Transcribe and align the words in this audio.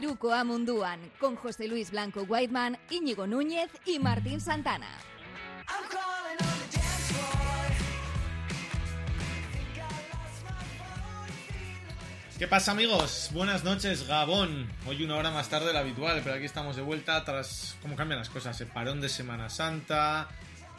Iruko 0.00 0.32
Amunduan, 0.32 0.98
con 1.20 1.36
José 1.36 1.68
Luis 1.68 1.90
Blanco 1.90 2.22
Whiteman, 2.22 2.78
Íñigo 2.88 3.26
Núñez 3.26 3.68
y 3.84 3.98
Martín 3.98 4.40
Santana. 4.40 4.88
¿Qué 12.38 12.48
pasa 12.48 12.72
amigos? 12.72 13.28
Buenas 13.34 13.62
noches, 13.62 14.06
Gabón. 14.06 14.72
Hoy 14.86 15.04
una 15.04 15.16
hora 15.16 15.30
más 15.30 15.50
tarde 15.50 15.66
de 15.66 15.74
la 15.74 15.80
habitual, 15.80 16.22
pero 16.24 16.34
aquí 16.34 16.46
estamos 16.46 16.76
de 16.76 16.82
vuelta 16.82 17.22
tras 17.22 17.76
cómo 17.82 17.94
cambian 17.94 18.20
las 18.20 18.30
cosas. 18.30 18.58
El 18.62 18.68
parón 18.68 19.02
de 19.02 19.10
Semana 19.10 19.50
Santa, 19.50 20.28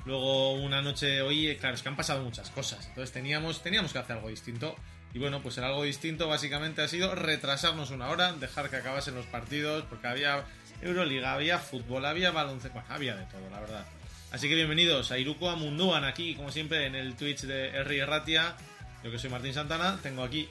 luego 0.03 0.53
una 0.53 0.81
noche 0.81 1.21
hoy, 1.21 1.55
claro, 1.57 1.75
es 1.75 1.83
que 1.83 1.89
han 1.89 1.95
pasado 1.95 2.23
muchas 2.23 2.49
cosas. 2.49 2.88
Entonces 2.88 3.11
teníamos, 3.11 3.61
teníamos 3.61 3.93
que 3.93 3.99
hacer 3.99 4.15
algo 4.15 4.29
distinto. 4.29 4.75
Y 5.13 5.19
bueno, 5.19 5.41
pues 5.41 5.57
el 5.57 5.65
algo 5.65 5.83
distinto 5.83 6.27
básicamente 6.27 6.81
ha 6.81 6.87
sido 6.87 7.13
retrasarnos 7.15 7.91
una 7.91 8.09
hora, 8.09 8.33
dejar 8.33 8.69
que 8.69 8.77
acabasen 8.77 9.15
los 9.15 9.25
partidos, 9.25 9.83
porque 9.89 10.07
había 10.07 10.45
Euroliga, 10.81 11.33
había 11.33 11.59
fútbol, 11.59 12.05
había 12.05 12.31
baloncesto, 12.31 12.73
bueno, 12.73 12.88
había 12.93 13.16
de 13.16 13.25
todo, 13.25 13.49
la 13.49 13.59
verdad. 13.59 13.85
Así 14.31 14.47
que 14.47 14.55
bienvenidos 14.55 15.11
a 15.11 15.17
Iruko 15.17 15.49
Amunduan 15.49 16.05
aquí, 16.05 16.35
como 16.35 16.52
siempre, 16.52 16.85
en 16.85 16.95
el 16.95 17.16
Twitch 17.16 17.41
de 17.41 17.67
R. 17.67 18.05
Ratia. 18.05 18.55
Yo 19.03 19.11
que 19.11 19.19
soy 19.19 19.29
Martín 19.29 19.53
Santana, 19.53 19.99
tengo 20.02 20.23
aquí 20.23 20.47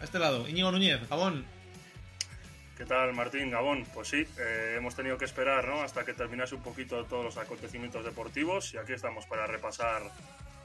a 0.00 0.04
este 0.04 0.18
lado, 0.18 0.48
Íñigo 0.48 0.70
Núñez, 0.70 1.08
Gabón. 1.08 1.44
¿Qué 2.76 2.84
tal, 2.84 3.14
Martín? 3.14 3.50
Gabón. 3.50 3.86
Pues 3.94 4.08
sí, 4.08 4.26
eh, 4.38 4.74
hemos 4.76 4.94
tenido 4.94 5.16
que 5.16 5.24
esperar 5.24 5.66
¿no? 5.66 5.80
hasta 5.80 6.04
que 6.04 6.12
terminase 6.12 6.54
un 6.54 6.62
poquito 6.62 7.04
todos 7.06 7.24
los 7.24 7.36
acontecimientos 7.38 8.04
deportivos 8.04 8.74
y 8.74 8.76
aquí 8.76 8.92
estamos 8.92 9.24
para 9.26 9.46
repasar 9.46 10.02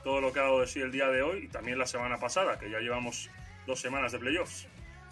todo 0.04 0.22
lo 0.22 0.32
que 0.34 0.40
ha 0.40 0.44
dado 0.44 0.62
de 0.62 0.68
sí 0.68 0.80
el 0.80 0.92
día 0.92 1.08
de 1.08 1.22
hoy 1.22 1.46
y 1.46 1.48
también 1.48 1.78
la 1.78 1.88
semana 1.88 2.18
pasada, 2.20 2.58
que 2.60 2.70
ya 2.70 2.80
llevamos 2.80 3.30
dos 3.68 3.80
semanas 3.80 4.12
de 4.12 4.20
playoffs. 4.20 4.68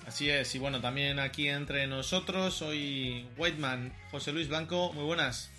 Así 0.07 0.29
es, 0.29 0.55
y 0.55 0.59
bueno, 0.59 0.81
también 0.81 1.19
aquí 1.19 1.47
entre 1.49 1.85
nosotros, 1.85 2.61
hoy 2.61 3.27
Whiteman, 3.37 3.93
José 4.11 4.31
Luis 4.31 4.47
Blanco, 4.47 4.91
muy 4.93 5.03
buenas. 5.03 5.51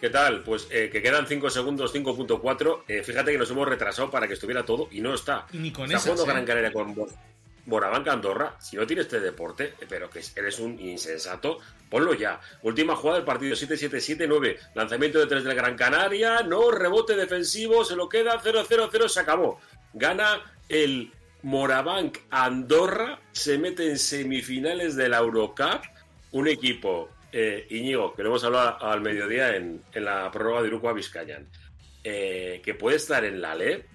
¿Qué 0.00 0.10
tal? 0.10 0.42
Pues 0.42 0.66
eh, 0.70 0.90
que 0.92 1.00
quedan 1.00 1.26
5 1.26 1.48
segundos, 1.48 1.94
5.4. 1.94 2.82
Eh, 2.88 3.02
fíjate 3.04 3.30
que 3.32 3.38
nos 3.38 3.50
hemos 3.50 3.68
retrasado 3.68 4.10
para 4.10 4.26
que 4.26 4.34
estuviera 4.34 4.64
todo 4.64 4.88
y 4.90 5.00
no 5.00 5.14
está. 5.14 5.46
Y 5.52 5.58
ni 5.58 5.70
con 5.70 5.84
está 5.84 6.00
jugando 6.00 6.24
¿eh? 6.24 6.26
Gran 6.26 6.44
Canaria 6.44 6.72
con 6.72 6.94
Bo- 6.94 7.08
Borabanca 7.66 8.12
Andorra. 8.12 8.56
Si 8.60 8.76
no 8.76 8.86
tienes 8.86 9.06
este 9.06 9.20
deporte, 9.20 9.74
eh, 9.80 9.86
pero 9.88 10.10
que 10.10 10.20
eres 10.36 10.58
un 10.58 10.78
insensato, 10.80 11.58
ponlo 11.88 12.14
ya. 12.14 12.40
Última 12.62 12.96
jugada 12.96 13.18
del 13.18 13.26
partido, 13.26 13.54
7-7-7-9. 13.54 14.58
Lanzamiento 14.74 15.18
de 15.18 15.26
3 15.26 15.44
del 15.44 15.54
Gran 15.54 15.76
Canaria. 15.76 16.42
No, 16.42 16.70
rebote 16.70 17.14
defensivo, 17.16 17.84
se 17.84 17.96
lo 17.96 18.08
queda 18.08 18.40
0-0-0, 18.40 19.08
se 19.08 19.20
acabó. 19.20 19.60
Gana 19.92 20.42
el 20.68 21.12
Morabanc 21.42 22.18
Andorra, 22.30 23.20
se 23.32 23.58
mete 23.58 23.88
en 23.88 23.98
semifinales 23.98 24.96
de 24.96 25.08
la 25.08 25.18
Eurocup. 25.18 25.82
Un 26.32 26.48
equipo, 26.48 27.10
eh, 27.32 27.66
Íñigo, 27.70 28.14
que 28.14 28.22
lo 28.22 28.30
hemos 28.30 28.44
hablado 28.44 28.82
al 28.82 29.00
mediodía 29.00 29.56
en, 29.56 29.82
en 29.92 30.04
la 30.04 30.30
prórroga 30.30 30.62
de 30.62 30.68
Uruguay 30.68 30.94
Vizcayan, 30.94 31.46
eh, 32.04 32.60
que 32.64 32.74
puede 32.74 32.96
estar 32.96 33.24
en 33.24 33.40
la 33.40 33.54
LEP, 33.54 33.86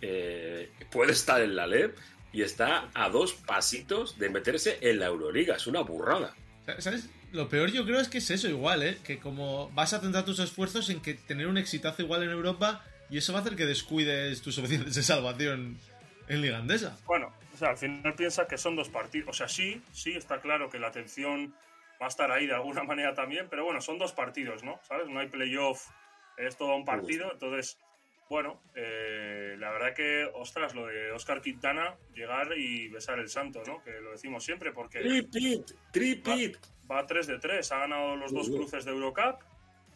eh, 0.00 0.70
puede 0.90 1.12
estar 1.12 1.40
en 1.40 1.56
la 1.56 1.66
LEP 1.66 1.96
y 2.34 2.42
está 2.42 2.90
a 2.94 3.08
dos 3.08 3.32
pasitos 3.32 4.18
de 4.18 4.28
meterse 4.28 4.78
en 4.80 4.98
la 4.98 5.06
Euroliga. 5.06 5.54
Es 5.54 5.68
una 5.68 5.82
burrada. 5.82 6.34
¿Sabes? 6.78 7.08
Lo 7.32 7.48
peor 7.48 7.70
yo 7.70 7.84
creo 7.84 8.00
es 8.00 8.08
que 8.08 8.18
es 8.18 8.30
eso 8.30 8.48
igual, 8.48 8.82
¿eh? 8.82 8.98
Que 9.04 9.18
como 9.18 9.70
vas 9.70 9.92
a 9.92 10.00
centrar 10.00 10.24
tus 10.24 10.40
esfuerzos 10.40 10.90
en 10.90 11.00
que 11.00 11.14
tener 11.14 11.46
un 11.46 11.58
exitazo 11.58 12.02
igual 12.02 12.24
en 12.24 12.30
Europa 12.30 12.84
y 13.08 13.18
eso 13.18 13.32
va 13.32 13.38
a 13.38 13.42
hacer 13.42 13.54
que 13.54 13.66
descuides 13.66 14.42
tus 14.42 14.58
opciones 14.58 14.94
de 14.94 15.02
salvación 15.04 15.78
en 16.26 16.42
Liga 16.42 16.58
Andesa. 16.58 16.98
Bueno, 17.06 17.32
o 17.54 17.56
sea, 17.56 17.70
al 17.70 17.78
final 17.78 18.14
piensa 18.14 18.48
que 18.48 18.58
son 18.58 18.74
dos 18.74 18.88
partidos. 18.88 19.28
O 19.28 19.32
sea, 19.32 19.48
sí, 19.48 19.80
sí, 19.92 20.12
está 20.16 20.40
claro 20.40 20.68
que 20.68 20.80
la 20.80 20.88
atención 20.88 21.54
va 22.02 22.06
a 22.06 22.08
estar 22.08 22.32
ahí 22.32 22.48
de 22.48 22.54
alguna 22.54 22.82
manera 22.84 23.14
también, 23.14 23.46
pero 23.48 23.64
bueno, 23.64 23.80
son 23.80 23.98
dos 23.98 24.12
partidos, 24.12 24.64
¿no? 24.64 24.80
¿Sabes? 24.82 25.06
No 25.08 25.20
hay 25.20 25.28
playoff, 25.28 25.88
es 26.36 26.56
todo 26.56 26.74
un 26.74 26.84
partido, 26.84 27.30
entonces, 27.32 27.78
bueno, 28.28 28.62
eh, 28.74 29.56
la 29.58 29.70
verdad 29.70 29.94
que, 29.94 30.24
ostras, 30.34 30.74
lo 30.74 30.86
de 30.86 31.12
Oscar 31.12 31.40
Quintana, 31.42 31.96
llegar 32.14 32.56
y 32.56 32.88
besar 32.88 33.18
el 33.18 33.28
santo, 33.28 33.62
¿no? 33.66 33.82
Que 33.82 34.00
lo 34.00 34.12
decimos 34.12 34.44
siempre, 34.44 34.72
porque 34.72 35.00
Tripit, 35.00 35.70
tripit. 35.92 36.56
va 36.90 37.06
3 37.06 37.26
de 37.26 37.38
3, 37.38 37.72
ha 37.72 37.78
ganado 37.80 38.16
los 38.16 38.32
dos 38.32 38.48
cruces 38.48 38.84
de 38.84 38.92
Eurocup 38.92 39.42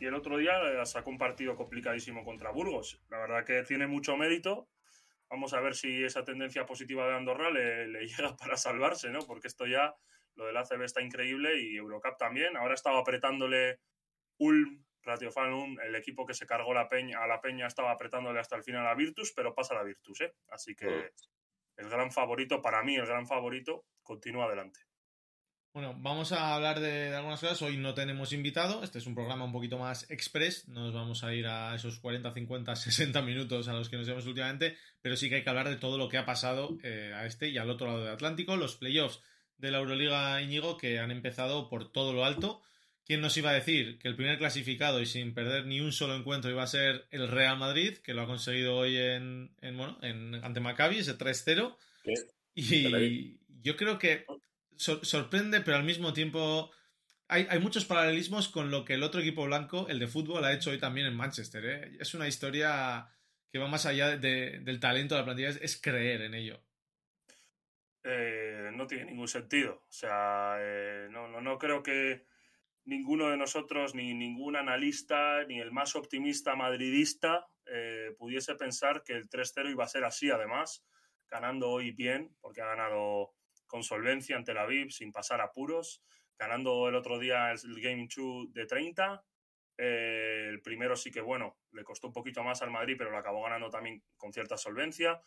y 0.01 0.07
el 0.07 0.15
otro 0.15 0.37
día 0.37 0.61
eh, 0.63 0.87
sacó 0.87 1.11
un 1.11 1.19
partido 1.19 1.57
complicadísimo 1.57 2.25
contra 2.25 2.51
Burgos. 2.51 3.01
La 3.11 3.19
verdad 3.19 3.45
que 3.45 3.63
tiene 3.63 3.87
mucho 3.87 4.17
mérito. 4.17 4.69
Vamos 5.31 5.53
a 5.55 5.61
ver 5.61 5.75
si 5.75 6.05
esa 6.05 6.25
tendencia 6.25 6.65
positiva 6.65 7.07
de 7.09 7.17
Andorra 7.17 7.51
le, 7.51 7.89
le 7.89 8.07
llega 8.07 8.37
para 8.37 8.57
salvarse, 8.57 9.11
¿no? 9.11 9.21
Porque 9.21 9.49
esto 9.49 9.67
ya, 9.67 9.95
lo 10.35 10.47
del 10.47 10.57
ACB 10.57 10.83
está 10.83 11.03
increíble 11.03 11.61
y 11.61 11.77
Eurocup 11.77 12.17
también. 12.19 12.57
Ahora 12.57 12.75
estaba 12.75 13.01
apretándole 13.01 13.81
Ulm, 14.39 14.85
Ratiofan 15.09 15.53
Ulm, 15.53 15.81
el 15.81 15.95
equipo 15.97 16.25
que 16.27 16.35
se 16.35 16.47
cargó 16.47 16.73
la 16.73 16.89
peña, 16.89 17.23
a 17.23 17.27
la 17.27 17.41
peña 17.41 17.67
estaba 17.67 17.91
apretándole 17.91 18.39
hasta 18.41 18.57
el 18.57 18.63
final 18.63 18.87
a 18.87 18.95
Virtus, 18.95 19.33
pero 19.35 19.55
pasa 19.55 19.75
la 19.75 19.83
Virtus, 19.83 20.21
¿eh? 20.21 20.35
Así 20.51 20.75
que 20.77 20.87
Mm. 20.87 21.81
el 21.81 21.89
gran 21.89 22.13
favorito, 22.13 22.63
para 22.63 22.83
mí 22.83 22.95
el 22.97 23.07
gran 23.07 23.27
favorito, 23.27 23.85
continúa 24.03 24.45
adelante. 24.47 24.81
Bueno, 25.75 25.95
vamos 25.99 26.33
a 26.33 26.55
hablar 26.55 26.81
de, 26.81 27.11
de 27.11 27.15
algunas 27.17 27.39
cosas. 27.41 27.61
Hoy 27.63 27.77
no 27.77 27.95
tenemos 27.95 28.33
invitado. 28.33 28.83
Este 28.83 28.99
es 28.99 29.07
un 29.07 29.15
programa 29.15 29.45
un 29.45 29.53
poquito 29.53 29.79
más 29.79 30.11
express. 30.11 30.67
No 30.67 30.81
nos 30.81 30.95
vamos 30.95 31.23
a 31.23 31.33
ir 31.35 31.47
a 31.47 31.75
esos 31.75 32.01
40, 32.01 32.33
50, 32.33 32.75
60 32.75 33.23
minutos 33.23 33.69
a 33.69 33.75
los 33.75 33.89
que 33.89 33.97
nos 33.97 34.09
vemos 34.09 34.27
últimamente. 34.27 34.77
Pero 35.03 35.15
sí 35.17 35.29
que 35.29 35.37
hay 35.37 35.45
que 35.45 35.51
hablar 35.51 35.69
de 35.69 35.77
todo 35.77 35.97
lo 35.99 36.09
que 36.09 36.19
ha 36.19 36.25
pasado 36.25 36.79
eh, 36.83 37.13
a 37.15 37.27
este 37.27 37.49
y 37.49 37.59
al 37.59 37.71
otro 37.71 37.87
lado 37.87 38.03
del 38.03 38.15
Atlántico. 38.15 38.57
Los 38.57 38.77
playoffs 38.77 39.23
de 39.57 39.71
la 39.71 39.79
Euroliga 39.79 40.41
Íñigo 40.41 40.79
que 40.79 40.99
han 40.99 41.11
empezado 41.13 41.69
por 41.69 41.93
todo 41.93 42.13
lo 42.13 42.25
alto. 42.25 42.61
¿Quién 43.09 43.23
nos 43.23 43.35
iba 43.39 43.49
a 43.51 43.55
decir 43.55 43.99
que 43.99 44.07
el 44.07 44.17
primer 44.17 44.37
clasificado 44.37 45.01
y 45.01 45.07
sin 45.07 45.33
perder 45.33 45.65
ni 45.65 45.81
un 45.81 45.93
solo 45.93 46.15
encuentro 46.15 46.51
iba 46.51 46.63
a 46.63 46.67
ser 46.67 47.07
el 47.11 47.27
Real 47.29 47.57
Madrid, 47.59 47.97
que 47.99 48.13
lo 48.13 48.21
ha 48.23 48.27
conseguido 48.27 48.77
hoy 48.77 48.99
en, 48.99 49.51
en, 49.63 49.77
bueno, 49.79 49.99
en 50.03 50.35
ante 50.45 50.61
Maccabi, 50.61 50.99
ese 50.99 51.17
3-0? 51.17 51.75
¿Qué? 52.05 52.13
Y 52.55 53.39
yo 53.63 53.77
creo 53.77 53.99
que 53.99 54.27
sor- 54.77 55.05
sorprende, 55.07 55.63
pero 55.63 55.79
al 55.79 55.85
mismo 55.85 56.13
tiempo 56.13 56.71
hay, 57.29 57.47
hay 57.49 57.59
muchos 57.61 57.87
paralelismos 57.87 58.49
con 58.51 58.71
lo 58.71 58.85
que 58.85 58.95
el 58.95 59.03
otro 59.03 59.21
equipo 59.23 59.47
blanco, 59.47 59.87
el 59.89 59.99
de 60.01 60.07
fútbol, 60.07 60.45
ha 60.45 60.53
hecho 60.53 60.69
hoy 60.71 60.79
también 60.79 61.07
en 61.07 61.17
Manchester. 61.17 61.65
¿eh? 61.65 61.97
Es 62.01 62.13
una 62.13 62.29
historia 62.29 63.09
que 63.51 63.59
va 63.59 63.69
más 63.69 63.87
allá 63.87 64.19
de- 64.19 64.61
del 64.61 64.81
talento 64.81 65.15
de 65.15 65.21
la 65.23 65.25
plantilla, 65.25 65.49
es, 65.49 65.61
es 65.63 65.81
creer 65.81 66.21
en 66.21 66.35
ello. 66.35 66.61
eh, 68.05 68.71
no 68.75 68.87
tiene 68.87 69.07
ningún 69.07 69.29
sentido. 69.29 69.83
O 69.89 69.93
sea, 69.93 70.57
eh, 70.61 71.09
no, 71.11 71.27
no, 71.29 71.41
no 71.41 71.59
creo 71.59 71.83
que 71.83 72.25
ninguno 72.89 73.29
de 73.29 73.37
nosotros, 73.37 73.95
ni 73.95 74.15
ningún 74.15 74.57
analista, 74.57 75.45
ni 75.45 75.61
el 75.61 75.73
más 75.73 75.95
optimista 75.95 76.57
madridista, 76.57 77.47
eh, 77.67 78.15
pudiese 78.19 78.55
pensar 78.55 79.03
que 79.05 79.13
el 79.13 79.29
3-0 79.29 79.71
iba 79.71 79.85
a 79.85 79.89
ser 79.89 80.05
así, 80.05 80.31
además, 80.31 80.87
ganando 81.29 81.69
hoy 81.69 81.93
bien, 81.93 82.35
porque 82.41 82.63
ha 82.63 82.67
ganado 82.67 83.35
con 83.67 83.83
solvencia 83.83 84.37
ante 84.37 84.55
la 84.55 84.63
Aviv, 84.63 84.91
sin 84.91 85.13
pasar 85.13 85.43
apuros, 85.43 86.03
ganando 86.39 86.89
el 86.89 86.95
otro 86.95 87.19
día 87.19 87.53
el 87.53 87.81
Game 87.83 88.09
2 88.09 88.55
de 88.55 88.65
30. 88.65 89.23
Eh, 89.77 90.47
el 90.49 90.63
primero 90.63 90.97
sí 90.97 91.11
que, 91.11 91.21
bueno, 91.21 91.59
le 91.73 91.85
costó 91.85 92.07
un 92.07 92.15
poquito 92.15 92.43
más 92.43 92.63
al 92.63 92.71
Madrid, 92.71 92.95
pero 92.97 93.11
lo 93.11 93.19
acabó 93.19 93.43
ganando 93.43 93.69
también 93.69 94.03
con 94.17 94.33
cierta 94.33 94.57
solvencia. 94.57 95.21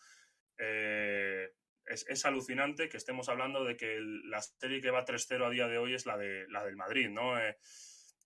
Eh, 0.57 1.51
es, 1.85 2.05
es, 2.07 2.25
alucinante 2.25 2.89
que 2.89 2.97
estemos 2.97 3.29
hablando 3.29 3.63
de 3.63 3.75
que 3.75 3.95
el, 3.95 4.29
la 4.29 4.41
serie 4.41 4.81
que 4.81 4.91
va 4.91 5.05
3-0 5.05 5.45
a 5.45 5.49
día 5.49 5.67
de 5.67 5.77
hoy 5.77 5.93
es 5.93 6.05
la, 6.05 6.17
de, 6.17 6.47
la 6.49 6.63
del 6.63 6.75
Madrid, 6.75 7.09
¿no? 7.09 7.39
Eh, 7.39 7.57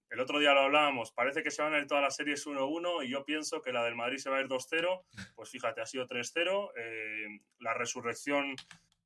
el 0.09 0.19
otro 0.19 0.39
día 0.39 0.53
lo 0.53 0.61
hablábamos, 0.61 1.11
parece 1.11 1.41
que 1.43 1.51
se 1.51 1.61
van 1.61 1.73
a 1.73 1.79
ir 1.79 1.87
todas 1.87 2.03
las 2.03 2.15
series 2.15 2.45
1-1 2.45 3.05
y 3.05 3.09
yo 3.09 3.25
pienso 3.25 3.61
que 3.61 3.73
la 3.73 3.83
del 3.83 3.95
Madrid 3.95 4.17
se 4.17 4.29
va 4.29 4.37
a 4.37 4.41
ir 4.41 4.47
2-0, 4.47 5.03
pues 5.35 5.49
fíjate, 5.49 5.81
ha 5.81 5.85
sido 5.85 6.07
3-0. 6.07 6.71
Eh, 6.77 7.39
la 7.59 7.73
resurrección 7.73 8.55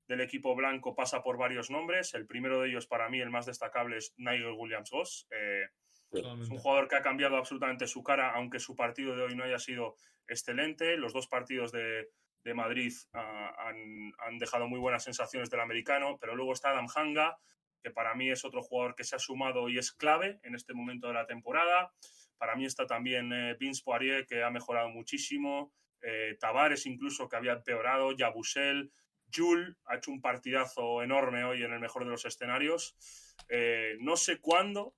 del 0.08 0.22
equipo 0.22 0.56
blanco 0.56 0.96
pasa 0.96 1.24
por 1.24 1.38
varios 1.38 1.70
nombres, 1.70 2.14
el 2.16 2.28
primero 2.28 2.62
de 2.62 2.70
ellos 2.70 2.86
para 2.86 3.10
mí, 3.10 3.22
el 3.22 3.30
más 3.30 3.46
destacable, 3.46 3.98
es 3.98 4.14
Nigel 4.18 4.56
Williams-Goss. 4.58 5.28
Eh, 5.32 5.68
es 6.12 6.50
un 6.50 6.58
jugador 6.58 6.88
que 6.88 6.96
ha 6.96 7.02
cambiado 7.02 7.38
absolutamente 7.38 7.88
su 7.88 8.04
cara, 8.04 8.34
aunque 8.34 8.60
su 8.60 8.76
partido 8.76 9.16
de 9.16 9.24
hoy 9.24 9.36
no 9.36 9.44
haya 9.44 9.60
sido 9.60 9.96
excelente. 10.28 10.98
Los 10.98 11.14
dos 11.14 11.28
partidos 11.28 11.72
de, 11.72 12.10
de 12.44 12.54
Madrid 12.54 12.94
han, 13.14 14.14
han, 14.20 14.38
dejado 14.38 14.68
muy 14.68 14.80
buenas 14.80 15.04
sensaciones 15.04 15.50
del 15.50 15.60
americano, 15.60 16.18
pero 16.20 16.36
luego 16.36 16.54
está 16.54 16.70
Adam 16.70 16.88
Hanga, 16.94 17.38
que 17.84 17.92
para 17.92 18.16
mí 18.16 18.30
es 18.30 18.46
otro 18.46 18.62
jugador 18.62 18.96
que 18.96 19.04
se 19.04 19.16
ha 19.16 19.20
sumado 19.20 19.70
y 19.70 19.78
es 19.78 19.92
clave 19.92 20.40
en 20.44 20.56
este 20.56 20.74
momento 20.74 21.08
de 21.08 21.14
la 21.14 21.26
temporada. 21.26 21.92
Para 22.38 22.56
mí 22.56 22.66
está 22.66 22.86
también 22.86 23.32
eh, 23.34 23.56
Vince 23.60 23.82
Poirier, 23.84 24.26
que 24.26 24.44
ha 24.44 24.50
mejorado 24.50 24.90
muchísimo. 24.90 25.74
Eh, 26.02 26.38
Tavares, 26.40 26.86
incluso, 26.86 27.28
que 27.28 27.36
había 27.36 27.54
empeorado. 27.54 28.12
Yabusel. 28.14 28.92
Jul 29.32 29.78
ha 29.86 29.98
hecho 29.98 30.12
un 30.12 30.22
partidazo 30.22 31.04
enorme 31.04 31.44
hoy 31.44 31.64
en 31.64 31.72
el 31.72 31.80
mejor 31.80 32.04
de 32.04 32.12
los 32.12 32.26
escenarios. 32.26 32.96
Eh, 33.48 33.98
no 34.00 34.18
sé 34.18 34.40
cuándo, 34.40 34.96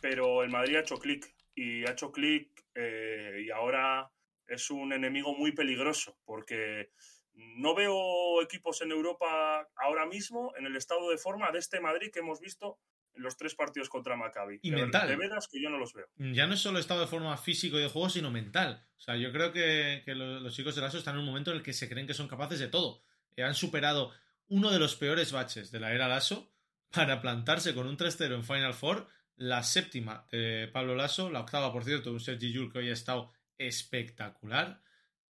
pero 0.00 0.42
el 0.42 0.50
Madrid 0.50 0.76
ha 0.76 0.80
hecho 0.80 0.98
clic. 0.98 1.34
Y 1.54 1.84
ha 1.86 1.92
hecho 1.92 2.12
clic 2.12 2.64
eh, 2.74 3.42
y 3.44 3.50
ahora 3.50 4.10
es 4.48 4.70
un 4.70 4.92
enemigo 4.92 5.34
muy 5.34 5.52
peligroso 5.52 6.18
porque 6.24 6.90
no 7.34 7.74
veo 7.74 8.42
equipos 8.42 8.80
en 8.82 8.92
Europa 8.92 9.68
ahora 9.76 10.06
mismo 10.06 10.52
en 10.56 10.66
el 10.66 10.76
estado 10.76 11.10
de 11.10 11.18
forma 11.18 11.50
de 11.52 11.58
este 11.58 11.80
Madrid 11.80 12.10
que 12.12 12.20
hemos 12.20 12.40
visto 12.40 12.78
en 13.14 13.22
los 13.22 13.36
tres 13.36 13.54
partidos 13.54 13.88
contra 13.88 14.16
Maccabi. 14.16 14.58
Y 14.62 14.70
de, 14.70 14.76
mental. 14.76 15.08
De 15.08 15.16
veras 15.16 15.48
que 15.48 15.60
yo 15.60 15.70
no 15.70 15.78
los 15.78 15.92
veo. 15.94 16.06
Ya 16.16 16.46
no 16.46 16.54
es 16.54 16.60
solo 16.60 16.78
estado 16.78 17.00
de 17.00 17.06
forma 17.06 17.36
físico 17.36 17.78
y 17.78 17.82
de 17.82 17.88
juego, 17.88 18.10
sino 18.10 18.30
mental. 18.30 18.86
O 18.96 19.00
sea, 19.00 19.16
yo 19.16 19.32
creo 19.32 19.52
que, 19.52 20.02
que 20.04 20.14
los, 20.14 20.42
los, 20.42 20.54
chicos 20.54 20.74
del 20.74 20.84
ASO 20.84 20.98
están 20.98 21.14
en 21.14 21.20
un 21.20 21.26
momento 21.26 21.50
en 21.50 21.58
el 21.58 21.62
que 21.62 21.72
se 21.72 21.88
creen 21.88 22.06
que 22.06 22.14
son 22.14 22.28
capaces 22.28 22.58
de 22.58 22.68
todo. 22.68 23.02
Eh, 23.36 23.42
han 23.42 23.54
superado 23.54 24.12
uno 24.48 24.70
de 24.70 24.78
los 24.78 24.96
peores 24.96 25.32
baches 25.32 25.70
de 25.70 25.80
la 25.80 25.92
era 25.92 26.08
Lasso 26.08 26.52
para 26.90 27.20
plantarse 27.20 27.74
con 27.74 27.86
un 27.86 27.96
3-0 27.96 28.34
en 28.34 28.44
Final 28.44 28.74
Four, 28.74 29.08
la 29.36 29.62
séptima 29.62 30.26
de 30.30 30.68
Pablo 30.72 30.94
Lasso, 30.94 31.30
la 31.30 31.40
octava, 31.40 31.72
por 31.72 31.84
cierto, 31.84 32.10
un 32.10 32.20
Sergi 32.20 32.52
Yul 32.52 32.72
que 32.72 32.78
hoy 32.78 32.90
ha 32.90 32.94
estado 32.94 33.32
espectacular. 33.58 34.82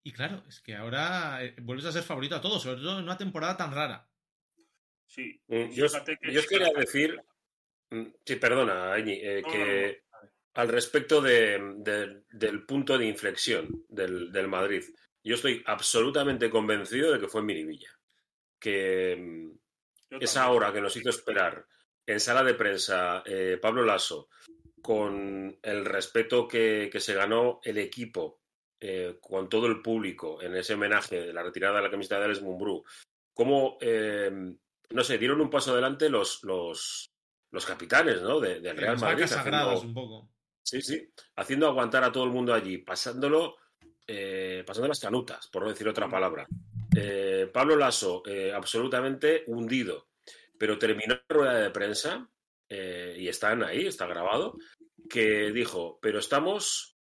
Y 0.03 0.13
claro, 0.13 0.45
es 0.49 0.61
que 0.61 0.75
ahora 0.75 1.43
eh, 1.45 1.55
vuelves 1.61 1.87
a 1.87 1.93
ser 1.93 2.03
favorito 2.03 2.37
a 2.37 2.41
todos, 2.41 2.63
sobre 2.63 2.81
todo 2.81 2.99
en 2.99 3.05
una 3.05 3.19
temporada 3.19 3.57
tan 3.57 3.73
rara. 3.73 4.09
Sí, 5.07 5.41
Mm, 5.49 5.71
yo, 5.71 5.87
que 6.21 6.33
yo 6.33 6.41
os 6.41 6.47
quería 6.47 6.73
decir, 6.77 7.21
mm, 7.91 8.07
sí, 8.25 8.37
perdona, 8.37 8.93
Añi, 8.93 9.15
eh, 9.23 9.43
no, 9.45 9.53
que 9.53 10.03
no, 10.11 10.19
no, 10.23 10.31
al 10.55 10.69
respecto 10.69 11.21
de, 11.21 11.75
de, 11.79 12.23
del 12.31 12.65
punto 12.65 12.99
de 12.99 13.07
inflexión 13.07 13.85
del, 13.89 14.33
del, 14.33 14.49
Madrid, 14.49 14.83
yo 15.23 15.35
estoy 15.35 15.63
absolutamente 15.67 16.51
convencido 16.51 17.13
de 17.13 17.21
que 17.21 17.29
fue 17.29 17.41
en 17.41 17.47
Miribilla. 17.47 17.91
Que 18.59 19.17
mm, 19.17 20.19
esa 20.21 20.51
hora 20.51 20.73
que 20.73 20.81
nos 20.81 20.97
hizo 20.97 21.11
esperar 21.11 21.67
en 22.07 22.21
sala 22.21 22.43
de 22.43 22.55
prensa 22.55 23.23
eh, 23.27 23.59
Pablo 23.61 23.85
Lasso, 23.85 24.29
con 24.87 25.59
el 25.61 25.85
respeto 25.85 26.47
que, 26.47 26.89
que 26.93 27.01
se 27.01 27.13
ganó 27.13 27.59
el 27.65 27.77
equipo 27.79 28.39
eh, 28.79 29.19
con 29.21 29.49
todo 29.49 29.67
el 29.67 29.83
público 29.83 30.41
en 30.41 30.55
ese 30.55 30.75
homenaje 30.75 31.27
de 31.27 31.33
la 31.33 31.43
retirada 31.43 31.79
de 31.79 31.83
la 31.83 31.91
camiseta 31.91 32.21
de 32.21 32.27
Alex 32.27 32.41
Mumbrú, 32.41 32.85
cómo, 33.35 33.79
eh, 33.81 34.31
no 34.91 35.03
sé, 35.03 35.19
dieron 35.19 35.41
un 35.41 35.51
paso 35.51 35.73
adelante 35.73 36.09
los, 36.09 36.45
los, 36.45 37.11
los 37.51 37.67
capitanes 37.67 38.23
¿no? 38.23 38.39
de, 38.39 38.61
del 38.61 38.77
Real 38.77 38.97
Madrid. 39.01 39.25
Haciendo, 39.25 39.43
sagradas 39.43 39.83
un 39.83 39.93
poco. 39.93 40.31
Sí, 40.63 40.81
sí, 40.81 41.13
haciendo 41.35 41.67
aguantar 41.67 42.05
a 42.05 42.13
todo 42.13 42.23
el 42.23 42.31
mundo 42.31 42.55
allí, 42.55 42.79
pasándolo, 42.79 43.57
eh, 44.07 44.63
pasando 44.65 44.87
las 44.87 45.01
canutas, 45.01 45.49
por 45.49 45.65
no 45.65 45.71
decir 45.71 45.89
otra 45.89 46.09
palabra. 46.09 46.47
Eh, 46.97 47.51
Pablo 47.53 47.75
Lasso, 47.75 48.23
absolutamente 48.55 49.43
hundido, 49.49 50.11
pero 50.57 50.79
terminó 50.79 51.15
la 51.15 51.25
rueda 51.29 51.55
de 51.55 51.71
prensa, 51.71 52.31
y 52.69 53.29
están 53.29 53.63
ahí, 53.63 53.87
está 53.87 54.07
grabado, 54.07 54.57
que 55.09 55.53
dijo, 55.53 55.99
pero 56.01 56.19
estamos 56.19 56.99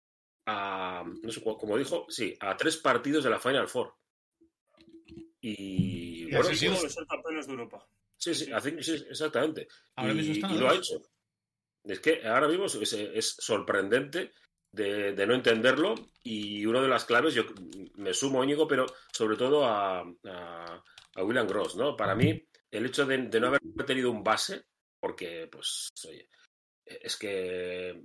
a, 0.46 1.04
no 1.22 1.32
sé, 1.32 1.42
como 1.42 1.76
dijo, 1.76 2.06
sí, 2.08 2.36
a 2.40 2.56
tres 2.56 2.76
partidos 2.78 3.24
de 3.24 3.30
la 3.30 3.38
Final 3.38 3.68
Four. 3.68 3.94
Y, 5.40 6.24
y 6.24 6.30
bueno, 6.30 6.54
ser 6.54 7.06
campeones 7.06 7.46
de 7.46 7.52
Europa. 7.52 7.86
Sí, 8.16 8.34
sí, 8.34 8.50
así, 8.52 8.82
sí 8.82 8.94
exactamente. 9.08 9.68
Ahora 9.94 10.12
y, 10.12 10.16
mismo 10.16 10.32
están 10.34 10.54
y 10.54 10.58
lo 10.58 10.68
ha 10.68 10.74
hecho. 10.74 11.02
Es 11.84 12.00
que 12.00 12.26
ahora 12.26 12.48
mismo 12.48 12.66
es, 12.66 12.92
es 12.92 13.36
sorprendente 13.38 14.32
de, 14.72 15.12
de, 15.12 15.26
no 15.26 15.34
entenderlo 15.34 15.94
y 16.22 16.66
una 16.66 16.82
de 16.82 16.88
las 16.88 17.04
claves, 17.04 17.34
yo 17.34 17.44
me 17.94 18.12
sumo, 18.12 18.42
Íñigo, 18.42 18.66
pero 18.66 18.86
sobre 19.12 19.36
todo 19.36 19.64
a, 19.64 20.00
a, 20.00 20.84
a 21.14 21.24
William 21.24 21.46
Gross, 21.46 21.76
¿no? 21.76 21.96
Para 21.96 22.14
mí, 22.14 22.42
el 22.70 22.86
hecho 22.86 23.06
de, 23.06 23.18
de, 23.18 23.40
no 23.40 23.46
haber 23.48 23.60
tenido 23.86 24.10
un 24.10 24.22
base, 24.22 24.64
porque, 25.00 25.48
pues, 25.50 25.88
oye, 26.06 26.28
es 27.02 27.17
que 27.17 28.00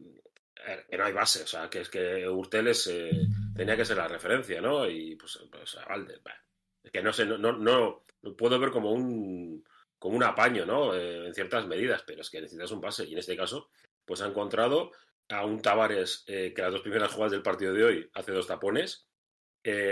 que 0.90 0.98
no 0.98 1.06
hay 1.06 1.14
base, 1.14 1.44
o 1.44 1.48
sea, 1.48 1.70
que 1.70 1.82
es 1.82 1.90
que 1.90 2.28
Urteles 2.28 2.88
eh, 2.88 3.28
tenía 3.56 3.76
que 3.76 3.86
ser 3.86 3.98
la 3.98 4.08
referencia, 4.08 4.62
¿no? 4.62 4.88
Y 4.88 5.16
pues, 5.16 5.40
pues 5.52 5.78
Valde, 5.88 6.20
bah, 6.24 6.36
es 6.84 6.92
que 6.92 7.02
no 7.02 7.12
sé, 7.12 7.26
no, 7.26 7.38
no, 7.38 7.54
no, 7.54 8.06
lo 8.22 8.38
puedo 8.38 8.60
ver 8.60 8.72
como 8.72 8.92
un 8.92 9.64
como 10.00 10.18
un 10.18 10.24
apaño, 10.24 10.66
¿no? 10.66 10.94
Eh, 10.94 11.28
en 11.28 11.34
ciertas 11.34 11.66
medidas, 11.66 12.04
pero 12.06 12.22
es 12.22 12.30
que 12.30 12.42
necesitas 12.42 12.72
un 12.72 12.82
base. 12.82 13.06
Y 13.06 13.14
en 13.14 13.20
este 13.20 13.38
caso, 13.38 13.70
pues 14.06 14.22
ha 14.22 14.28
encontrado 14.28 14.92
a 15.30 15.46
un 15.46 15.62
Tavares 15.62 16.26
eh, 16.28 16.54
que 16.54 16.62
las 16.62 16.74
dos 16.74 16.82
primeras 16.82 17.12
jugadas 17.12 17.32
del 17.32 17.42
partido 17.42 17.74
de 17.74 17.84
hoy 17.86 18.10
hace 18.14 18.34
dos 18.34 18.48
tapones, 18.48 19.08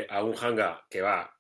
a 0.10 0.24
un 0.24 0.36
Hanga 0.36 0.86
que 0.90 1.02
va 1.02 1.34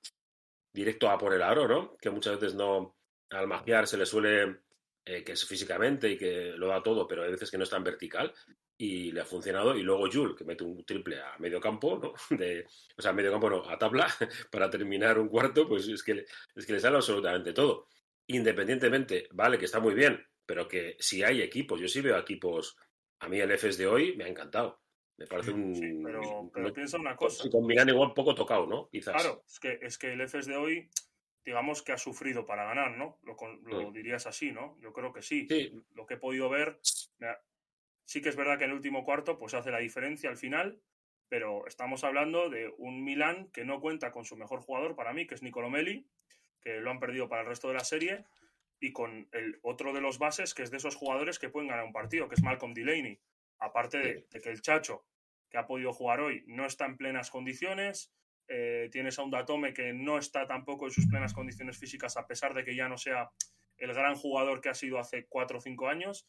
directo 0.72 1.10
a 1.10 1.18
por 1.18 1.34
el 1.34 1.42
aro, 1.42 1.68
¿no? 1.68 1.98
Que 1.98 2.10
muchas 2.10 2.40
veces 2.40 2.56
no, 2.56 2.96
al 3.30 3.48
magiar 3.48 3.88
se 3.88 3.98
le 3.98 4.06
suele 4.06 4.62
eh, 5.04 5.24
que 5.24 5.32
es 5.32 5.46
físicamente 5.46 6.10
y 6.10 6.18
que 6.18 6.54
lo 6.56 6.68
da 6.68 6.84
todo, 6.84 7.08
pero 7.08 7.24
hay 7.24 7.32
veces 7.32 7.50
que 7.50 7.58
no 7.58 7.64
es 7.64 7.70
tan 7.70 7.84
vertical 7.84 8.34
y 8.78 9.12
le 9.12 9.22
ha 9.22 9.26
funcionado. 9.26 9.76
Y 9.76 9.82
luego 9.82 10.10
Jules, 10.12 10.36
que 10.36 10.44
mete 10.44 10.64
un 10.64 10.84
triple 10.86 11.20
a 11.20 11.38
medio 11.40 11.60
campo, 11.60 12.00
¿no? 12.02 12.14
De, 12.38 12.66
o 12.98 13.02
sea, 13.02 13.12
a 13.12 13.14
medio 13.14 13.32
campo 13.32 13.50
no, 13.50 13.70
a 13.70 13.78
tabla, 13.78 14.08
para 14.52 14.70
terminar 14.70 15.18
un 15.20 15.28
cuarto, 15.28 15.68
pues 15.68 15.88
es 15.88 16.04
que, 16.04 16.26
es 16.56 16.66
que 16.66 16.74
le 16.74 16.80
sale 16.80 16.98
absolutamente 16.98 17.54
todo. 17.54 17.88
Independientemente, 18.28 19.28
vale, 19.32 19.58
que 19.58 19.66
está 19.66 19.80
muy 19.80 19.94
bien, 19.94 20.24
pero 20.46 20.68
que 20.68 20.96
si 21.00 21.24
hay 21.24 21.42
equipos, 21.42 21.80
yo 21.80 21.88
sí 21.88 22.02
veo 22.02 22.18
equipos, 22.18 22.78
a 23.20 23.28
mí 23.28 23.40
el 23.40 23.52
FS 23.52 23.78
de 23.78 23.88
hoy 23.88 24.16
me 24.16 24.26
ha 24.26 24.28
encantado. 24.28 24.82
Me 25.18 25.28
parece 25.28 25.52
un. 25.52 25.76
Sí, 25.76 26.00
pero, 26.04 26.50
pero 26.54 26.68
un, 26.68 26.74
piensa 26.74 26.98
una 26.98 27.16
cosa. 27.16 27.44
Si 27.44 27.50
combinan 27.50 27.90
igual 27.90 28.14
poco 28.14 28.34
tocado, 28.34 28.66
¿no? 28.66 28.90
Quizás. 28.90 29.14
Claro, 29.14 29.44
es 29.48 29.60
que, 29.60 29.80
es 29.82 29.98
que 29.98 30.14
el 30.14 30.22
FS 30.22 30.50
de 30.50 30.58
hoy 30.58 30.90
digamos 31.44 31.82
que 31.82 31.92
ha 31.92 31.98
sufrido 31.98 32.46
para 32.46 32.66
ganar, 32.66 32.98
¿no? 32.98 33.18
Lo, 33.24 33.36
lo 33.64 33.88
sí. 33.88 33.94
dirías 33.94 34.28
así, 34.28 34.52
¿no? 34.52 34.78
Yo 34.80 34.94
creo 34.94 35.12
que 35.12 35.22
sí. 35.22 35.48
sí. 35.48 35.72
Lo 35.94 36.06
que 36.06 36.16
he 36.16 36.18
podido 36.18 36.50
ver, 36.50 36.80
sí 38.06 38.22
que 38.22 38.30
es 38.30 38.36
verdad 38.36 38.58
que 38.58 38.66
en 38.66 38.72
el 38.72 38.76
último 38.76 39.04
cuarto 39.04 39.38
pues 39.38 39.54
hace 39.54 39.72
la 39.72 39.80
diferencia 39.80 40.30
al 40.30 40.38
final, 40.38 40.82
pero 41.30 41.66
estamos 41.66 42.04
hablando 42.04 42.50
de 42.50 42.74
un 42.78 43.04
Milan 43.04 43.50
que 43.52 43.66
no 43.66 43.80
cuenta 43.80 44.12
con 44.12 44.26
su 44.26 44.36
mejor 44.36 44.60
jugador 44.62 44.96
para 44.96 45.14
mí, 45.14 45.26
que 45.26 45.36
es 45.36 45.44
Nicolomelli, 45.44 46.06
que 46.62 46.80
lo 46.80 46.92
han 46.92 47.00
perdido 47.00 47.28
para 47.28 47.42
el 47.42 47.48
resto 47.48 47.70
de 47.70 47.74
la 47.76 47.84
serie, 47.84 48.26
y 48.80 48.92
con 48.92 49.30
el 49.32 49.60
otro 49.62 49.94
de 49.94 50.02
los 50.02 50.20
bases, 50.20 50.54
que 50.54 50.64
es 50.64 50.72
de 50.72 50.78
esos 50.78 50.96
jugadores 50.96 51.40
que 51.40 51.50
pueden 51.50 51.70
ganar 51.70 51.86
un 51.86 51.94
partido, 51.94 52.28
que 52.28 52.36
es 52.36 52.44
Malcolm 52.44 52.74
Delaney. 52.74 53.20
Aparte 53.60 54.00
de, 54.00 54.28
de 54.30 54.42
que 54.42 54.50
el 54.50 54.62
Chacho, 54.62 55.06
que 55.50 55.58
ha 55.58 55.68
podido 55.68 55.94
jugar 55.94 56.20
hoy, 56.20 56.44
no 56.48 56.66
está 56.66 56.86
en 56.86 56.98
plenas 56.98 57.30
condiciones, 57.30 58.12
eh, 58.48 58.90
tienes 58.92 59.18
a 59.20 59.24
un 59.24 59.32
Datome 59.32 59.74
que 59.74 59.94
no 59.94 60.18
está 60.18 60.46
tampoco 60.48 60.86
en 60.86 60.92
sus 60.92 61.08
plenas 61.08 61.34
condiciones 61.34 61.78
físicas, 61.78 62.18
a 62.18 62.28
pesar 62.28 62.54
de 62.54 62.64
que 62.64 62.76
ya 62.76 62.88
no 62.90 62.98
sea 62.98 63.30
el 63.78 63.94
gran 63.94 64.16
jugador 64.16 64.62
que 64.62 64.70
ha 64.70 64.74
sido 64.74 65.00
hace 65.00 65.26
cuatro 65.28 65.58
o 65.58 65.62
cinco 65.62 65.88
años. 65.88 66.28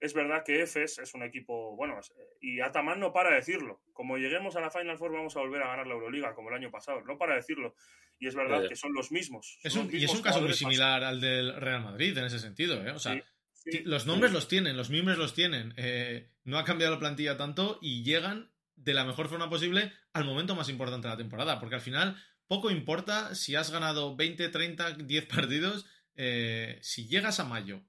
Es 0.00 0.14
verdad 0.14 0.42
que 0.44 0.62
Efes 0.62 0.98
es 0.98 1.14
un 1.14 1.22
equipo, 1.22 1.76
bueno, 1.76 2.00
y 2.40 2.58
Ataman 2.60 2.98
no 2.98 3.12
para 3.12 3.30
de 3.30 3.36
decirlo. 3.36 3.82
Como 3.92 4.18
lleguemos 4.18 4.56
a 4.56 4.60
la 4.60 4.70
Final 4.70 4.98
Four 4.98 5.12
vamos 5.12 5.36
a 5.36 5.40
volver 5.40 5.62
a 5.62 5.68
ganar 5.68 5.86
la 5.86 5.94
Euroliga, 5.94 6.34
como 6.34 6.48
el 6.48 6.56
año 6.56 6.70
pasado. 6.72 7.02
No 7.02 7.16
para 7.16 7.34
de 7.34 7.36
decirlo. 7.40 7.76
Y 8.18 8.26
es 8.26 8.34
verdad 8.34 8.68
que 8.68 8.74
son 8.76 8.92
los 8.94 9.12
mismos. 9.12 9.58
Es 9.62 9.74
un, 9.76 9.84
los 9.86 9.94
y 9.94 10.04
es 10.04 10.12
un 10.12 10.22
caso 10.22 10.40
muy 10.40 10.52
similar 10.54 11.02
al 11.04 11.20
del 11.20 11.54
Real 11.60 11.82
Madrid 11.84 12.16
en 12.18 12.24
ese 12.24 12.38
sentido, 12.40 12.84
¿eh? 12.86 12.90
O 12.90 12.98
sea, 12.98 13.14
Sí, 13.14 13.22
sí, 13.52 13.70
ti- 13.70 13.82
los 13.84 14.06
nombres 14.06 14.32
los 14.32 14.48
tienen, 14.48 14.76
los 14.76 14.90
miembros 14.90 15.18
los 15.18 15.34
tienen. 15.34 15.72
eh, 15.76 16.28
no 16.44 16.58
ha 16.58 16.64
cambiado 16.64 16.94
la 16.94 16.98
plantilla 17.00 17.36
tanto 17.36 17.78
y 17.80 18.02
llegan 18.02 18.51
de 18.76 18.94
la 18.94 19.04
mejor 19.04 19.28
forma 19.28 19.48
posible 19.48 19.92
al 20.12 20.24
momento 20.24 20.54
más 20.54 20.68
importante 20.68 21.08
de 21.08 21.14
la 21.14 21.18
temporada. 21.18 21.60
Porque 21.60 21.76
al 21.76 21.80
final, 21.80 22.16
poco 22.46 22.70
importa 22.70 23.34
si 23.34 23.54
has 23.54 23.70
ganado 23.70 24.16
20, 24.16 24.48
30, 24.48 24.92
10 24.94 25.26
partidos. 25.26 25.86
eh, 26.14 26.78
si 26.82 27.06
llegas 27.08 27.40
a 27.40 27.44
mayo, 27.44 27.82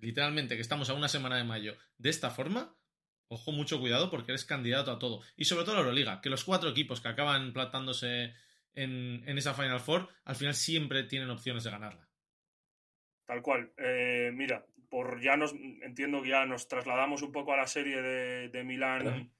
literalmente, 0.00 0.54
que 0.54 0.62
estamos 0.62 0.90
a 0.90 0.94
una 0.94 1.08
semana 1.08 1.36
de 1.36 1.44
mayo, 1.44 1.76
de 1.98 2.10
esta 2.10 2.30
forma, 2.30 2.76
ojo, 3.28 3.52
mucho 3.52 3.80
cuidado 3.80 4.10
porque 4.10 4.32
eres 4.32 4.44
candidato 4.44 4.92
a 4.92 4.98
todo. 4.98 5.22
Y 5.36 5.46
sobre 5.46 5.64
todo 5.64 5.74
la 5.74 5.80
Euroliga, 5.80 6.20
que 6.20 6.30
los 6.30 6.44
cuatro 6.44 6.70
equipos 6.70 7.00
que 7.00 7.08
acaban 7.08 7.52
plantándose 7.52 8.34
en, 8.74 9.22
en 9.26 9.38
esa 9.38 9.54
Final 9.54 9.80
Four, 9.80 10.08
al 10.24 10.36
final 10.36 10.54
siempre 10.54 11.04
tienen 11.04 11.30
opciones 11.30 11.64
de 11.64 11.70
ganarla. 11.70 12.08
Tal 13.26 13.42
cual. 13.42 13.72
Eh, 13.78 14.30
mira, 14.34 14.66
por 14.90 15.20
ya 15.20 15.36
nos 15.36 15.52
entiendo 15.82 16.22
que 16.22 16.28
ya 16.28 16.46
nos 16.46 16.68
trasladamos 16.68 17.22
un 17.22 17.32
poco 17.32 17.52
a 17.52 17.56
la 17.56 17.66
serie 17.66 18.00
de, 18.00 18.48
de 18.50 18.64
Milán 18.64 19.32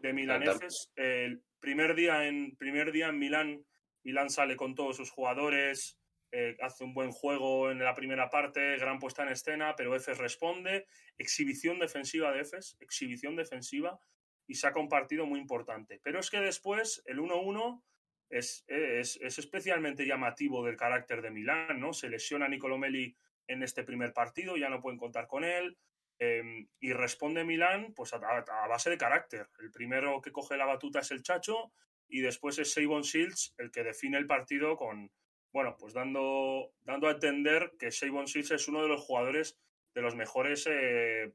de 0.00 0.12
Milaneses. 0.12 0.92
El 0.96 1.42
primer 1.60 1.94
día 1.94 2.26
en 2.26 2.56
primer 2.56 2.92
día 2.92 3.08
en 3.08 3.18
Milán, 3.18 3.64
Milán 4.02 4.30
sale 4.30 4.56
con 4.56 4.74
todos 4.74 4.96
sus 4.96 5.10
jugadores, 5.10 5.98
eh, 6.32 6.56
hace 6.60 6.84
un 6.84 6.92
buen 6.92 7.12
juego 7.12 7.70
en 7.70 7.78
la 7.78 7.94
primera 7.94 8.28
parte, 8.30 8.76
gran 8.76 8.98
puesta 8.98 9.22
en 9.22 9.30
escena, 9.30 9.74
pero 9.76 9.94
Efes 9.94 10.18
responde, 10.18 10.86
exhibición 11.18 11.78
defensiva 11.78 12.32
de 12.32 12.40
Efes, 12.40 12.76
exhibición 12.80 13.36
defensiva 13.36 13.98
y 14.46 14.54
saca 14.54 14.80
un 14.80 14.88
partido 14.88 15.26
muy 15.26 15.40
importante. 15.40 16.00
Pero 16.02 16.20
es 16.20 16.30
que 16.30 16.40
después 16.40 17.02
el 17.06 17.18
1-1 17.18 17.82
es, 18.28 18.64
es, 18.66 19.18
es 19.22 19.38
especialmente 19.38 20.06
llamativo 20.06 20.64
del 20.64 20.76
carácter 20.76 21.22
de 21.22 21.30
Milán, 21.30 21.80
¿no? 21.80 21.92
Se 21.92 22.08
lesiona 22.08 22.48
Nicolomelli 22.48 23.16
en 23.48 23.62
este 23.62 23.84
primer 23.84 24.12
partido, 24.12 24.56
ya 24.56 24.68
no 24.68 24.80
pueden 24.80 24.98
contar 24.98 25.26
con 25.26 25.44
él. 25.44 25.78
Eh, 26.18 26.66
y 26.80 26.92
responde 26.92 27.44
Milán 27.44 27.92
pues 27.94 28.14
a, 28.14 28.18
base 28.18 28.90
de 28.90 28.98
carácter. 28.98 29.48
El 29.58 29.70
primero 29.70 30.20
que 30.20 30.32
coge 30.32 30.56
la 30.56 30.64
batuta 30.64 31.00
es 31.00 31.10
el 31.10 31.22
Chacho 31.22 31.72
y 32.08 32.20
después 32.20 32.58
es 32.58 32.72
Sabon 32.72 33.02
Shields 33.02 33.54
el 33.58 33.70
que 33.70 33.84
define 33.84 34.16
el 34.16 34.26
partido 34.26 34.76
con, 34.76 35.10
bueno, 35.52 35.76
pues 35.78 35.92
dando, 35.92 36.72
dando 36.82 37.08
a 37.08 37.12
entender 37.12 37.72
que 37.78 37.90
Sabon 37.90 38.24
Shields 38.24 38.52
es 38.52 38.68
uno 38.68 38.82
de 38.82 38.88
los 38.88 39.02
jugadores 39.02 39.58
de 39.94 40.02
los 40.02 40.14
mejores 40.14 40.66
eh, 40.70 41.32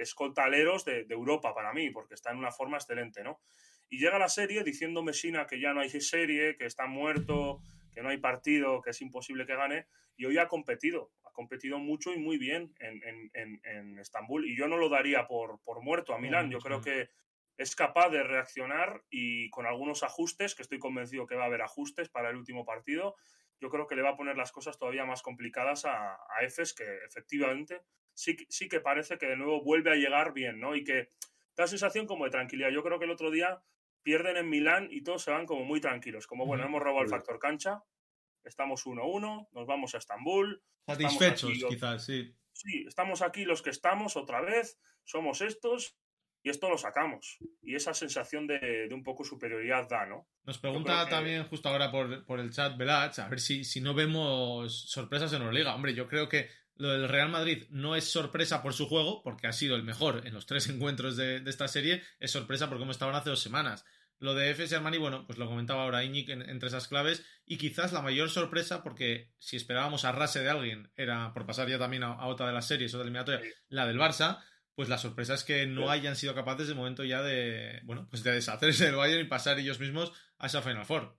escoltaleros 0.00 0.84
de, 0.84 1.04
de, 1.04 1.14
Europa 1.14 1.54
para 1.54 1.72
mí, 1.72 1.90
porque 1.90 2.14
está 2.14 2.30
en 2.30 2.38
una 2.38 2.50
forma 2.50 2.78
excelente, 2.78 3.22
¿no? 3.22 3.40
Y 3.90 3.98
llega 3.98 4.18
la 4.18 4.28
serie 4.28 4.64
diciendo 4.64 5.02
Messina 5.02 5.46
que 5.46 5.60
ya 5.60 5.72
no 5.72 5.80
hay 5.80 5.90
serie, 5.90 6.56
que 6.56 6.64
está 6.64 6.86
muerto, 6.86 7.60
que 7.94 8.02
no 8.02 8.08
hay 8.10 8.18
partido, 8.18 8.82
que 8.82 8.90
es 8.90 9.00
imposible 9.00 9.46
que 9.46 9.56
gane. 9.56 9.86
Y 10.16 10.26
hoy 10.26 10.38
ha 10.38 10.48
competido, 10.48 11.12
ha 11.24 11.30
competido 11.30 11.78
mucho 11.78 12.12
y 12.12 12.18
muy 12.18 12.38
bien 12.38 12.74
en, 12.80 13.98
Estambul. 13.98 14.46
Y 14.46 14.56
yo 14.56 14.68
no 14.68 14.76
lo 14.76 14.88
daría 14.88 15.26
por, 15.26 15.60
por 15.62 15.82
muerto 15.82 16.14
a 16.14 16.18
Milán. 16.18 16.50
Yo 16.50 16.58
creo 16.58 16.80
que 16.80 17.08
es 17.56 17.76
capaz 17.76 18.10
de 18.10 18.22
reaccionar 18.22 19.02
y 19.10 19.48
con 19.50 19.66
algunos 19.66 20.02
ajustes, 20.02 20.54
que 20.54 20.62
estoy 20.62 20.78
convencido 20.78 21.26
que 21.26 21.36
va 21.36 21.44
a 21.44 21.46
haber 21.46 21.62
ajustes 21.62 22.08
para 22.08 22.30
el 22.30 22.36
último 22.36 22.64
partido, 22.64 23.14
yo 23.60 23.70
creo 23.70 23.86
que 23.86 23.94
le 23.94 24.02
va 24.02 24.10
a 24.10 24.16
poner 24.16 24.36
las 24.36 24.50
cosas 24.50 24.76
todavía 24.76 25.04
más 25.04 25.22
complicadas 25.22 25.84
a, 25.84 26.14
a 26.14 26.42
Efes, 26.42 26.74
que 26.74 26.84
efectivamente 27.06 27.82
sí, 28.14 28.36
sí 28.48 28.68
que 28.68 28.80
parece 28.80 29.18
que 29.18 29.26
de 29.26 29.36
nuevo 29.36 29.62
vuelve 29.62 29.92
a 29.92 29.96
llegar 29.96 30.32
bien, 30.32 30.60
¿no? 30.60 30.74
Y 30.74 30.84
que 30.84 31.10
da 31.56 31.66
sensación 31.66 32.06
como 32.06 32.24
de 32.24 32.30
tranquilidad. 32.30 32.70
Yo 32.70 32.82
creo 32.82 32.98
que 32.98 33.04
el 33.04 33.10
otro 33.10 33.30
día 33.30 33.62
pierden 34.04 34.36
en 34.36 34.48
Milán 34.48 34.88
y 34.90 35.02
todos 35.02 35.22
se 35.22 35.32
van 35.32 35.46
como 35.46 35.64
muy 35.64 35.80
tranquilos, 35.80 36.28
como 36.28 36.46
bueno, 36.46 36.64
hemos 36.64 36.80
robado 36.80 37.02
el 37.02 37.10
factor 37.10 37.40
cancha, 37.40 37.82
estamos 38.44 38.86
1-1, 38.86 39.48
nos 39.50 39.66
vamos 39.66 39.94
a 39.94 39.98
Estambul. 39.98 40.62
Satisfechos, 40.86 41.50
quizás, 41.68 42.04
sí. 42.04 42.32
Sí, 42.52 42.84
estamos 42.86 43.22
aquí 43.22 43.44
los 43.44 43.62
que 43.62 43.70
estamos 43.70 44.16
otra 44.16 44.40
vez, 44.40 44.78
somos 45.02 45.40
estos 45.40 45.96
y 46.42 46.50
esto 46.50 46.68
lo 46.68 46.76
sacamos. 46.76 47.38
Y 47.62 47.74
esa 47.74 47.94
sensación 47.94 48.46
de, 48.46 48.86
un 48.92 49.02
poco 49.02 49.24
superioridad 49.24 49.88
da, 49.88 50.06
¿no? 50.06 50.28
Nos 50.44 50.58
pregunta 50.58 51.08
también 51.08 51.44
justo 51.48 51.70
ahora 51.70 51.90
por, 51.90 52.38
el 52.38 52.50
chat 52.52 52.76
Belach, 52.76 53.18
a 53.18 53.28
ver 53.28 53.40
si, 53.40 53.64
si 53.64 53.80
no 53.80 53.94
vemos 53.94 54.90
sorpresas 54.90 55.32
en 55.32 55.40
Euroliga. 55.40 55.74
Hombre, 55.74 55.94
yo 55.94 56.06
creo 56.06 56.28
que 56.28 56.50
lo 56.76 56.90
del 56.90 57.08
Real 57.08 57.28
Madrid 57.28 57.64
no 57.70 57.94
es 57.94 58.04
sorpresa 58.04 58.62
por 58.62 58.74
su 58.74 58.88
juego, 58.88 59.22
porque 59.22 59.46
ha 59.46 59.52
sido 59.52 59.76
el 59.76 59.84
mejor 59.84 60.26
en 60.26 60.34
los 60.34 60.46
tres 60.46 60.68
encuentros 60.68 61.16
de, 61.16 61.42
esta 61.46 61.68
serie, 61.68 62.02
es 62.20 62.30
sorpresa 62.30 62.68
por 62.68 62.78
cómo 62.78 62.90
estaban 62.90 63.14
hace 63.14 63.30
dos 63.30 63.40
semanas. 63.40 63.84
Lo 64.24 64.34
de 64.34 64.48
FS 64.52 64.74
Armani, 64.74 64.96
bueno, 64.96 65.26
pues 65.26 65.38
lo 65.38 65.46
comentaba 65.46 65.82
ahora 65.82 66.02
Iñic 66.02 66.30
entre 66.30 66.68
esas 66.68 66.88
claves, 66.88 67.26
y 67.44 67.58
quizás 67.58 67.92
la 67.92 68.00
mayor 68.00 68.30
sorpresa, 68.30 68.82
porque 68.82 69.34
si 69.38 69.58
esperábamos 69.58 70.06
a 70.06 70.12
rase 70.12 70.40
de 70.40 70.48
alguien, 70.48 70.90
era 70.96 71.34
por 71.34 71.44
pasar 71.44 71.68
ya 71.68 71.78
también 71.78 72.04
a, 72.04 72.26
otra 72.26 72.46
de 72.46 72.54
las 72.54 72.66
series, 72.66 72.94
otra 72.94 73.02
eliminatoria, 73.02 73.42
la 73.68 73.86
del 73.86 73.98
Barça, 73.98 74.42
pues 74.74 74.88
la 74.88 74.96
sorpresa 74.96 75.34
es 75.34 75.44
que 75.44 75.66
no 75.66 75.90
hayan 75.90 76.16
sido 76.16 76.34
capaces 76.34 76.68
de 76.68 76.74
momento 76.74 77.04
ya 77.04 77.20
de, 77.20 77.82
bueno, 77.84 78.06
pues 78.08 78.22
de 78.22 78.32
deshacerse 78.32 78.86
del 78.86 78.96
Bayern 78.96 79.26
y 79.26 79.28
pasar 79.28 79.58
ellos 79.58 79.78
mismos 79.78 80.10
a 80.38 80.46
esa 80.46 80.62
Final 80.62 80.86
Four. 80.86 81.18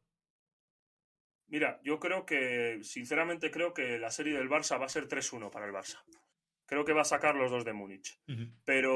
Mira, 1.45 1.79
yo 1.83 1.99
creo 1.99 2.25
que, 2.25 2.79
sinceramente 2.81 3.51
creo 3.51 3.75
que 3.75 3.99
la 3.99 4.09
serie 4.09 4.35
del 4.35 4.49
Barça 4.49 4.79
va 4.81 4.87
a 4.87 4.89
ser 4.89 5.07
3-1 5.07 5.51
para 5.51 5.67
el 5.67 5.73
Barça. 5.73 6.01
Creo 6.65 6.83
que 6.83 6.93
va 6.93 7.01
a 7.01 7.05
sacar 7.05 7.35
los 7.35 7.51
dos 7.51 7.65
de 7.65 7.73
Múnich. 7.73 8.19
pero, 8.65 8.91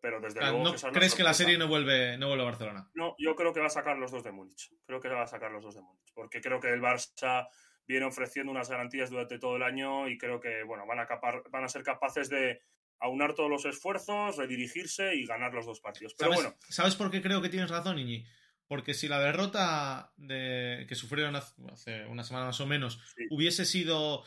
pero 0.00 0.20
desde 0.20 0.40
luego... 0.40 0.74
¿Crees 0.92 1.14
que 1.14 1.22
la 1.22 1.34
serie 1.34 1.58
no 1.58 1.68
vuelve, 1.68 2.16
no 2.18 2.28
vuelve 2.28 2.42
a 2.42 2.46
Barcelona? 2.46 2.90
No, 2.94 3.14
yo 3.18 3.34
creo 3.34 3.52
que 3.52 3.60
va 3.60 3.66
a 3.66 3.70
sacar 3.70 3.96
los 3.98 4.10
dos 4.10 4.24
de 4.24 4.32
Múnich. 4.32 4.70
Creo 4.86 5.00
que 5.00 5.08
va 5.08 5.22
a 5.22 5.26
sacar 5.26 5.50
los 5.50 5.62
dos 5.62 5.74
de 5.74 5.82
Múnich. 5.82 6.12
Porque 6.14 6.40
creo 6.40 6.60
que 6.60 6.70
el 6.70 6.80
Barça 6.80 7.48
viene 7.86 8.06
ofreciendo 8.06 8.52
unas 8.52 8.70
garantías 8.70 9.10
durante 9.10 9.38
todo 9.38 9.56
el 9.56 9.62
año 9.62 10.08
y 10.08 10.16
creo 10.16 10.40
que 10.40 10.62
bueno, 10.62 10.86
van, 10.86 11.00
a 11.00 11.08
van 11.50 11.64
a 11.64 11.68
ser 11.68 11.82
capaces 11.82 12.28
de 12.28 12.62
aunar 13.00 13.34
todos 13.34 13.50
los 13.50 13.64
esfuerzos, 13.64 14.36
redirigirse 14.36 15.14
y 15.14 15.26
ganar 15.26 15.52
los 15.52 15.66
dos 15.66 15.80
partidos. 15.80 16.14
Pero 16.16 16.32
¿Sabes, 16.32 16.44
bueno. 16.44 16.58
¿Sabes 16.68 16.96
por 16.96 17.10
qué 17.10 17.20
creo 17.20 17.42
que 17.42 17.48
tienes 17.48 17.70
razón, 17.70 17.98
Iñi? 17.98 18.24
Porque 18.68 18.94
si 18.94 19.08
la 19.08 19.20
derrota 19.20 20.12
de, 20.16 20.86
que 20.88 20.94
sufrieron 20.94 21.36
hace 21.36 22.06
una 22.06 22.22
semana 22.22 22.46
más 22.46 22.60
o 22.60 22.66
menos 22.66 23.00
hubiese 23.30 23.66
sido 23.66 24.24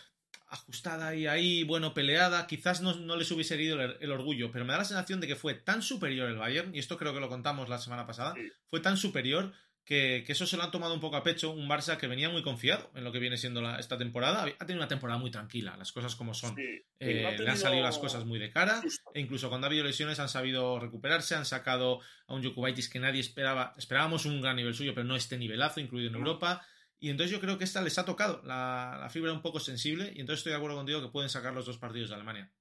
ajustada 0.55 1.15
y 1.15 1.27
ahí, 1.27 1.63
bueno, 1.63 1.93
peleada, 1.93 2.47
quizás 2.47 2.81
no, 2.81 3.15
les 3.15 3.31
hubiese 3.31 3.53
herido 3.53 3.81
el, 3.81 4.11
orgullo, 4.11 4.51
pero 4.51 4.65
me 4.65 4.73
da 4.73 4.79
la 4.79 4.85
sensación 4.85 5.21
de 5.21 5.27
que 5.27 5.35
fue 5.35 5.53
tan 5.53 5.81
superior 5.81 6.29
el 6.29 6.37
Bayern, 6.37 6.75
y 6.75 6.79
esto 6.79 6.97
creo 6.97 7.13
que 7.13 7.19
lo 7.19 7.29
contamos 7.29 7.69
la 7.69 7.77
semana 7.77 8.05
pasada, 8.05 8.33
fue 8.67 8.79
tan 8.79 8.97
superior 8.97 9.53
que, 9.85 10.25
eso 10.27 10.47
se 10.47 10.57
lo 10.57 10.63
han 10.63 10.71
tomado 10.71 10.93
un 10.93 10.99
poco 10.99 11.15
a 11.15 11.23
pecho 11.23 11.51
un 11.51 11.69
Barça 11.69 11.97
que 11.97 12.07
venía 12.07 12.29
muy 12.29 12.41
confiado 12.41 12.91
en 12.95 13.03
lo 13.03 13.11
que 13.11 13.19
viene 13.19 13.37
siendo 13.37 13.77
esta 13.77 13.97
temporada. 13.97 14.43
Ha 14.43 14.65
tenido 14.65 14.79
una 14.79 14.87
temporada 14.87 15.19
muy 15.19 15.29
tranquila, 15.29 15.77
las 15.77 15.91
cosas 15.91 16.15
como 16.15 16.33
son. 16.33 16.55
Eh, 16.57 16.83
le 16.99 17.49
han 17.49 17.57
salido 17.57 17.83
las 17.83 17.99
cosas 17.99 18.25
muy 18.25 18.39
de 18.39 18.49
cara 18.49 18.81
e 19.13 19.19
incluso 19.19 19.47
cuando 19.47 19.67
ha 19.67 19.69
habido 19.69 19.83
lesiones 19.83 20.19
han 20.19 20.29
sabido 20.29 20.79
recuperarse, 20.79 21.35
han 21.35 21.45
sacado 21.45 21.99
a 22.27 22.33
un 22.33 22.43
Jokubaitis 22.43 22.89
que 22.89 22.99
nadie 22.99 23.21
esperaba. 23.21 23.75
Esperábamos 23.77 24.25
un 24.25 24.41
gran 24.41 24.55
nivel 24.55 24.73
suyo, 24.73 24.95
pero 24.95 25.05
no 25.05 25.15
este 25.15 25.37
nivelazo, 25.37 25.79
incluido 25.79 26.09
en 26.09 26.15
Europa. 26.15 26.65
Y 27.05 27.11
entonces 27.11 27.31
yo 27.31 27.39
creo 27.39 27.55
que 27.55 27.65
esta 27.65 27.83
les 27.83 27.99
ha 27.99 28.03
tocado 28.03 28.41
la, 28.45 28.97
la 28.99 29.11
fibra 29.11 29.31
un 29.31 29.43
poco 29.43 29.59
sensible 29.59 30.11
y 30.15 30.21
entonces 30.21 30.39
estoy 30.39 30.53
de 30.53 30.57
acuerdo 30.57 30.77
contigo 30.77 31.03
que 31.03 31.11
pueden 31.11 31.29
sacar 31.29 31.53
los 31.53 31.67
dos 31.67 31.77
partidos 31.77 32.09
de 32.09 32.15
Alemania. 32.15 32.51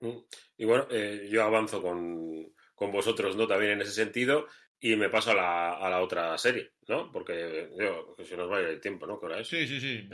Mm. 0.00 0.18
Y 0.56 0.64
bueno, 0.64 0.88
eh, 0.90 1.28
yo 1.30 1.44
avanzo 1.44 1.80
con, 1.80 2.52
con 2.74 2.90
vosotros, 2.90 3.36
¿no? 3.36 3.46
También 3.46 3.70
en 3.70 3.82
ese 3.82 3.92
sentido. 3.92 4.48
Y 4.80 4.96
me 4.96 5.10
paso 5.10 5.30
a 5.30 5.34
la, 5.34 5.74
a 5.74 5.88
la 5.88 6.02
otra 6.02 6.36
serie, 6.38 6.72
¿no? 6.88 7.12
Porque 7.12 7.70
yo, 7.78 8.16
que 8.16 8.24
se 8.24 8.36
nos 8.36 8.50
va 8.50 8.56
a 8.56 8.62
ir 8.62 8.66
el 8.66 8.80
tiempo, 8.80 9.06
¿no? 9.06 9.20
¿Qué 9.20 9.26
hora 9.26 9.38
es? 9.38 9.46
Sí, 9.46 9.64
sí, 9.68 9.78
sí. 9.78 10.08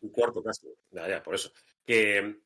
Un 0.00 0.10
cuarto 0.10 0.42
casi. 0.42 0.66
Ya, 0.90 1.08
ya, 1.08 1.22
por 1.22 1.36
eso. 1.36 1.52
Que 1.86 2.40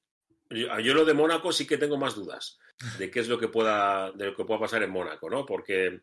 yo, 0.50 0.92
lo 0.92 1.06
de 1.06 1.14
Mónaco 1.14 1.52
sí 1.52 1.66
que 1.66 1.78
tengo 1.78 1.96
más 1.96 2.14
dudas 2.14 2.58
de 2.98 3.10
qué 3.10 3.20
es 3.20 3.28
lo 3.28 3.38
que 3.38 3.48
pueda, 3.48 4.12
de 4.12 4.26
lo 4.26 4.36
que 4.36 4.44
pueda 4.44 4.60
pasar 4.60 4.82
en 4.82 4.90
Mónaco, 4.90 5.30
¿no? 5.30 5.46
Porque, 5.46 6.02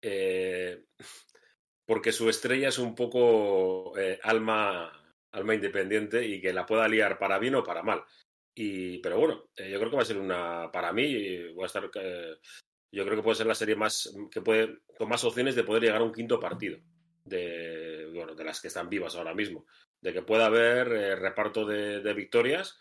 eh, 0.00 0.84
porque 1.86 2.12
su 2.12 2.28
estrella 2.28 2.68
es 2.68 2.78
un 2.78 2.94
poco 2.94 3.96
eh, 3.98 4.18
alma, 4.22 4.92
alma 5.32 5.54
independiente 5.54 6.26
y 6.26 6.40
que 6.40 6.52
la 6.52 6.66
pueda 6.66 6.88
liar 6.88 7.18
para 7.18 7.38
bien 7.38 7.54
o 7.54 7.64
para 7.64 7.82
mal. 7.82 8.02
Y, 8.54 8.98
pero 8.98 9.18
bueno, 9.18 9.48
eh, 9.56 9.70
yo 9.70 9.78
creo 9.78 9.90
que 9.90 9.96
va 9.96 10.02
a 10.02 10.06
ser 10.06 10.18
una, 10.18 10.70
para 10.72 10.92
mí, 10.92 11.36
a 11.60 11.66
estar 11.66 11.90
yo 12.94 13.04
creo 13.04 13.16
que 13.16 13.22
puede 13.24 13.36
ser 13.36 13.46
la 13.46 13.56
serie 13.56 13.74
más 13.74 14.14
que 14.30 14.40
puede 14.40 14.78
con 14.96 15.08
más 15.08 15.24
opciones 15.24 15.56
de 15.56 15.64
poder 15.64 15.82
llegar 15.82 16.00
a 16.00 16.04
un 16.04 16.12
quinto 16.12 16.38
partido 16.38 16.78
de 17.24 18.08
bueno 18.14 18.36
de 18.36 18.44
las 18.44 18.60
que 18.60 18.68
están 18.68 18.88
vivas 18.88 19.16
ahora 19.16 19.34
mismo 19.34 19.66
de 20.04 20.12
que 20.12 20.22
pueda 20.22 20.46
haber 20.46 20.88
eh, 20.92 21.16
reparto 21.16 21.64
de, 21.64 22.12
victorias 22.12 22.78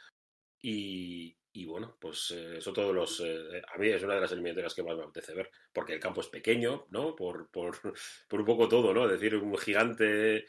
y, 0.62 1.36
bueno 1.66 1.96
pues 2.00 2.32
eh, 2.32 2.58
eso 2.58 2.74
todos 2.74 2.94
los 2.94 3.20
eh, 3.22 3.62
a 3.74 3.78
mí 3.78 3.88
es 3.88 4.04
una 4.04 4.16
de 4.16 4.22
las 4.22 4.32
eliminatorias 4.32 4.74
que 4.74 4.84
más 4.84 4.98
me 4.98 5.04
apetece 5.04 5.34
ver 5.34 5.52
porque 5.72 5.94
el 5.94 6.00
campo 6.00 6.22
es 6.22 6.28
pequeño 6.28 6.88
no 6.90 7.16
por, 7.16 7.50
por, 7.50 7.78
por 8.28 8.40
un 8.40 8.46
poco 8.46 8.68
todo 8.68 8.94
no 8.94 9.06
es 9.06 9.12
decir 9.12 9.36
un 9.36 9.58
gigante 9.58 10.46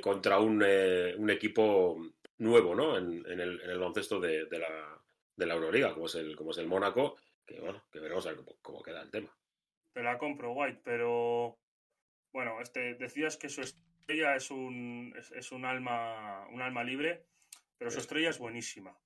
contra 0.00 0.38
un, 0.38 0.62
un, 0.62 1.30
equipo 1.30 1.98
nuevo 2.38 2.74
no 2.74 2.96
en, 2.96 3.24
el, 3.26 3.60
en 3.60 3.70
el 3.70 3.78
baloncesto 3.78 4.20
de, 4.20 4.46
de 4.46 4.58
la 4.58 5.00
de 5.36 5.46
la 5.46 5.54
Euroliga 5.54 5.92
como 5.92 6.06
es 6.06 6.14
el 6.14 6.36
como 6.36 6.50
es 6.50 6.58
el 6.58 6.66
Mónaco 6.66 7.16
que 7.48 7.60
bueno, 7.60 7.82
que 7.90 7.98
veremos 7.98 8.26
a 8.26 8.32
ver 8.32 8.44
cómo, 8.60 8.82
queda 8.82 9.00
el 9.00 9.10
tema. 9.10 9.34
Te 9.94 10.02
la 10.02 10.18
compro, 10.18 10.52
White, 10.52 10.82
pero 10.84 11.58
bueno, 12.32 12.60
este, 12.60 12.94
decías 12.94 13.38
que 13.38 13.48
su 13.48 13.62
estrella 13.62 14.36
es 14.36 14.50
un, 14.50 15.14
es, 15.34 15.50
un 15.50 15.64
alma 15.64 16.46
un 16.52 16.60
alma 16.60 16.84
libre, 16.84 17.24
pero 17.78 17.90
su 17.90 18.00
estrella 18.00 18.30
es 18.30 18.38
buenísima. 18.38 18.96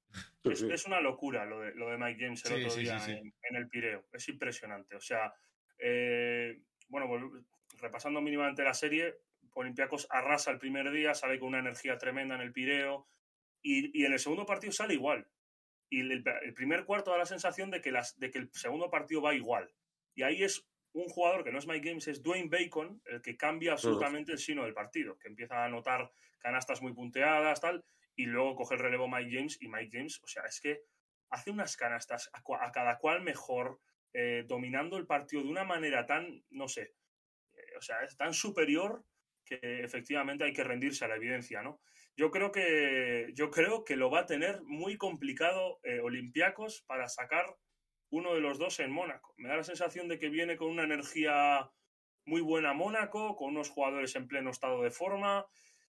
Es, 0.44 0.86
una 0.86 1.00
locura 1.00 1.44
lo 1.44 1.60
de, 1.60 1.74
lo 1.74 1.90
de 1.90 1.98
Mike 1.98 2.24
James 2.24 2.44
el 2.46 2.64
otro 2.64 2.76
día 2.76 3.04
en, 3.06 3.56
el 3.56 3.68
Pireo. 3.68 4.06
Es 4.12 4.28
impresionante. 4.28 4.96
O 4.96 5.00
sea, 5.00 5.32
eh, 5.78 6.60
bueno, 6.88 7.30
repasando 7.78 8.20
mínimamente 8.20 8.64
la 8.64 8.74
serie, 8.74 9.18
Olympiacos 9.54 10.06
arrasa 10.10 10.50
el 10.50 10.58
primer 10.58 10.90
día, 10.90 11.14
sale 11.14 11.38
con 11.38 11.48
una 11.48 11.58
energía 11.58 11.98
tremenda 11.98 12.34
en 12.34 12.40
el 12.40 12.52
Pireo 12.52 13.06
y, 13.60 14.00
y 14.00 14.06
en 14.06 14.12
el 14.14 14.18
segundo 14.18 14.46
partido 14.46 14.72
sale 14.72 14.94
igual 14.94 15.28
y 15.92 16.00
el, 16.00 16.24
primer 16.54 16.86
cuarto 16.86 17.10
da 17.10 17.18
la 17.18 17.26
sensación 17.26 17.70
de 17.70 17.82
que, 17.82 17.92
las, 17.92 18.18
de 18.18 18.30
que 18.30 18.38
el 18.38 18.50
segundo 18.54 18.88
partido 18.88 19.20
va 19.20 19.34
igual. 19.34 19.70
Y 20.14 20.22
ahí 20.22 20.42
es 20.42 20.66
un 20.94 21.06
jugador 21.08 21.44
que 21.44 21.52
no 21.52 21.58
es 21.58 21.66
Mike 21.66 21.86
James, 21.86 22.08
es 22.08 22.22
Dwayne 22.22 22.48
Bacon, 22.48 23.02
el 23.04 23.20
que 23.20 23.36
cambia 23.36 23.72
absolutamente 23.72 24.32
el 24.32 24.38
sino 24.38 24.64
del 24.64 24.72
partido, 24.72 25.18
que 25.18 25.28
empieza 25.28 25.56
a 25.56 25.66
anotar 25.66 26.10
canastas 26.38 26.80
muy 26.80 26.94
punteadas, 26.94 27.60
tal, 27.60 27.84
y 28.16 28.26
luego 28.26 28.54
coge 28.54 28.74
el 28.74 28.80
relevo 28.80 29.08
Mike 29.08 29.30
James, 29.32 29.58
y 29.60 29.68
Mike 29.68 29.90
James, 29.92 30.20
o 30.22 30.26
sea, 30.26 30.44
es 30.44 30.60
que 30.60 30.82
hace 31.30 31.50
unas 31.50 31.76
canastas 31.76 32.30
a, 32.32 32.72
cada 32.72 32.98
cual 32.98 33.22
mejor, 33.22 33.80
eh, 34.12 34.44
dominando 34.46 34.98
el 34.98 35.06
partido 35.06 35.42
de 35.42 35.48
una 35.48 35.64
manera 35.64 36.06
tan, 36.06 36.44
no 36.50 36.68
sé, 36.68 36.94
eh, 37.54 37.76
o 37.78 37.80
sea, 37.80 38.02
es 38.04 38.16
tan 38.16 38.34
superior 38.34 39.04
que 39.44 39.58
efectivamente 39.62 40.44
hay 40.44 40.52
que 40.52 40.64
rendirse 40.64 41.04
a 41.04 41.08
la 41.08 41.16
evidencia, 41.16 41.62
¿no? 41.62 41.80
Yo 42.16 42.30
creo 42.30 42.52
que, 42.52 43.32
yo 43.34 43.50
creo 43.50 43.84
que 43.84 43.96
lo 43.96 44.10
va 44.10 44.20
a 44.20 44.26
tener 44.26 44.62
muy 44.62 44.98
complicado 44.98 45.80
eh, 45.82 46.00
Olympiacos 46.00 46.82
para 46.86 47.08
sacar 47.08 47.46
uno 48.10 48.34
de 48.34 48.40
los 48.40 48.58
dos 48.58 48.78
en 48.80 48.92
Mónaco. 48.92 49.34
Me 49.38 49.48
da 49.48 49.56
la 49.56 49.64
sensación 49.64 50.08
de 50.08 50.18
que 50.18 50.28
viene 50.28 50.56
con 50.56 50.68
una 50.68 50.84
energía 50.84 51.70
muy 52.26 52.42
buena 52.42 52.74
Mónaco, 52.74 53.34
con 53.36 53.48
unos 53.48 53.70
jugadores 53.70 54.14
en 54.14 54.28
pleno 54.28 54.50
estado 54.50 54.82
de 54.82 54.90
forma. 54.90 55.46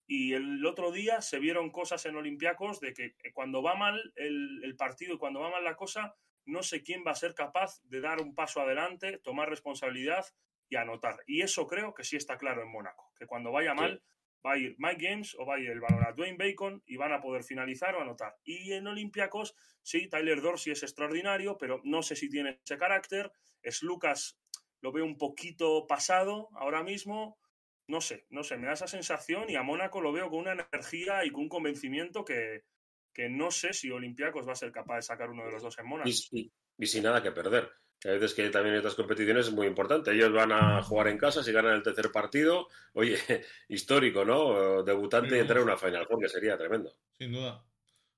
Y 0.07 0.35
el 0.35 0.65
otro 0.65 0.93
día 0.93 1.21
se 1.21 1.39
vieron 1.39 1.71
cosas 1.71 2.07
en 2.07 2.17
Olympiacos 2.17 2.81
de 2.81 2.95
que 2.95 3.15
cuando 3.33 3.63
va 3.63 3.75
mal 3.75 4.13
el, 4.17 4.63
el 4.63 4.77
partido 4.77 5.15
y 5.15 5.19
cuando 5.19 5.41
va 5.41 5.51
mal 5.51 5.65
la 5.65 5.77
cosa, 5.77 6.15
no 6.45 6.63
sé 6.63 6.83
quién 6.83 7.03
va 7.07 7.11
a 7.11 7.17
ser 7.17 7.35
capaz 7.35 7.81
de 7.85 8.01
dar 8.01 8.21
un 8.23 8.35
paso 8.35 8.61
adelante, 8.61 9.19
tomar 9.19 9.51
responsabilidad 9.51 10.25
y 10.69 10.77
anotar. 10.77 11.17
Y 11.27 11.43
eso 11.43 11.67
creo 11.67 11.93
que 11.93 12.05
sí 12.05 12.17
está 12.17 12.39
claro 12.39 12.63
en 12.63 12.71
Mónaco, 12.71 13.13
que 13.19 13.27
cuando 13.27 13.53
vaya 13.53 13.75
mal 13.75 14.03
va 14.45 14.53
a 14.53 14.59
ir 14.59 14.77
Mike 14.79 15.09
James 15.09 15.37
o 15.39 15.45
va 15.45 15.57
a 15.57 15.59
ir 15.59 15.71
el 15.71 15.81
balón 15.81 16.05
a 16.07 16.13
Dwayne 16.13 16.37
Bacon 16.39 16.83
y 16.87 16.97
van 16.97 17.13
a 17.13 17.21
poder 17.21 17.43
finalizar 17.43 17.95
o 17.97 18.01
anotar. 18.01 18.37
Y 18.45 18.73
en 18.73 18.87
Olympiacos, 18.87 19.55
sí, 19.83 20.09
Tyler 20.09 20.41
Dorsey 20.41 20.73
es 20.73 20.83
extraordinario, 20.83 21.59
pero 21.59 21.81
no 21.85 22.03
sé 22.03 22.15
si 22.15 22.29
tiene 22.29 22.61
ese 22.65 22.79
carácter. 22.79 23.33
Es 23.63 23.83
Lucas, 23.83 24.39
lo 24.81 24.93
veo 24.93 25.05
un 25.05 25.19
poquito 25.19 25.87
pasado 25.87 26.49
ahora 26.55 26.85
mismo. 26.85 27.39
No 27.89 28.01
sé, 28.01 28.27
no 28.31 28.43
sé, 28.43 28.57
me 28.57 28.67
da 28.67 28.73
esa 28.73 28.89
sensación 28.89 29.49
y 29.49 29.57
a 29.57 29.63
Mónaco 29.63 30.01
lo 30.01 30.13
veo 30.13 30.29
con 30.29 30.41
una 30.41 30.53
energía 30.53 31.25
y 31.25 31.31
con 31.31 31.43
un 31.43 31.49
convencimiento 31.49 32.25
que, 32.25 32.65
que 33.13 33.29
no 33.29 33.51
sé 33.51 33.73
si 33.73 33.91
Olympiacos 33.91 34.47
va 34.47 34.53
a 34.53 34.57
ser 34.57 34.73
capaz 34.73 34.97
de 34.97 35.03
sacar 35.03 35.31
uno 35.31 35.45
de 35.45 35.53
los 35.53 35.63
dos 35.63 35.79
en 35.79 35.87
Mónaco. 35.87 36.09
Y, 36.09 36.53
y, 36.79 36.87
sin 36.87 37.05
nada 37.05 37.23
que 37.23 37.33
perder. 37.33 37.71
A 38.05 38.09
veces 38.09 38.35
que 38.35 38.51
también 38.51 38.75
en 38.75 38.81
otras 38.81 38.95
competiciones 38.95 39.47
es 39.47 39.53
muy 39.53 39.67
importante. 39.67 40.13
Ellos 40.13 40.33
van 40.33 40.53
a 40.53 40.83
jugar 40.83 41.09
en 41.09 41.17
casa, 41.17 41.43
si 41.43 41.51
ganan 41.51 41.75
el 41.75 41.83
tercer 41.83 42.11
partido, 42.13 42.69
oye, 42.93 43.17
histórico, 43.69 44.25
¿no? 44.25 44.83
Debutante 44.83 45.37
y 45.37 45.41
entrar 45.41 45.59
en 45.59 45.65
una 45.65 45.77
Final 45.77 46.07
Four, 46.07 46.21
que 46.21 46.29
sería 46.29 46.59
tremendo. 46.59 46.93
Sin 47.19 47.33
duda. 47.33 47.65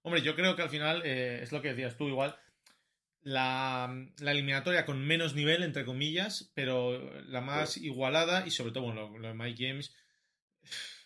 Hombre, 0.02 0.22
yo 0.22 0.34
creo 0.34 0.56
que 0.56 0.62
al 0.62 0.70
final 0.70 1.02
eh, 1.04 1.40
es 1.42 1.52
lo 1.52 1.62
que 1.62 1.68
decías 1.68 1.96
tú, 1.96 2.08
igual. 2.08 2.37
La, 3.28 4.08
la, 4.20 4.30
eliminatoria 4.30 4.87
con 4.87 5.04
menos 5.04 5.35
nivel, 5.35 5.62
entre 5.62 5.85
comillas, 5.85 6.50
pero 6.54 7.23
la 7.25 7.42
más 7.42 7.76
igualada 7.76 8.47
y 8.47 8.50
sobre 8.50 8.73
todo, 8.73 8.85
bueno, 8.85 9.18
lo, 9.18 9.28
de 9.28 9.35
Mike 9.35 9.68
James. 9.68 9.94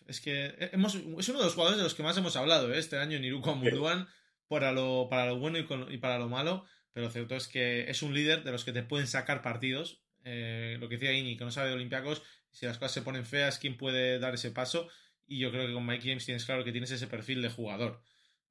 Es 0.07 0.21
que 0.21 0.55
hemos, 0.71 0.95
es 0.95 1.29
uno 1.29 1.39
de 1.39 1.45
los 1.45 1.53
jugadores 1.53 1.77
de 1.77 1.83
los 1.83 1.93
que 1.93 2.03
más 2.03 2.17
hemos 2.17 2.37
hablado 2.37 2.73
¿eh? 2.73 2.79
este 2.79 2.97
año 2.97 3.17
en 3.17 3.25
Iruko 3.25 3.55
Munduan, 3.55 4.07
para 4.47 4.71
lo, 4.71 5.07
para 5.09 5.25
lo 5.25 5.37
bueno 5.37 5.57
y, 5.57 5.65
con, 5.65 5.91
y, 5.91 5.97
para 5.97 6.17
lo 6.17 6.29
malo, 6.29 6.65
pero 6.93 7.09
cierto 7.09 7.35
es 7.35 7.49
que 7.49 7.89
es 7.89 8.01
un 8.03 8.13
líder 8.13 8.43
de 8.43 8.51
los 8.53 8.63
que 8.63 8.71
te 8.71 8.83
pueden 8.83 9.07
sacar 9.07 9.41
partidos. 9.41 10.01
Eh, 10.23 10.77
lo 10.79 10.87
que 10.87 10.95
decía 10.95 11.11
Iñi, 11.11 11.35
que 11.35 11.43
no 11.43 11.51
sabe 11.51 11.69
de 11.69 11.75
Olympiacos, 11.75 12.21
si 12.51 12.65
las 12.65 12.77
cosas 12.77 12.93
se 12.93 13.01
ponen 13.01 13.25
feas, 13.25 13.59
¿quién 13.59 13.75
puede 13.75 14.19
dar 14.19 14.33
ese 14.33 14.51
paso? 14.51 14.87
Y 15.27 15.39
yo 15.39 15.51
creo 15.51 15.67
que 15.67 15.73
con 15.73 15.85
Mike 15.85 16.07
James 16.07 16.25
tienes 16.25 16.45
claro 16.45 16.63
que 16.63 16.71
tienes 16.71 16.91
ese 16.91 17.07
perfil 17.07 17.41
de 17.41 17.49
jugador. 17.49 18.01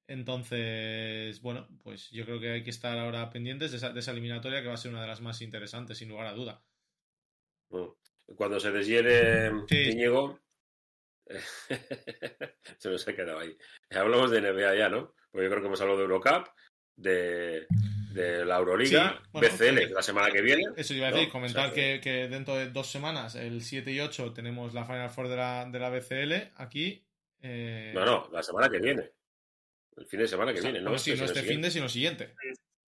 Entonces, 0.06 1.40
bueno, 1.40 1.68
pues 1.82 2.10
yo 2.10 2.24
creo 2.24 2.40
que 2.40 2.50
hay 2.50 2.62
que 2.64 2.70
estar 2.70 2.98
ahora 2.98 3.30
pendientes 3.30 3.70
de 3.70 3.76
esa, 3.76 3.90
de 3.90 4.00
esa 4.00 4.10
eliminatoria 4.10 4.60
que 4.60 4.68
va 4.68 4.74
a 4.74 4.78
ser 4.78 4.90
una 4.90 5.02
de 5.02 5.06
las 5.06 5.20
más 5.20 5.40
interesantes, 5.42 5.98
sin 5.98 6.08
lugar 6.08 6.26
a 6.26 6.34
duda. 6.34 6.62
Cuando 8.36 8.60
se 8.60 8.70
deshiere 8.70 9.50
sí. 9.68 9.92
se 12.78 12.90
nos 12.90 13.08
ha 13.08 13.14
quedado 13.14 13.38
ahí. 13.38 13.56
Hablamos 13.90 14.30
de 14.30 14.40
NBA 14.40 14.76
ya, 14.76 14.88
¿no? 14.88 15.14
Porque 15.30 15.44
yo 15.44 15.50
creo 15.50 15.62
que 15.62 15.66
hemos 15.68 15.80
hablado 15.80 15.98
de 15.98 16.04
Eurocup, 16.04 16.48
de, 16.96 17.66
de 18.12 18.44
la 18.44 18.58
Euroliga, 18.58 19.20
sí, 19.22 19.28
bueno, 19.32 19.48
BCL, 19.48 19.78
que 19.88 19.94
la 19.94 20.02
semana 20.02 20.30
que 20.30 20.42
viene. 20.42 20.64
Eso 20.76 20.94
iba 20.94 21.08
a 21.08 21.12
decir, 21.12 21.28
¿no? 21.28 21.32
comentar 21.32 21.70
o 21.70 21.74
sea, 21.74 21.74
que, 21.74 22.00
que, 22.00 22.28
dentro 22.28 22.56
de 22.56 22.70
dos 22.70 22.90
semanas, 22.90 23.34
el 23.34 23.62
7 23.62 23.90
y 23.92 24.00
8, 24.00 24.32
tenemos 24.32 24.74
la 24.74 24.84
Final 24.84 25.10
Four 25.10 25.28
de 25.28 25.36
la, 25.36 25.66
de 25.70 25.78
la 25.78 25.90
BCL 25.90 26.52
aquí. 26.56 27.04
Eh... 27.40 27.92
No, 27.94 28.04
no, 28.04 28.28
la 28.30 28.42
semana 28.42 28.68
que 28.68 28.78
viene. 28.78 29.10
El 29.96 30.06
fin 30.06 30.20
de 30.20 30.28
semana 30.28 30.52
que 30.52 30.58
o 30.58 30.62
sea, 30.62 30.70
viene, 30.70 30.84
¿no? 30.84 30.98
Sí, 30.98 31.14
no 31.14 31.24
este 31.24 31.42
fin 31.42 31.60
de, 31.60 31.70
sino 31.70 31.88
siguiente. 31.88 32.34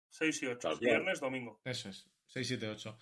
6 0.09 0.43
y 0.43 0.45
8, 0.47 0.59
claro, 0.59 0.77
viernes, 0.79 1.19
domingo. 1.19 1.61
Eso 1.63 1.89
es, 1.89 2.07
6, 2.27 2.47
7, 2.47 2.67
8. 2.67 2.97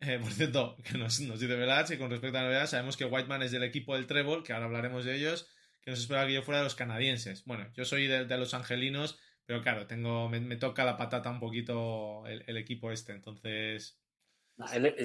Eh, 0.00 0.18
por 0.20 0.32
cierto, 0.32 0.76
que 0.84 0.98
nos, 0.98 1.20
nos 1.20 1.38
dice 1.38 1.54
Velach, 1.54 1.90
y 1.90 1.98
con 1.98 2.10
respecto 2.10 2.38
a 2.38 2.42
la 2.42 2.48
novedad, 2.48 2.66
sabemos 2.66 2.96
que 2.96 3.04
Whiteman 3.04 3.42
es 3.42 3.52
del 3.52 3.62
equipo 3.62 3.94
del 3.94 4.06
Trébol, 4.06 4.42
que 4.42 4.52
ahora 4.52 4.66
hablaremos 4.66 5.04
de 5.04 5.16
ellos, 5.16 5.48
que 5.80 5.90
nos 5.90 6.00
esperaba 6.00 6.26
que 6.26 6.34
yo 6.34 6.42
fuera 6.42 6.58
de 6.58 6.64
los 6.64 6.74
canadienses. 6.74 7.44
Bueno, 7.44 7.70
yo 7.74 7.84
soy 7.84 8.06
de, 8.06 8.24
de 8.24 8.38
los 8.38 8.54
angelinos, 8.54 9.18
pero 9.44 9.62
claro, 9.62 9.86
tengo 9.86 10.28
me, 10.28 10.40
me, 10.40 10.56
toca 10.56 10.84
la 10.84 10.96
patata 10.96 11.30
un 11.30 11.40
poquito 11.40 12.26
el, 12.26 12.44
el 12.46 12.56
equipo 12.56 12.90
este, 12.90 13.12
entonces... 13.12 13.98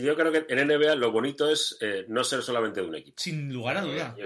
Yo 0.02 0.16
creo 0.16 0.32
que 0.32 0.46
en 0.50 0.68
NBA 0.68 0.96
lo 0.96 1.12
bonito 1.12 1.50
es 1.50 1.78
eh, 1.82 2.06
no 2.10 2.24
ser 2.24 2.44
solamente 2.44 2.82
de 2.82 2.88
un 2.88 2.96
equipo. 2.96 3.18
Sin 3.18 3.52
lugar 3.52 3.78
a 3.78 3.82
duda. 3.82 4.16
Yo, 4.18 4.26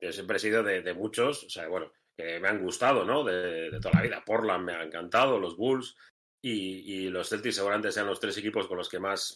yo 0.00 0.12
siempre 0.12 0.36
he 0.36 0.40
sido 0.40 0.62
de, 0.62 0.82
de 0.82 0.94
muchos, 0.94 1.44
o 1.44 1.50
sea, 1.50 1.66
bueno, 1.66 1.90
que 2.16 2.40
me 2.40 2.48
han 2.48 2.62
gustado, 2.62 3.04
¿no? 3.04 3.24
De, 3.24 3.70
toda 3.80 3.94
la 3.94 4.02
vida. 4.02 4.24
Portland 4.24 4.64
me 4.64 4.72
ha 4.74 4.82
encantado, 4.82 5.38
los 5.38 5.56
Bulls 5.56 5.96
y, 6.42 7.08
los 7.08 7.28
Celtics 7.28 7.56
seguramente 7.56 7.92
sean 7.92 8.06
los 8.06 8.20
tres 8.20 8.36
equipos 8.38 8.66
con 8.66 8.76
los 8.76 8.88
que 8.88 8.98
más 8.98 9.34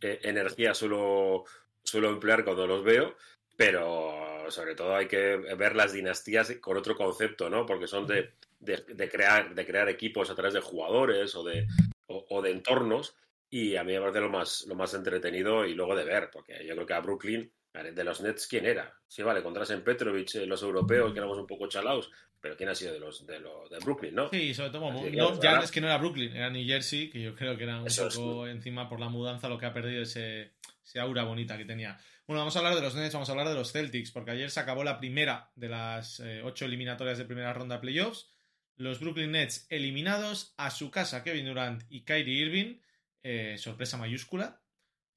eh, 0.00 0.20
energía 0.22 0.74
suelo, 0.74 1.44
suelo 1.82 2.10
emplear 2.10 2.44
cuando 2.44 2.66
los 2.66 2.84
veo, 2.84 3.16
pero 3.56 4.50
sobre 4.50 4.74
todo 4.74 4.94
hay 4.94 5.08
que 5.08 5.36
ver 5.36 5.74
las 5.74 5.92
dinastías 5.92 6.52
con 6.60 6.76
otro 6.76 6.94
concepto, 6.94 7.48
¿no? 7.48 7.64
Porque 7.64 7.86
son 7.86 8.06
de, 8.06 8.34
de, 8.60 9.08
crear, 9.08 9.54
de 9.54 9.66
crear 9.66 9.88
equipos 9.88 10.30
a 10.30 10.34
través 10.34 10.54
de 10.54 10.60
jugadores 10.60 11.34
o 11.34 11.42
de, 11.42 11.66
o 12.06 12.42
de 12.42 12.50
entornos 12.50 13.16
y 13.50 13.76
a 13.76 13.84
mí 13.84 13.92
me 13.92 14.00
parece 14.00 14.20
lo 14.20 14.28
más, 14.28 14.64
lo 14.66 14.74
más 14.74 14.92
entretenido 14.94 15.64
y 15.64 15.74
luego 15.74 15.94
de 15.94 16.04
ver, 16.04 16.30
porque 16.30 16.66
yo 16.66 16.74
creo 16.74 16.86
que 16.86 16.94
a 16.94 17.00
Brooklyn 17.00 17.52
de 17.82 18.04
los 18.04 18.20
Nets, 18.20 18.46
¿quién 18.46 18.66
era? 18.66 18.92
Sí, 19.06 19.22
vale, 19.22 19.42
contrasen 19.42 19.82
Petrovic, 19.82 20.34
eh, 20.36 20.46
los 20.46 20.62
europeos, 20.62 21.12
que 21.12 21.18
éramos 21.18 21.38
un 21.38 21.46
poco 21.46 21.68
chalaos, 21.68 22.10
pero 22.40 22.56
¿quién 22.56 22.68
ha 22.68 22.74
sido 22.74 22.92
de 22.92 23.00
los 23.00 23.26
de, 23.26 23.40
los, 23.40 23.68
de 23.70 23.78
Brooklyn, 23.78 24.14
no? 24.14 24.30
Sí, 24.30 24.54
sobre 24.54 24.70
todo, 24.70 24.92
no, 24.92 25.40
ya 25.40 25.50
ahora... 25.50 25.64
es 25.64 25.70
que 25.70 25.80
no 25.80 25.86
era 25.86 25.98
Brooklyn, 25.98 26.34
era 26.34 26.50
New 26.50 26.66
Jersey, 26.66 27.10
que 27.10 27.20
yo 27.20 27.34
creo 27.34 27.56
que 27.56 27.64
era 27.64 27.80
un 27.80 27.86
Eso 27.86 28.08
poco 28.08 28.46
es. 28.46 28.54
encima 28.54 28.88
por 28.88 29.00
la 29.00 29.08
mudanza 29.08 29.48
lo 29.48 29.58
que 29.58 29.66
ha 29.66 29.72
perdido 29.72 30.02
ese, 30.02 30.52
ese 30.84 31.00
aura 31.00 31.24
bonita 31.24 31.56
que 31.58 31.64
tenía. 31.64 31.98
Bueno, 32.26 32.40
vamos 32.40 32.56
a 32.56 32.58
hablar 32.58 32.74
de 32.74 32.80
los 32.80 32.94
Nets, 32.94 33.12
vamos 33.12 33.28
a 33.28 33.32
hablar 33.32 33.48
de 33.48 33.54
los 33.54 33.70
Celtics, 33.72 34.10
porque 34.10 34.32
ayer 34.32 34.50
se 34.50 34.58
acabó 34.60 34.82
la 34.82 34.98
primera 34.98 35.50
de 35.54 35.68
las 35.68 36.20
eh, 36.20 36.42
ocho 36.42 36.64
eliminatorias 36.64 37.18
de 37.18 37.24
primera 37.24 37.52
ronda 37.52 37.76
de 37.76 37.80
playoffs. 37.82 38.28
Los 38.76 39.00
Brooklyn 39.00 39.30
Nets 39.30 39.66
eliminados 39.70 40.52
a 40.56 40.70
su 40.70 40.90
casa 40.90 41.22
Kevin 41.22 41.46
Durant 41.46 41.84
y 41.88 42.04
Kyrie 42.04 42.44
Irving, 42.46 42.80
eh, 43.22 43.56
sorpresa 43.58 43.96
mayúscula, 43.96 44.60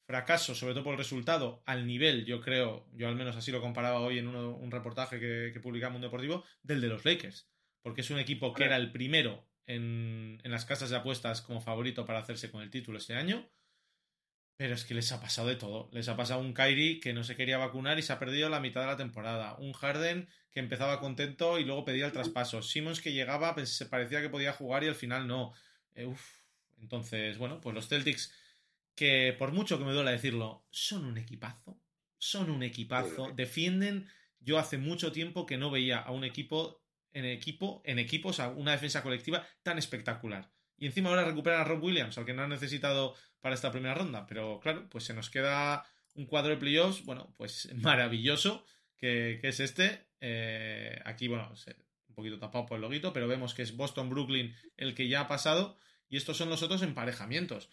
fracaso, 0.10 0.56
sobre 0.56 0.74
todo 0.74 0.84
por 0.86 0.94
el 0.94 0.98
resultado, 0.98 1.62
al 1.68 1.86
nivel, 1.86 2.26
yo 2.26 2.42
creo, 2.42 2.88
yo 2.96 3.08
al 3.08 3.16
menos 3.16 3.36
así 3.36 3.52
lo 3.52 3.62
comparaba 3.62 4.00
hoy 4.00 4.18
en 4.18 4.28
uno, 4.28 4.56
un 4.56 4.72
reportaje 4.72 5.20
que, 5.20 5.52
que 5.54 5.60
publicaba 5.60 5.92
Mundo 5.92 6.08
Deportivo, 6.08 6.44
del 6.64 6.82
de 6.82 6.88
los 6.88 7.06
Lakers. 7.06 7.48
Porque 7.84 8.02
es 8.02 8.10
un 8.10 8.18
equipo 8.18 8.52
que 8.52 8.64
era 8.64 8.76
el 8.76 8.92
primero 8.92 9.48
en, 9.68 10.42
en, 10.44 10.50
las 10.50 10.66
casas 10.66 10.90
de 10.90 10.96
apuestas 10.96 11.44
como 11.44 11.62
favorito 11.62 12.08
para 12.08 12.18
hacerse 12.18 12.50
con 12.50 12.64
el 12.64 12.72
título 12.72 12.98
este 12.98 13.14
año. 13.14 13.52
Pero 14.58 14.74
es 14.74 14.84
que 14.84 14.96
les 14.96 15.12
ha 15.12 15.22
pasado 15.22 15.48
de 15.48 15.58
todo. 15.58 15.92
Les 15.94 16.10
ha 16.10 16.18
pasado 16.18 16.42
un 16.42 16.56
Kyrie 16.56 17.00
que 17.00 17.14
no 17.14 17.24
se 17.24 17.36
quería 17.36 17.60
vacunar 17.60 18.00
y 18.00 18.02
se 18.02 18.12
ha 18.12 18.18
perdido 18.18 18.50
la 18.50 18.60
mitad 18.60 18.82
de 18.82 18.88
la 18.88 18.98
temporada. 18.98 19.58
Un 19.60 19.74
Harden 19.74 20.28
que 20.50 20.60
empezaba 20.60 21.00
contento 21.00 21.60
y 21.60 21.66
luego 21.66 21.86
pedía 21.86 22.08
el 22.08 22.14
traspaso. 22.14 22.64
Simmons 22.64 23.00
que 23.00 23.14
llegaba, 23.14 23.54
pues, 23.54 23.78
se 23.78 23.86
parecía 23.86 24.24
que 24.24 24.30
podía 24.30 24.54
jugar 24.54 24.84
y 24.84 24.88
al 24.88 24.96
final 24.96 25.28
no. 25.28 25.54
Eh, 25.94 26.06
uf. 26.06 26.40
Entonces, 26.82 27.38
bueno, 27.38 27.62
pues 27.62 27.76
los 27.76 27.88
Celtics 27.88 28.34
que 29.00 29.34
por 29.40 29.54
mucho 29.54 29.80
que 29.80 29.86
me 29.86 29.94
duela 29.94 30.12
decirlo, 30.12 30.66
son 30.72 31.06
un 31.06 31.18
equipazo. 31.18 31.82
Son 32.18 32.52
un 32.52 32.64
equipazo. 32.64 33.32
Defienden. 33.34 34.10
Yo 34.42 34.60
hace 34.60 34.78
mucho 34.78 35.14
tiempo 35.14 35.46
que 35.46 35.56
no 35.56 35.72
veía 35.72 36.00
a 36.00 36.12
un 36.12 36.26
equipo 36.26 36.84
en 37.14 37.24
equipo, 37.24 37.82
en 37.86 37.98
equipos, 37.98 38.42
a 38.42 38.50
una 38.50 38.74
defensa 38.74 39.02
colectiva 39.02 39.48
tan 39.64 39.78
espectacular. 39.78 40.52
Y 40.76 40.86
encima 40.86 41.12
ahora 41.12 41.24
recuperan 41.24 41.62
a 41.62 41.64
Rob 41.64 41.82
Williams, 41.82 42.18
al 42.18 42.26
que 42.26 42.34
no 42.34 42.44
han 42.44 42.50
necesitado 42.50 43.16
para 43.40 43.56
esta 43.56 43.72
primera 43.72 43.94
ronda. 43.94 44.28
Pero 44.28 44.60
claro, 44.60 44.90
pues 44.90 45.06
se 45.06 45.14
nos 45.14 45.30
queda 45.30 45.86
un 46.16 46.26
cuadro 46.26 46.50
de 46.50 46.58
playoffs, 46.58 47.06
bueno, 47.06 47.34
pues 47.38 47.70
maravilloso, 47.76 48.66
que, 48.98 49.40
que 49.42 49.48
es 49.48 49.62
este. 49.62 50.08
Eh, 50.20 51.00
aquí, 51.06 51.30
bueno, 51.30 51.54
un 52.10 52.16
poquito 52.16 52.38
tapado 52.38 52.66
por 52.66 52.76
el 52.76 52.82
loguito, 52.82 53.14
pero 53.14 53.30
vemos 53.30 53.54
que 53.54 53.62
es 53.62 53.78
Boston-Brooklyn 53.78 54.54
el 54.76 54.94
que 54.94 55.08
ya 55.08 55.22
ha 55.22 55.28
pasado. 55.30 55.78
Y 56.10 56.18
estos 56.18 56.36
son 56.36 56.50
los 56.50 56.64
otros 56.64 56.82
emparejamientos. 56.82 57.70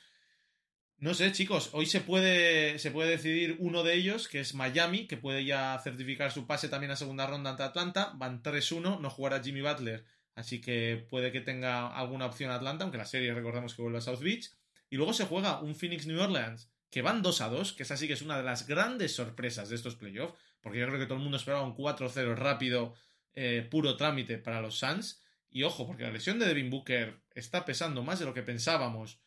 No 0.98 1.12
sé, 1.12 1.30
chicos, 1.30 1.68
hoy 1.72 1.84
se 1.84 2.00
puede, 2.00 2.78
se 2.78 2.90
puede 2.90 3.10
decidir 3.10 3.56
uno 3.58 3.82
de 3.82 3.94
ellos, 3.94 4.28
que 4.28 4.40
es 4.40 4.54
Miami, 4.54 5.06
que 5.06 5.18
puede 5.18 5.44
ya 5.44 5.78
certificar 5.84 6.32
su 6.32 6.46
pase 6.46 6.70
también 6.70 6.90
a 6.90 6.96
segunda 6.96 7.26
ronda 7.26 7.50
ante 7.50 7.64
Atlanta. 7.64 8.12
Van 8.14 8.42
3-1, 8.42 8.98
no 8.98 9.10
jugará 9.10 9.42
Jimmy 9.42 9.60
Butler, 9.60 10.06
así 10.34 10.62
que 10.62 11.06
puede 11.10 11.32
que 11.32 11.42
tenga 11.42 11.88
alguna 11.88 12.24
opción 12.24 12.50
Atlanta, 12.50 12.84
aunque 12.84 12.96
la 12.96 13.04
serie 13.04 13.34
recordemos 13.34 13.74
que 13.74 13.82
vuelve 13.82 13.98
a 13.98 14.00
South 14.00 14.20
Beach. 14.20 14.50
Y 14.88 14.96
luego 14.96 15.12
se 15.12 15.26
juega 15.26 15.60
un 15.60 15.74
Phoenix 15.74 16.06
New 16.06 16.18
Orleans, 16.18 16.70
que 16.88 17.02
van 17.02 17.20
2 17.20 17.40
a 17.42 17.48
2, 17.50 17.74
que 17.74 17.82
es 17.82 17.90
así 17.90 18.06
que 18.06 18.14
es 18.14 18.22
una 18.22 18.38
de 18.38 18.44
las 18.44 18.66
grandes 18.66 19.14
sorpresas 19.14 19.68
de 19.68 19.74
estos 19.74 19.96
playoffs, 19.96 20.34
porque 20.62 20.78
yo 20.78 20.86
creo 20.86 20.98
que 20.98 21.04
todo 21.04 21.18
el 21.18 21.22
mundo 21.22 21.36
esperaba 21.36 21.66
un 21.66 21.76
4-0 21.76 22.34
rápido, 22.36 22.94
eh, 23.34 23.68
puro 23.70 23.98
trámite 23.98 24.38
para 24.38 24.62
los 24.62 24.78
Suns. 24.78 25.22
Y 25.50 25.62
ojo, 25.62 25.86
porque 25.86 26.04
la 26.04 26.10
lesión 26.10 26.38
de 26.38 26.46
Devin 26.46 26.70
Booker 26.70 27.20
está 27.34 27.66
pesando 27.66 28.02
más 28.02 28.18
de 28.18 28.24
lo 28.24 28.32
que 28.32 28.42
pensábamos 28.42 29.20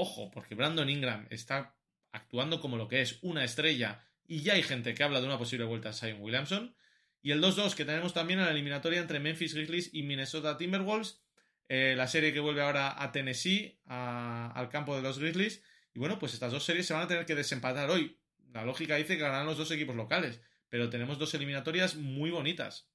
Ojo, 0.00 0.30
porque 0.30 0.54
Brandon 0.54 0.88
Ingram 0.88 1.26
está 1.28 1.74
actuando 2.12 2.60
como 2.60 2.76
lo 2.76 2.86
que 2.86 3.00
es 3.00 3.18
una 3.20 3.42
estrella 3.42 4.06
y 4.28 4.42
ya 4.42 4.52
hay 4.52 4.62
gente 4.62 4.94
que 4.94 5.02
habla 5.02 5.20
de 5.20 5.26
una 5.26 5.38
posible 5.38 5.64
vuelta 5.64 5.88
a 5.88 5.92
Zion 5.92 6.20
Williamson. 6.20 6.76
Y 7.20 7.32
el 7.32 7.42
2-2 7.42 7.74
que 7.74 7.84
tenemos 7.84 8.14
también 8.14 8.38
en 8.38 8.44
la 8.44 8.52
eliminatoria 8.52 9.00
entre 9.00 9.18
Memphis 9.18 9.54
Grizzlies 9.54 9.90
y 9.92 10.04
Minnesota 10.04 10.56
Timberwolves. 10.56 11.20
Eh, 11.68 11.94
la 11.96 12.06
serie 12.06 12.32
que 12.32 12.38
vuelve 12.38 12.62
ahora 12.62 13.02
a 13.02 13.10
Tennessee, 13.10 13.80
al 13.86 14.68
campo 14.68 14.94
de 14.94 15.02
los 15.02 15.18
Grizzlies. 15.18 15.64
Y 15.92 15.98
bueno, 15.98 16.20
pues 16.20 16.32
estas 16.32 16.52
dos 16.52 16.62
series 16.62 16.86
se 16.86 16.94
van 16.94 17.02
a 17.02 17.08
tener 17.08 17.26
que 17.26 17.34
desempatar 17.34 17.90
hoy. 17.90 18.20
La 18.52 18.64
lógica 18.64 18.94
dice 18.94 19.16
que 19.16 19.22
ganarán 19.24 19.46
los 19.46 19.58
dos 19.58 19.72
equipos 19.72 19.96
locales. 19.96 20.40
Pero 20.68 20.90
tenemos 20.90 21.18
dos 21.18 21.34
eliminatorias 21.34 21.96
muy 21.96 22.30
bonitas. 22.30 22.88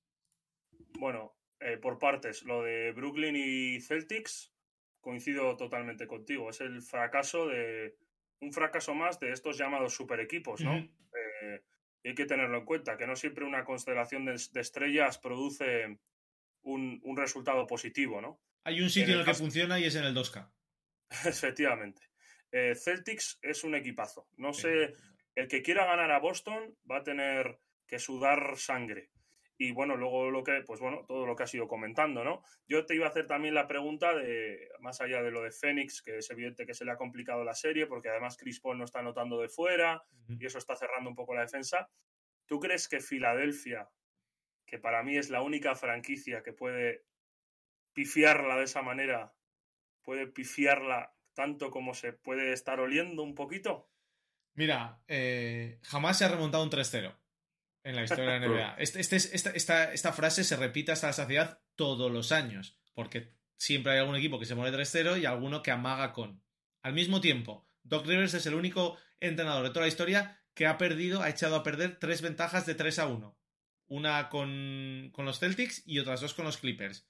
Bueno, 0.98 1.36
eh, 1.60 1.76
por 1.76 2.00
partes. 2.00 2.44
Lo 2.44 2.63
de 2.63 2.94
Brooklyn 2.94 3.36
y 3.36 3.82
Celtics 3.82 4.53
coincido 5.04 5.56
totalmente 5.56 6.08
contigo. 6.08 6.50
Es 6.50 6.62
el 6.62 6.82
fracaso 6.82 7.48
de. 7.48 7.96
Un 8.39 8.52
fracaso 8.52 8.94
más 8.96 9.20
de 9.20 9.32
estos 9.32 9.58
llamados 9.58 9.94
super 9.94 10.20
equipos, 10.20 10.60
¿no? 10.62 10.74
Uh 10.74 10.80
-huh. 10.80 10.92
eh, 11.44 11.62
y 12.04 12.10
hay 12.10 12.16
que 12.16 12.26
tenerlo 12.26 12.58
en 12.58 12.66
cuenta, 12.66 12.98
que 12.98 13.08
no 13.08 13.16
siempre 13.16 13.46
una 13.46 13.63
constelación 13.63 14.26
de, 14.26 14.34
de 14.52 14.62
estrellas 14.62 15.18
produce 15.18 16.00
un, 16.63 17.00
un, 17.04 17.16
resultado 17.18 17.66
positivo, 17.66 18.20
¿no? 18.20 18.42
Hay 18.66 18.82
un 18.82 18.89
sitio 18.89 19.06
en 19.06 19.10
el, 19.12 19.16
en 19.16 19.20
el 19.22 19.26
que 19.26 19.34
funciona 19.34 19.80
y 19.80 19.86
es 19.86 19.96
en 19.96 20.04
el 20.06 20.13
2K. 20.16 20.52
Efectivamente. 21.26 22.02
eh, 22.52 22.76
Celtics 22.76 23.39
es 23.42 23.63
un 23.63 23.76
equipazo. 23.76 24.28
No 24.38 24.52
sé, 24.52 24.94
el 25.36 25.48
que 25.48 25.62
quiera 25.62 25.86
ganar 25.86 26.12
a 26.12 26.20
Boston 26.20 26.76
va 26.89 26.98
a 26.98 27.04
tener 27.04 27.60
que 27.88 28.00
sudar 28.00 28.58
sangre. 28.58 29.10
Y 29.58 29.72
bueno, 29.72 29.96
luego 29.96 30.32
lo 30.32 30.44
que, 30.44 30.63
pues 30.66 30.80
bueno, 30.80 31.06
todo 31.08 31.26
lo 31.26 31.36
que 31.36 31.44
has 31.44 31.54
ido 31.54 31.68
comentando, 31.68 32.24
¿no? 32.24 32.44
Yo 32.68 32.86
te 32.86 32.96
iba 32.96 33.06
a 33.06 33.10
hacer 33.10 33.28
también 33.28 33.54
la 33.54 33.68
pregunta 33.68 34.13
de, 34.16 34.70
más 34.80 35.00
allá 35.00 35.22
de 35.22 35.32
lo 35.32 35.44
de 35.44 35.52
Phoenix, 35.52 36.02
que 36.02 36.18
es 36.18 36.30
evidente 36.32 36.66
que 36.66 36.74
se 36.74 36.86
le 36.86 36.92
ha 36.92 36.98
complicado 36.98 37.44
la 37.44 37.54
serie, 37.54 37.86
porque 37.86 38.10
además 38.10 38.38
Chris 38.38 38.60
Paul 38.60 38.80
no 38.80 38.86
está 38.86 39.00
anotando 39.00 39.39
de 39.39 39.50
fuera 39.50 40.04
y 40.28 40.46
eso 40.46 40.58
está 40.58 40.76
cerrando 40.76 41.10
un 41.10 41.16
poco 41.16 41.36
la 41.36 41.42
defensa. 41.42 41.88
¿Tú 42.46 42.60
crees 42.60 42.88
que 42.88 43.00
Filadelfia, 43.00 43.89
que 44.66 44.80
para 44.80 45.04
mí 45.04 45.18
es 45.18 45.30
la 45.30 45.42
única 45.42 45.76
franquicia 45.76 46.42
que 46.42 46.54
puede 46.54 47.06
pifiarla 47.94 48.58
de 48.58 48.63
esa 48.63 48.82
manera, 48.82 49.36
puede 50.02 50.26
pifiarla 50.28 51.13
tanto 51.36 51.70
como 51.70 51.94
se 51.94 52.12
puede 52.13 52.54
estar 52.54 52.80
oliendo 52.80 53.22
un 53.22 53.36
poquito? 53.36 53.88
Mira, 54.56 55.00
eh, 55.08 55.80
jamás 55.84 56.18
se 56.18 56.26
ha 56.26 56.30
remontado 56.30 56.63
un 56.63 56.72
3-0 56.72 57.22
en 57.84 57.96
la 57.96 58.04
historia 58.04 58.26
de 58.26 58.39
la 58.39 58.48
NBA. 58.48 58.76
Este, 58.78 59.00
este 59.00 59.17
esta, 59.36 59.93
esta, 59.93 60.13
frase 60.13 60.43
se 60.43 60.56
repite 60.56 60.91
hasta 60.91 61.08
la 61.08 61.13
saciedad 61.13 61.62
todos 61.76 62.12
los 62.12 62.32
años, 62.32 62.80
porque 62.93 63.34
siempre 63.58 63.93
hay 63.93 64.00
algún 64.00 64.15
equipo 64.15 64.39
que 64.39 64.46
se 64.46 64.56
muere 64.56 64.76
3-0 64.76 65.22
y 65.22 65.26
alguno 65.26 65.62
que 65.62 65.72
amaga 65.72 66.13
con. 66.13 66.41
Al 66.82 66.93
mismo 66.93 67.22
tiempo, 67.22 67.69
Doc 67.84 68.06
Rivers 68.06 68.34
es 68.34 68.46
el 68.46 68.56
único 68.56 68.98
entrenador 69.19 69.63
de 69.63 69.69
toda 69.69 69.82
la 69.82 69.89
historia 69.89 70.41
que 70.54 70.67
ha 70.67 70.78
perdido, 70.78 71.22
ha 71.22 71.30
echado 71.30 71.56
a 71.56 71.63
perder 71.63 71.98
tres 72.00 72.22
ventajas 72.22 72.65
de 72.65 72.76
3 72.76 73.00
a 73.00 73.08
1. 73.08 73.38
Una 73.88 74.30
con, 74.30 75.10
con 75.13 75.26
los 75.26 75.39
Celtics 75.39 75.84
y 75.86 76.00
otras 76.00 76.22
dos 76.22 76.34
con 76.34 76.46
los 76.46 76.58
Clippers. 76.58 77.08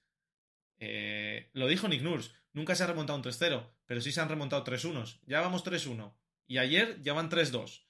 Eh, 0.79 1.49
lo 1.53 1.67
dijo 1.67 1.87
Nick 1.87 2.01
Nurse, 2.01 2.31
nunca 2.51 2.75
se 2.75 2.83
ha 2.83 2.87
remontado 2.87 3.17
un 3.17 3.23
3-0, 3.23 3.69
pero 3.85 4.01
sí 4.01 4.11
se 4.11 4.21
han 4.21 4.29
remontado 4.29 4.63
3-1. 4.63 5.19
Ya 5.25 5.41
vamos 5.41 5.63
3-1. 5.63 6.13
Y 6.47 6.57
ayer 6.57 7.01
ya 7.01 7.13
van 7.13 7.29
3-2. 7.29 7.85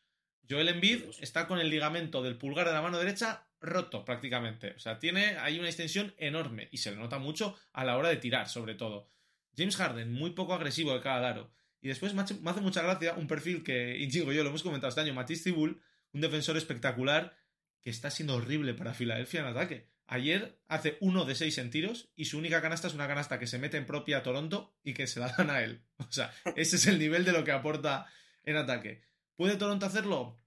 Joel 0.50 0.70
Embiid 0.70 1.04
está 1.20 1.48
con 1.48 1.60
el 1.60 1.70
ligamento 1.70 2.22
del 2.22 2.38
pulgar 2.38 2.68
de 2.68 2.74
la 2.74 2.82
mano 2.82 3.00
derecha 3.00 3.48
roto 3.62 4.04
prácticamente. 4.04 4.74
O 4.76 4.80
sea, 4.80 5.00
tiene 5.00 5.38
ahí 5.38 5.58
una 5.58 5.70
extensión 5.70 6.14
enorme 6.18 6.68
y 6.72 6.78
se 6.78 6.92
le 6.92 6.98
nota 6.98 7.18
mucho 7.18 7.58
a 7.72 7.86
la 7.86 7.98
hora 7.98 8.10
de 8.10 8.18
tirar, 8.18 8.50
sobre 8.50 8.76
todo. 8.76 9.10
James 9.56 9.78
Harden, 9.78 10.12
muy 10.12 10.32
poco 10.32 10.54
agresivo 10.54 10.94
de 10.94 11.02
cada 11.02 11.30
aro. 11.30 11.54
Y 11.82 11.88
después 11.88 12.14
me 12.14 12.22
hace 12.22 12.62
mucha 12.62 12.82
gracia 12.82 13.14
un 13.14 13.28
perfil 13.28 13.64
que, 13.64 13.98
y 13.98 14.08
digo 14.08 14.32
yo, 14.32 14.44
lo 14.44 14.50
hemos 14.50 14.64
comentado 14.64 14.90
este 14.90 15.02
año, 15.02 15.14
Matisse 15.14 15.52
Bull, 15.52 15.82
un 16.14 16.22
defensor 16.22 16.56
espectacular 16.58 17.36
que 17.82 17.90
está 17.90 18.10
siendo 18.10 18.36
horrible 18.36 18.74
para 18.74 18.94
Filadelfia 18.94 19.42
en 19.42 19.48
ataque. 19.48 19.90
Ayer 20.08 20.60
hace 20.68 20.98
uno 21.02 21.26
de 21.26 21.36
seis 21.36 21.58
en 21.58 21.70
tiros 21.70 22.12
y 22.16 22.26
su 22.26 22.38
única 22.38 22.62
canasta 22.62 22.88
es 22.88 22.94
una 22.94 23.08
canasta 23.08 23.40
que 23.40 23.48
se 23.48 23.58
mete 23.58 23.78
en 23.78 23.86
propia 23.86 24.24
Toronto 24.24 24.76
y 24.84 24.94
que 24.94 25.08
se 25.08 25.20
la 25.20 25.28
dan 25.28 25.50
a 25.50 25.62
él. 25.62 25.84
O 25.98 26.12
sea, 26.12 26.34
ese 26.56 26.76
es 26.76 26.86
el 26.88 27.00
nivel 27.00 27.24
de 27.26 27.32
lo 27.32 27.44
que 27.44 27.52
aporta 27.52 28.08
en 28.44 28.58
ataque. 28.58 29.04
¿Puede 29.36 29.58
Toronto 29.58 29.86
hacerlo? 29.86 30.38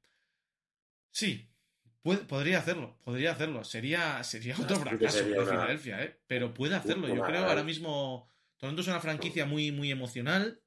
Sí, 1.10 1.48
podría 2.02 2.58
hacerlo, 2.58 2.98
podría 3.04 3.32
hacerlo. 3.32 3.64
Sería, 3.64 4.22
sería 4.22 4.56
otro 4.58 4.76
fracaso 4.76 5.24
de 5.24 5.46
Filadelfia, 5.46 6.02
¿eh? 6.02 6.20
pero 6.26 6.54
puede 6.54 6.76
hacerlo. 6.76 7.08
Yo 7.08 7.22
creo 7.22 7.46
ahora 7.46 7.64
mismo 7.64 8.30
Toronto 8.58 8.82
es 8.82 8.88
una 8.88 9.00
franquicia 9.00 9.44
muy, 9.44 9.72
muy 9.72 9.90
emocional, 9.90 10.60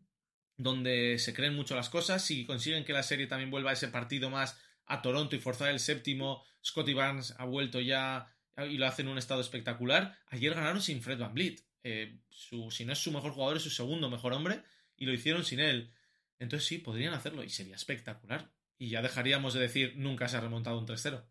donde 0.57 1.17
se 1.19 1.33
creen 1.33 1.55
mucho 1.55 1.75
las 1.75 1.89
cosas. 1.89 2.23
Si 2.23 2.45
consiguen 2.45 2.83
que 2.83 2.93
la 2.93 3.03
serie 3.03 3.27
también 3.27 3.51
vuelva 3.51 3.71
a 3.71 3.73
ese 3.73 3.87
partido 3.87 4.29
más 4.29 4.59
a 4.85 5.01
Toronto 5.01 5.35
y 5.35 5.39
forzar 5.39 5.69
el 5.69 5.79
séptimo, 5.79 6.43
Scotty 6.65 6.93
Barnes 6.93 7.35
ha 7.37 7.45
vuelto 7.45 7.79
ya 7.79 8.27
y 8.57 8.77
lo 8.77 8.87
hace 8.87 9.03
en 9.03 9.07
un 9.07 9.17
estado 9.17 9.41
espectacular. 9.41 10.17
Ayer 10.27 10.53
ganaron 10.53 10.81
sin 10.81 11.01
Fred 11.01 11.19
Van 11.19 11.33
Vliet. 11.33 11.63
Eh, 11.83 12.19
si 12.29 12.85
no 12.85 12.93
es 12.93 12.99
su 12.99 13.11
mejor 13.11 13.31
jugador, 13.31 13.57
es 13.57 13.63
su 13.63 13.69
segundo 13.69 14.09
mejor 14.09 14.33
hombre, 14.33 14.63
y 14.97 15.05
lo 15.05 15.13
hicieron 15.13 15.45
sin 15.45 15.59
él. 15.59 15.93
Entonces 16.39 16.67
sí, 16.67 16.77
podrían 16.77 17.13
hacerlo 17.13 17.43
y 17.43 17.49
sería 17.49 17.75
espectacular. 17.75 18.51
Y 18.77 18.89
ya 18.89 19.01
dejaríamos 19.01 19.53
de 19.53 19.59
decir 19.59 19.93
nunca 19.97 20.27
se 20.27 20.37
ha 20.37 20.41
remontado 20.41 20.79
un 20.79 20.87
3-0. 20.87 21.25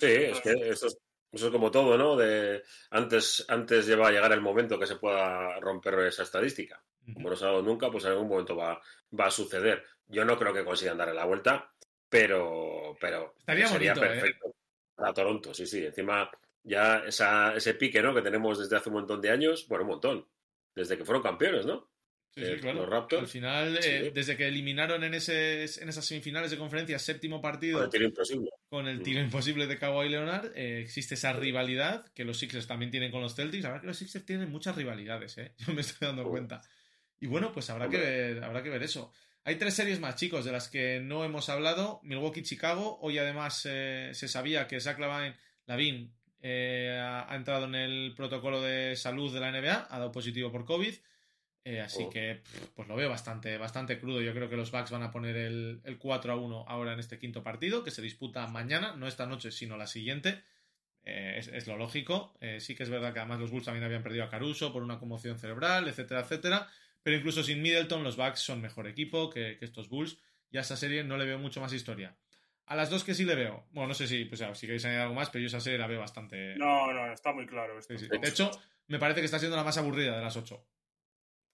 sí, 0.00 0.06
es 0.06 0.40
que 0.40 0.52
eso 0.70 0.86
es, 0.86 1.44
como 1.50 1.70
todo, 1.70 1.96
¿no? 1.98 2.16
De 2.16 2.62
antes, 2.90 3.44
antes 3.48 3.86
lleva 3.86 4.08
a 4.08 4.10
llegar 4.10 4.32
el 4.32 4.40
momento 4.40 4.78
que 4.78 4.86
se 4.86 4.96
pueda 4.96 5.60
romper 5.60 5.98
esa 6.00 6.22
estadística. 6.22 6.82
Como 7.14 7.30
no 7.30 7.36
se 7.36 7.44
ha 7.44 7.48
dado 7.48 7.62
nunca, 7.62 7.90
pues 7.90 8.04
en 8.04 8.12
algún 8.12 8.28
momento 8.28 8.56
va, 8.56 8.80
va 9.18 9.26
a 9.26 9.30
suceder. 9.30 9.84
Yo 10.06 10.24
no 10.24 10.38
creo 10.38 10.52
que 10.52 10.64
consigan 10.64 10.98
darle 10.98 11.14
la 11.14 11.24
vuelta, 11.24 11.72
pero, 12.08 12.96
pero 13.00 13.34
Estaría 13.38 13.68
sería 13.68 13.92
¿eh? 13.92 14.00
perfecto 14.00 14.54
para 15.00 15.14
Toronto, 15.14 15.54
sí, 15.54 15.66
sí. 15.66 15.84
Encima 15.84 16.30
ya 16.62 16.98
esa, 17.06 17.54
ese 17.54 17.74
pique, 17.74 18.02
¿no? 18.02 18.14
Que 18.14 18.22
tenemos 18.22 18.58
desde 18.58 18.76
hace 18.76 18.90
un 18.90 18.96
montón 18.96 19.20
de 19.20 19.30
años, 19.30 19.66
bueno, 19.66 19.84
un 19.84 19.90
montón, 19.90 20.28
desde 20.74 20.98
que 20.98 21.04
fueron 21.04 21.22
campeones, 21.22 21.64
¿no? 21.64 21.88
Sí, 22.32 22.44
sí, 22.46 22.52
claro. 22.60 22.88
Al 23.18 23.26
final, 23.26 23.78
eh, 23.82 24.12
desde 24.14 24.36
que 24.36 24.46
eliminaron 24.46 25.02
en, 25.02 25.14
ese, 25.14 25.64
en 25.64 25.88
esas 25.88 26.04
semifinales 26.04 26.52
de 26.52 26.58
conferencia, 26.58 26.98
séptimo 26.98 27.40
partido. 27.40 27.78
Con 27.78 27.86
el 27.86 27.90
tiro 27.90 28.04
imposible. 28.04 28.50
Con 28.68 28.88
el 28.88 29.02
tiro 29.02 29.20
imposible 29.20 29.66
de 29.66 29.78
Kawhi 29.78 30.08
Leonard, 30.08 30.52
eh, 30.54 30.80
existe 30.80 31.14
esa 31.14 31.32
rivalidad 31.32 32.06
que 32.14 32.24
los 32.24 32.38
Sixers 32.38 32.68
también 32.68 32.92
tienen 32.92 33.10
con 33.10 33.20
los 33.20 33.34
Celtics. 33.34 33.64
La 33.64 33.70
verdad 33.70 33.82
que 33.82 33.88
los 33.88 33.98
Sixers 33.98 34.24
tienen 34.24 34.48
muchas 34.48 34.76
rivalidades, 34.76 35.38
¿eh? 35.38 35.54
Yo 35.58 35.72
me 35.74 35.80
estoy 35.80 36.06
dando 36.06 36.24
cuenta. 36.28 36.62
Y 37.18 37.26
bueno, 37.26 37.52
pues 37.52 37.68
habrá 37.68 37.88
que, 37.88 37.98
ver, 37.98 38.44
habrá 38.44 38.62
que 38.62 38.70
ver 38.70 38.84
eso. 38.84 39.12
Hay 39.42 39.56
tres 39.56 39.74
series 39.74 39.98
más, 39.98 40.14
chicos, 40.14 40.44
de 40.44 40.52
las 40.52 40.68
que 40.68 41.00
no 41.00 41.24
hemos 41.24 41.48
hablado. 41.48 42.00
Milwaukee-Chicago. 42.04 43.00
Hoy 43.00 43.18
además 43.18 43.66
eh, 43.68 44.10
se 44.12 44.28
sabía 44.28 44.68
que 44.68 44.80
Zach 44.80 45.00
Lavin, 45.00 45.34
Lavin 45.66 46.14
ha, 46.44 47.26
ha 47.28 47.36
entrado 47.36 47.64
en 47.64 47.74
el 47.74 48.14
protocolo 48.14 48.62
de 48.62 48.94
salud 48.94 49.34
de 49.34 49.40
la 49.40 49.50
NBA, 49.50 49.88
ha 49.90 49.98
dado 49.98 50.12
positivo 50.12 50.52
por 50.52 50.64
COVID. 50.64 50.94
Eh, 51.64 51.80
así 51.80 52.04
oh. 52.06 52.10
que 52.10 52.40
pues 52.74 52.88
lo 52.88 52.96
veo 52.96 53.10
bastante, 53.10 53.58
bastante 53.58 53.98
crudo. 53.98 54.20
Yo 54.20 54.32
creo 54.32 54.48
que 54.48 54.56
los 54.56 54.70
Bucks 54.70 54.90
van 54.90 55.02
a 55.02 55.10
poner 55.10 55.36
el, 55.36 55.98
4 55.98 56.32
a 56.32 56.36
1 56.36 56.64
ahora 56.66 56.94
en 56.94 57.00
este 57.00 57.18
quinto 57.18 57.42
partido, 57.42 57.84
que 57.84 57.90
se 57.90 58.02
disputa 58.02 58.46
mañana, 58.46 58.94
no 58.96 59.06
esta 59.06 59.26
noche, 59.26 59.50
sino 59.50 59.76
la 59.76 59.86
siguiente. 59.86 60.42
Eh, 61.04 61.38
es, 61.38 61.66
lo 61.66 61.76
lógico. 61.76 62.34
Eh, 62.40 62.60
sí 62.60 62.74
que 62.74 62.82
es 62.82 62.90
verdad 62.90 63.12
que 63.12 63.20
además 63.20 63.40
los 63.40 63.50
Bulls 63.50 63.64
también 63.64 63.84
habían 63.84 64.02
perdido 64.02 64.24
a 64.24 64.30
Caruso 64.30 64.72
por 64.72 64.82
una 64.82 64.98
conmoción 64.98 65.38
cerebral, 65.38 65.86
etcétera, 65.88 66.20
etcétera. 66.20 66.68
Pero 67.02 67.16
incluso 67.16 67.42
sin 67.42 67.62
Middleton, 67.62 68.04
los 68.04 68.16
Bucks 68.16 68.40
son 68.40 68.60
mejor 68.60 68.86
equipo 68.86 69.30
que, 69.30 69.58
estos 69.60 69.88
Bulls. 69.88 70.18
Y 70.50 70.58
a 70.58 70.62
esa 70.62 70.76
serie 70.76 71.04
no 71.04 71.16
le 71.16 71.26
veo 71.26 71.38
mucho 71.38 71.60
más 71.60 71.72
historia. 71.72 72.16
A 72.66 72.74
las 72.74 72.90
dos 72.90 73.04
que 73.04 73.14
sí 73.14 73.24
le 73.24 73.34
veo. 73.34 73.66
Bueno, 73.70 73.88
no 73.88 73.94
sé 73.94 74.06
si, 74.06 74.24
pues, 74.24 74.42
si 74.54 74.66
queréis 74.66 74.84
añadir 74.84 75.02
algo 75.02 75.14
más, 75.14 75.30
pero 75.30 75.42
yo 75.42 75.46
esa 75.46 75.60
serie 75.60 75.78
la 75.78 75.86
veo 75.86 76.00
bastante. 76.00 76.56
No, 76.56 76.92
no, 76.92 77.12
está 77.12 77.32
muy 77.32 77.46
claro. 77.46 77.78
De 77.80 78.28
hecho, 78.28 78.50
me 78.88 78.98
parece 78.98 79.20
que 79.20 79.26
está 79.26 79.38
siendo 79.38 79.56
la 79.56 79.64
más 79.64 79.78
aburrida 79.78 80.16
de 80.16 80.22
las 80.22 80.36
ocho 80.36 80.66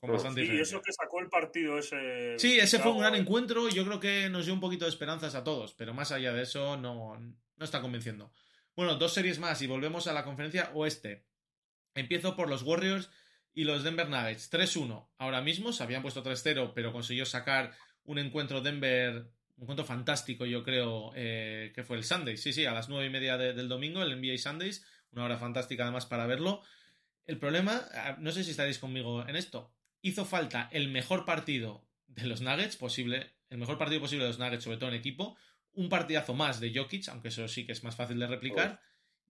y 0.02 0.60
eso 0.60 0.82
que 0.82 0.92
sacó 0.92 1.20
el 1.20 1.28
partido 1.28 1.78
ese. 1.78 2.38
Sí, 2.38 2.58
ese 2.58 2.78
fue 2.78 2.92
un 2.92 3.00
gran 3.00 3.14
encuentro 3.14 3.68
y 3.68 3.72
yo 3.72 3.84
creo 3.84 3.98
que 3.98 4.28
nos 4.28 4.44
dio 4.44 4.54
un 4.54 4.60
poquito 4.60 4.84
de 4.84 4.90
esperanzas 4.90 5.34
a 5.34 5.42
todos, 5.42 5.74
pero 5.74 5.94
más 5.94 6.12
allá 6.12 6.32
de 6.32 6.42
eso 6.42 6.76
no, 6.76 7.18
no 7.18 7.64
está 7.64 7.80
convenciendo. 7.80 8.30
Bueno, 8.76 8.96
dos 8.96 9.14
series 9.14 9.38
más 9.38 9.62
y 9.62 9.66
volvemos 9.66 10.06
a 10.06 10.12
la 10.12 10.24
conferencia 10.24 10.70
oeste. 10.74 11.24
Empiezo 11.94 12.36
por 12.36 12.50
los 12.50 12.62
Warriors 12.62 13.10
y 13.54 13.64
los 13.64 13.82
Denver 13.82 14.08
Nuggets. 14.08 14.52
3-1. 14.52 15.08
Ahora 15.16 15.40
mismo 15.40 15.72
se 15.72 15.82
habían 15.82 16.02
puesto 16.02 16.22
3-0, 16.22 16.72
pero 16.74 16.92
consiguió 16.92 17.24
sacar 17.24 17.72
un 18.04 18.18
encuentro 18.18 18.60
Denver, 18.60 19.30
un 19.56 19.62
encuentro 19.62 19.86
fantástico, 19.86 20.44
yo 20.44 20.62
creo, 20.62 21.12
eh, 21.16 21.72
que 21.74 21.82
fue 21.82 21.96
el 21.96 22.04
Sunday. 22.04 22.36
Sí, 22.36 22.52
sí, 22.52 22.66
a 22.66 22.72
las 22.72 22.90
nueve 22.90 23.06
y 23.06 23.10
media 23.10 23.38
del 23.38 23.68
domingo, 23.68 24.02
el 24.02 24.20
NBA 24.20 24.36
Sundays. 24.36 24.84
Una 25.12 25.24
hora 25.24 25.38
fantástica 25.38 25.84
además 25.84 26.04
para 26.04 26.26
verlo. 26.26 26.62
El 27.24 27.38
problema, 27.38 27.82
ah, 27.94 28.16
no 28.20 28.30
sé 28.30 28.44
si 28.44 28.50
estaréis 28.50 28.78
conmigo 28.78 29.26
en 29.26 29.36
esto, 29.36 29.74
hizo 30.06 30.24
falta 30.24 30.68
el 30.72 30.88
mejor 30.88 31.24
partido 31.24 31.84
de 32.06 32.26
los 32.26 32.40
Nuggets 32.40 32.76
posible, 32.76 33.32
el 33.50 33.58
mejor 33.58 33.76
partido 33.76 34.00
posible 34.00 34.24
de 34.24 34.30
los 34.30 34.38
Nuggets, 34.38 34.64
sobre 34.64 34.76
todo 34.76 34.90
en 34.90 34.96
equipo, 34.96 35.36
un 35.72 35.88
partidazo 35.88 36.32
más 36.32 36.60
de 36.60 36.72
Jokic, 36.74 37.08
aunque 37.08 37.28
eso 37.28 37.48
sí 37.48 37.66
que 37.66 37.72
es 37.72 37.82
más 37.82 37.96
fácil 37.96 38.18
de 38.18 38.26
replicar, 38.26 38.80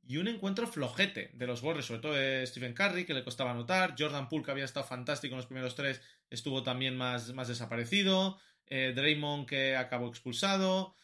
y 0.07 0.19
un 0.19 0.29
encuentro 0.29 0.69
flojete 0.69 1.31
de 1.33 1.47
los 1.47 1.62
Warriors, 1.62 1.87
sobre 1.87 2.01
todo 2.01 2.12
de 2.12 2.47
Stephen 2.47 2.75
Curry, 2.75 3.07
que 3.07 3.15
le 3.15 3.25
costaba 3.25 3.51
anotar, 3.51 3.95
Jordan 3.99 4.29
Poole, 4.29 4.45
que 4.45 4.51
había 4.53 4.65
estado 4.65 4.87
fantástico 4.87 5.33
en 5.33 5.39
los 5.39 5.47
primeros 5.47 5.75
tres, 5.75 6.01
estuvo 6.31 6.62
también 6.62 6.97
más, 6.97 7.33
más 7.33 7.49
desaparecido, 7.49 8.39
eh, 8.67 8.93
Draymond, 8.95 9.47
que 9.47 9.77
acabó 9.77 10.09
expulsado. 10.09 10.95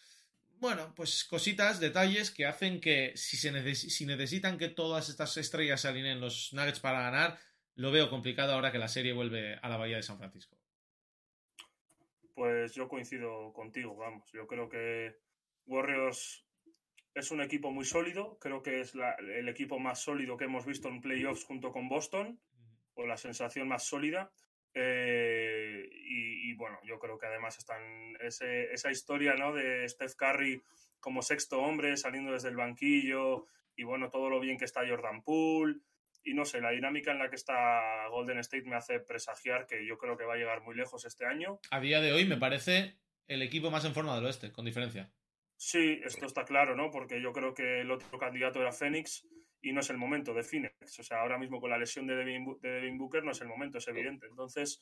Bueno, 0.60 0.92
pues 0.94 1.24
cositas, 1.24 1.80
detalles 1.80 2.30
que 2.30 2.46
hacen 2.46 2.80
que 2.80 3.12
si, 3.16 3.36
se 3.36 3.74
si 3.74 4.06
necesitan 4.06 4.58
que 4.58 4.68
todas 4.68 5.08
estas 5.08 5.36
estrellas 5.36 5.80
se 5.80 5.88
alineen 5.88 6.20
los 6.20 6.52
Nuggets 6.52 6.78
para 6.78 7.02
ganar, 7.02 7.38
lo 7.76 7.90
veo 7.90 8.10
complicado 8.10 8.52
ahora 8.52 8.72
que 8.72 8.78
la 8.78 8.88
serie 8.88 9.12
vuelve 9.12 9.58
a 9.60 9.68
la 9.68 9.76
Bahía 9.76 9.96
de 9.96 10.02
San 10.02 10.18
Francisco. 10.18 10.56
Pues 12.34 12.74
yo 12.74 12.88
coincido 12.88 13.52
contigo, 13.52 13.96
vamos. 13.96 14.30
Yo 14.32 14.46
creo 14.46 14.68
que 14.68 15.16
Warriors 15.66 16.46
es 17.14 17.30
un 17.30 17.42
equipo 17.42 17.70
muy 17.70 17.84
sólido. 17.84 18.38
Creo 18.38 18.62
que 18.62 18.80
es 18.80 18.94
el 18.94 19.48
equipo 19.48 19.78
más 19.78 20.02
sólido 20.02 20.36
que 20.36 20.44
hemos 20.44 20.64
visto 20.64 20.88
en 20.88 21.00
playoffs 21.00 21.44
junto 21.44 21.72
con 21.72 21.88
Boston, 21.88 22.40
o 22.94 23.06
la 23.06 23.16
sensación 23.16 23.68
más 23.68 23.84
sólida. 23.84 24.32
Eh, 24.74 25.88
y, 25.92 26.54
bueno, 26.54 26.78
yo 26.84 26.98
creo 26.98 27.18
que 27.18 27.26
además 27.26 27.58
están 27.58 28.16
esa 28.20 28.90
historia 28.90 29.34
¿no? 29.34 29.52
de 29.52 29.86
Steph 29.88 30.14
Curry 30.14 30.62
como 30.98 31.20
sexto 31.20 31.60
hombre 31.60 31.96
saliendo 31.96 32.32
desde 32.32 32.48
el 32.48 32.56
banquillo 32.56 33.46
y 33.76 33.84
bueno, 33.84 34.08
todo 34.08 34.30
lo 34.30 34.40
bien 34.40 34.56
que 34.56 34.64
está 34.64 34.86
Jordan 34.88 35.22
Poole 35.22 35.80
y 36.24 36.34
no 36.34 36.44
sé, 36.44 36.60
la 36.60 36.70
dinámica 36.70 37.12
en 37.12 37.18
la 37.18 37.28
que 37.28 37.36
está 37.36 38.08
Golden 38.08 38.38
State 38.38 38.64
me 38.64 38.76
hace 38.76 39.00
presagiar 39.00 39.66
que 39.66 39.86
yo 39.86 39.98
creo 39.98 40.16
que 40.16 40.24
va 40.24 40.34
a 40.34 40.36
llegar 40.36 40.62
muy 40.62 40.74
lejos 40.74 41.04
este 41.04 41.26
año. 41.26 41.60
A 41.70 41.80
día 41.80 42.00
de 42.00 42.12
hoy 42.12 42.24
me 42.24 42.36
parece 42.36 42.98
el 43.26 43.42
equipo 43.42 43.70
más 43.70 43.84
en 43.84 43.94
forma 43.94 44.14
del 44.14 44.26
oeste, 44.26 44.52
con 44.52 44.64
diferencia. 44.64 45.10
Sí, 45.56 46.00
esto 46.04 46.26
está 46.26 46.44
claro, 46.44 46.74
¿no? 46.76 46.90
Porque 46.90 47.20
yo 47.20 47.32
creo 47.32 47.54
que 47.54 47.80
el 47.80 47.90
otro 47.90 48.18
candidato 48.18 48.60
era 48.60 48.72
Phoenix 48.72 49.26
y 49.60 49.72
no 49.72 49.80
es 49.80 49.90
el 49.90 49.96
momento 49.96 50.34
de 50.34 50.42
Phoenix. 50.42 50.98
O 50.98 51.02
sea, 51.02 51.20
ahora 51.20 51.38
mismo 51.38 51.60
con 51.60 51.70
la 51.70 51.78
lesión 51.78 52.06
de 52.06 52.16
Devin, 52.16 52.98
Booker 52.98 53.22
no 53.22 53.30
es 53.30 53.40
el 53.40 53.48
momento, 53.48 53.78
es 53.78 53.88
evidente. 53.88 54.26
Entonces, 54.26 54.80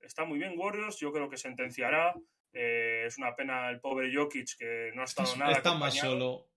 está 0.00 0.24
muy 0.24 0.38
bien 0.38 0.54
Warriors, 0.56 0.98
yo 0.98 1.12
creo 1.12 1.28
que 1.28 1.36
sentenciará. 1.36 2.14
Eh, 2.52 3.04
es 3.06 3.18
una 3.18 3.36
pena 3.36 3.70
el 3.70 3.80
pobre 3.80 4.12
Jokic 4.12 4.56
que 4.58 4.90
no 4.94 5.02
ha 5.02 5.04
estado 5.04 5.36
nada. 5.36 5.52
Está 5.52 5.74
más 5.74 5.96
solo 5.96 6.48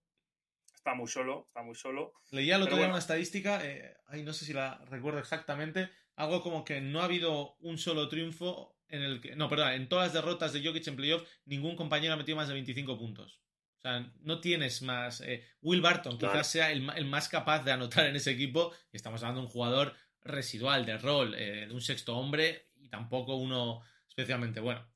está 0.82 0.96
muy 0.96 1.08
solo, 1.08 1.46
está 1.48 1.62
muy 1.62 1.76
solo. 1.76 2.14
Leía 2.32 2.56
el 2.56 2.64
otro 2.64 2.78
día 2.78 2.88
una 2.88 2.98
estadística, 2.98 3.64
eh, 3.64 3.98
no 4.24 4.34
sé 4.34 4.46
si 4.46 4.54
la 4.54 4.84
recuerdo 4.90 5.20
exactamente, 5.20 5.90
algo 6.16 6.42
como 6.42 6.66
que 6.66 6.82
no 6.82 7.02
ha 7.02 7.06
habido 7.06 7.56
un 7.60 7.78
solo 7.78 8.10
triunfo 8.10 8.76
en 8.88 9.04
el 9.04 9.22
que, 9.22 9.36
no, 9.36 9.48
perdón, 9.48 9.74
en 9.74 9.88
todas 9.88 10.08
las 10.08 10.14
derrotas 10.14 10.54
de 10.54 10.66
Jokic 10.66 10.88
en 10.88 10.96
playoff, 10.96 11.28
ningún 11.46 11.76
compañero 11.76 12.14
ha 12.14 12.18
metido 12.18 12.36
más 12.36 12.48
de 12.48 12.56
25 12.56 12.98
puntos. 12.98 13.42
O 13.78 13.82
sea, 13.82 14.12
no 14.22 14.42
tienes 14.42 14.82
más. 14.82 15.22
Eh, 15.22 15.44
Will 15.62 15.82
Barton 15.82 16.18
quizás 16.18 16.52
sea 16.52 16.72
el, 16.72 16.84
más 17.06 17.30
capaz 17.30 17.64
de 17.64 17.72
anotar 17.72 18.06
en 18.06 18.16
ese 18.16 18.30
equipo. 18.30 18.72
Y 18.92 18.98
estamos 18.98 19.24
hablando 19.24 19.42
de 19.42 19.48
un 19.48 19.52
jugador 19.52 19.96
residual, 20.22 20.86
de 20.86 20.98
rol, 21.00 21.34
eh, 21.36 21.66
de 21.68 21.74
un 21.74 21.82
sexto 21.82 22.16
hombre 22.16 22.68
y 22.76 22.90
tampoco 22.90 23.36
uno 23.36 23.82
especialmente 24.08 24.60
bueno. 24.60 24.88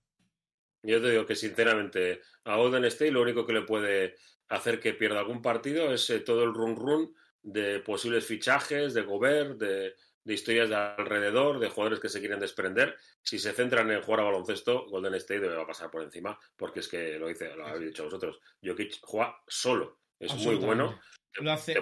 Yo 0.84 1.02
te 1.02 1.10
digo 1.10 1.26
que 1.26 1.36
sinceramente 1.36 2.22
a 2.44 2.58
Golden 2.58 2.86
State 2.86 3.12
lo 3.12 3.24
único 3.24 3.44
que 3.48 3.54
le 3.54 3.62
puede 3.64 4.18
hacer 4.50 4.80
que 4.80 4.94
pierda 4.94 5.20
algún 5.20 5.42
partido 5.42 5.94
es 5.94 6.10
eh, 6.10 6.20
todo 6.20 6.44
el 6.44 6.54
run 6.54 6.76
run 6.76 7.16
de 7.42 7.80
posibles 7.80 8.26
fichajes, 8.26 8.94
de 8.94 9.02
Gobert, 9.04 9.58
de, 9.58 9.96
historias 10.26 10.70
de 10.70 10.76
alrededor, 10.76 11.60
de 11.60 11.70
jugadores 11.70 12.00
que 12.00 12.10
se 12.10 12.20
quieren 12.20 12.40
desprender. 12.40 12.98
Si 13.22 13.38
se 13.38 13.54
centran 13.54 13.92
en 13.92 14.02
jugar 14.02 14.22
a 14.22 14.24
baloncesto, 14.24 14.88
Golden 14.90 15.14
State 15.16 15.42
debe 15.42 15.66
pasar 15.66 15.92
por 15.92 16.02
encima, 16.02 16.40
porque 16.56 16.80
es 16.80 16.88
que 16.88 17.20
lo 17.20 17.28
dice, 17.28 17.56
lo 17.56 17.68
habéis 17.68 17.88
dicho 17.88 18.06
vosotros, 18.06 18.40
Jokic 18.64 19.00
juega 19.02 19.38
solo, 19.48 20.00
es 20.20 20.34
muy 20.36 20.56
bueno. 20.56 21.00
Lo 21.34 21.52
hace, 21.52 21.76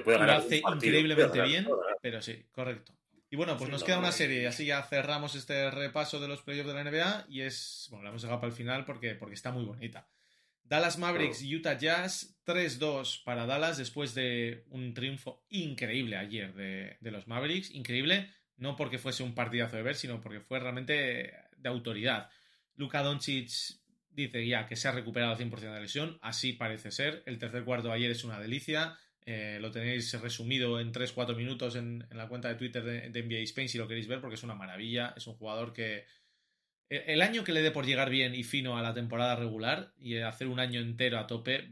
increíblemente 0.58 1.41
bien, 1.43 1.67
pero 2.02 2.21
sí, 2.21 2.45
correcto. 2.52 2.93
Y 3.30 3.36
bueno, 3.36 3.58
pues 3.58 3.69
nos 3.69 3.84
queda 3.84 3.97
una 3.97 4.12
serie, 4.12 4.45
así 4.47 4.65
ya 4.65 4.84
cerramos 4.84 5.36
este 5.36 5.71
repaso 5.71 6.19
de 6.19 6.28
los 6.28 6.41
playoffs 6.43 6.67
de 6.67 6.73
la 6.76 6.84
NBA 6.84 7.26
y 7.30 7.41
es, 7.41 7.88
bueno, 7.89 8.04
la 8.04 8.10
hemos 8.10 8.21
dejado 8.21 8.39
para 8.39 8.52
el 8.52 8.56
final 8.56 8.86
porque, 8.86 9.15
porque 9.15 9.36
está 9.36 9.52
muy 9.52 9.65
bonita. 9.65 10.08
Dallas 10.63 10.97
Mavericks 10.97 11.41
y 11.41 11.56
Utah 11.56 11.78
Jazz, 11.78 12.39
3-2 12.45 13.23
para 13.23 13.45
Dallas 13.45 13.78
después 13.78 14.15
de 14.15 14.65
un 14.69 14.93
triunfo 14.93 15.45
increíble 15.49 16.17
ayer 16.17 16.54
de, 16.54 17.12
los 17.12 17.28
Mavericks. 17.28 17.71
Increíble, 17.71 18.30
no 18.58 18.76
porque 18.76 18.97
fuese 18.97 19.23
un 19.23 19.36
partidazo 19.36 19.76
de 19.76 19.84
ver, 19.84 19.95
sino 19.95 20.21
porque 20.21 20.39
fue 20.39 20.60
realmente 20.60 21.34
de 21.58 21.69
autoridad. 21.69 22.30
Luka 22.76 23.04
Doncic 23.04 23.49
dice 24.10 24.45
ya 24.47 24.67
que 24.67 24.76
se 24.76 24.88
ha 24.88 24.91
recuperado 24.91 25.34
al 25.34 25.38
100% 25.38 25.60
de 25.60 25.67
la 25.67 25.80
lesión, 25.80 26.17
así 26.21 26.54
parece 26.54 26.91
ser. 26.91 27.23
El 27.26 27.38
tercer 27.38 27.63
cuarto 27.63 27.89
de 27.89 27.95
ayer 27.95 28.12
es 28.12 28.23
una 28.23 28.39
delicia. 28.39 28.97
Eh, 29.26 29.58
lo 29.62 29.71
tenéis 29.71 30.19
resumido 30.21 30.82
en 30.82 30.91
3-4 30.91 31.36
minutos 31.36 31.78
en, 31.78 32.06
la 32.12 32.28
cuenta 32.28 32.49
de 32.49 32.56
Twitter 32.56 32.84
de, 32.84 33.10
de 33.10 33.23
NBA 33.23 33.39
Spain 33.43 33.69
si 33.69 33.78
lo 33.78 33.88
queréis 33.88 34.08
ver, 34.08 34.19
porque 34.19 34.36
es 34.36 34.43
una 34.43 34.56
maravilla. 34.56 35.13
Es 35.15 35.28
un 35.28 35.36
jugador 35.36 35.71
que, 35.73 36.06
el 36.89 37.22
año 37.22 37.43
que 37.43 37.54
le 37.54 37.62
dé 37.62 37.72
por 37.72 37.86
llegar 37.86 38.10
bien 38.10 38.36
y 38.36 38.43
fino 38.43 38.78
a 38.78 38.82
la 38.82 38.93
temporada 38.93 39.36
regular 39.36 39.93
y 39.98 40.17
hacer 40.17 40.48
un 40.48 40.60
año 40.60 40.80
entero 40.80 41.17
a 41.17 41.28
tope, 41.28 41.72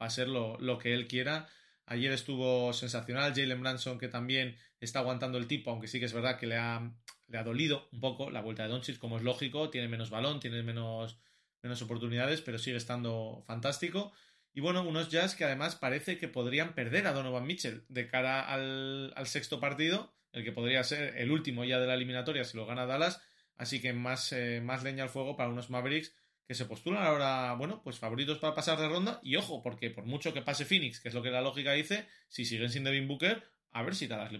va 0.00 0.06
a 0.06 0.10
ser 0.10 0.28
lo, 0.28 0.78
que 0.78 0.94
él 0.94 1.06
quiera. 1.06 1.48
Ayer 1.86 2.12
estuvo 2.12 2.72
sensacional. 2.72 3.32
Jalen 3.34 3.60
Branson, 3.60 3.98
que 3.98 4.08
también 4.08 4.56
está 4.80 4.98
aguantando 5.00 5.38
el 5.38 5.46
tipo, 5.46 5.70
aunque 5.70 5.88
sí 5.88 5.98
que 5.98 6.06
es 6.06 6.12
verdad 6.12 6.38
que 6.38 6.46
le 6.46 6.56
ha, 6.56 6.92
le 7.28 7.38
ha 7.38 7.44
dolido 7.44 7.88
un 7.92 8.00
poco 8.00 8.30
la 8.30 8.42
vuelta 8.42 8.64
de 8.64 8.68
Doncic, 8.68 8.98
como 8.98 9.16
es 9.16 9.22
lógico. 9.22 9.70
Tiene 9.70 9.88
menos 9.88 10.10
balón, 10.10 10.40
tiene 10.40 10.62
menos, 10.62 11.18
menos 11.62 11.80
oportunidades, 11.80 12.42
pero 12.42 12.58
sigue 12.58 12.76
estando 12.76 13.42
fantástico. 13.46 14.12
Y 14.52 14.60
bueno, 14.60 14.82
unos 14.82 15.08
Jazz 15.08 15.34
que 15.34 15.44
además 15.44 15.76
parece 15.76 16.18
que 16.18 16.28
podrían 16.28 16.74
perder 16.74 17.06
a 17.06 17.12
Donovan 17.12 17.46
Mitchell 17.46 17.84
de 17.88 18.08
cara 18.08 18.42
al, 18.42 19.12
al 19.14 19.26
sexto 19.26 19.60
partido, 19.60 20.14
el 20.32 20.44
que 20.44 20.52
podría 20.52 20.82
ser 20.84 21.16
el 21.16 21.30
último 21.30 21.64
ya 21.64 21.78
de 21.78 21.86
la 21.86 21.94
eliminatoria 21.94 22.44
si 22.44 22.56
lo 22.56 22.66
gana 22.66 22.86
Dallas 22.86 23.22
Así 23.58 23.82
que 23.82 23.92
más, 23.92 24.32
eh, 24.32 24.60
más 24.62 24.82
leña 24.84 25.02
al 25.02 25.10
fuego 25.10 25.36
para 25.36 25.50
unos 25.50 25.68
Mavericks 25.68 26.14
que 26.46 26.54
se 26.54 26.64
postulan 26.64 27.04
ahora, 27.04 27.52
bueno, 27.54 27.82
pues 27.84 27.98
favoritos 27.98 28.38
para 28.38 28.54
pasar 28.54 28.78
de 28.78 28.88
ronda. 28.88 29.20
Y 29.22 29.36
ojo, 29.36 29.62
porque 29.62 29.90
por 29.90 30.06
mucho 30.06 30.32
que 30.32 30.40
pase 30.40 30.64
Phoenix, 30.64 31.00
que 31.00 31.08
es 31.08 31.14
lo 31.14 31.22
que 31.22 31.30
la 31.30 31.42
lógica 31.42 31.72
dice, 31.72 32.08
si 32.28 32.46
siguen 32.46 32.70
sin 32.70 32.84
Devin 32.84 33.06
Booker, 33.06 33.42
a 33.72 33.82
ver 33.82 33.94
si 33.94 34.06
Dallas 34.06 34.32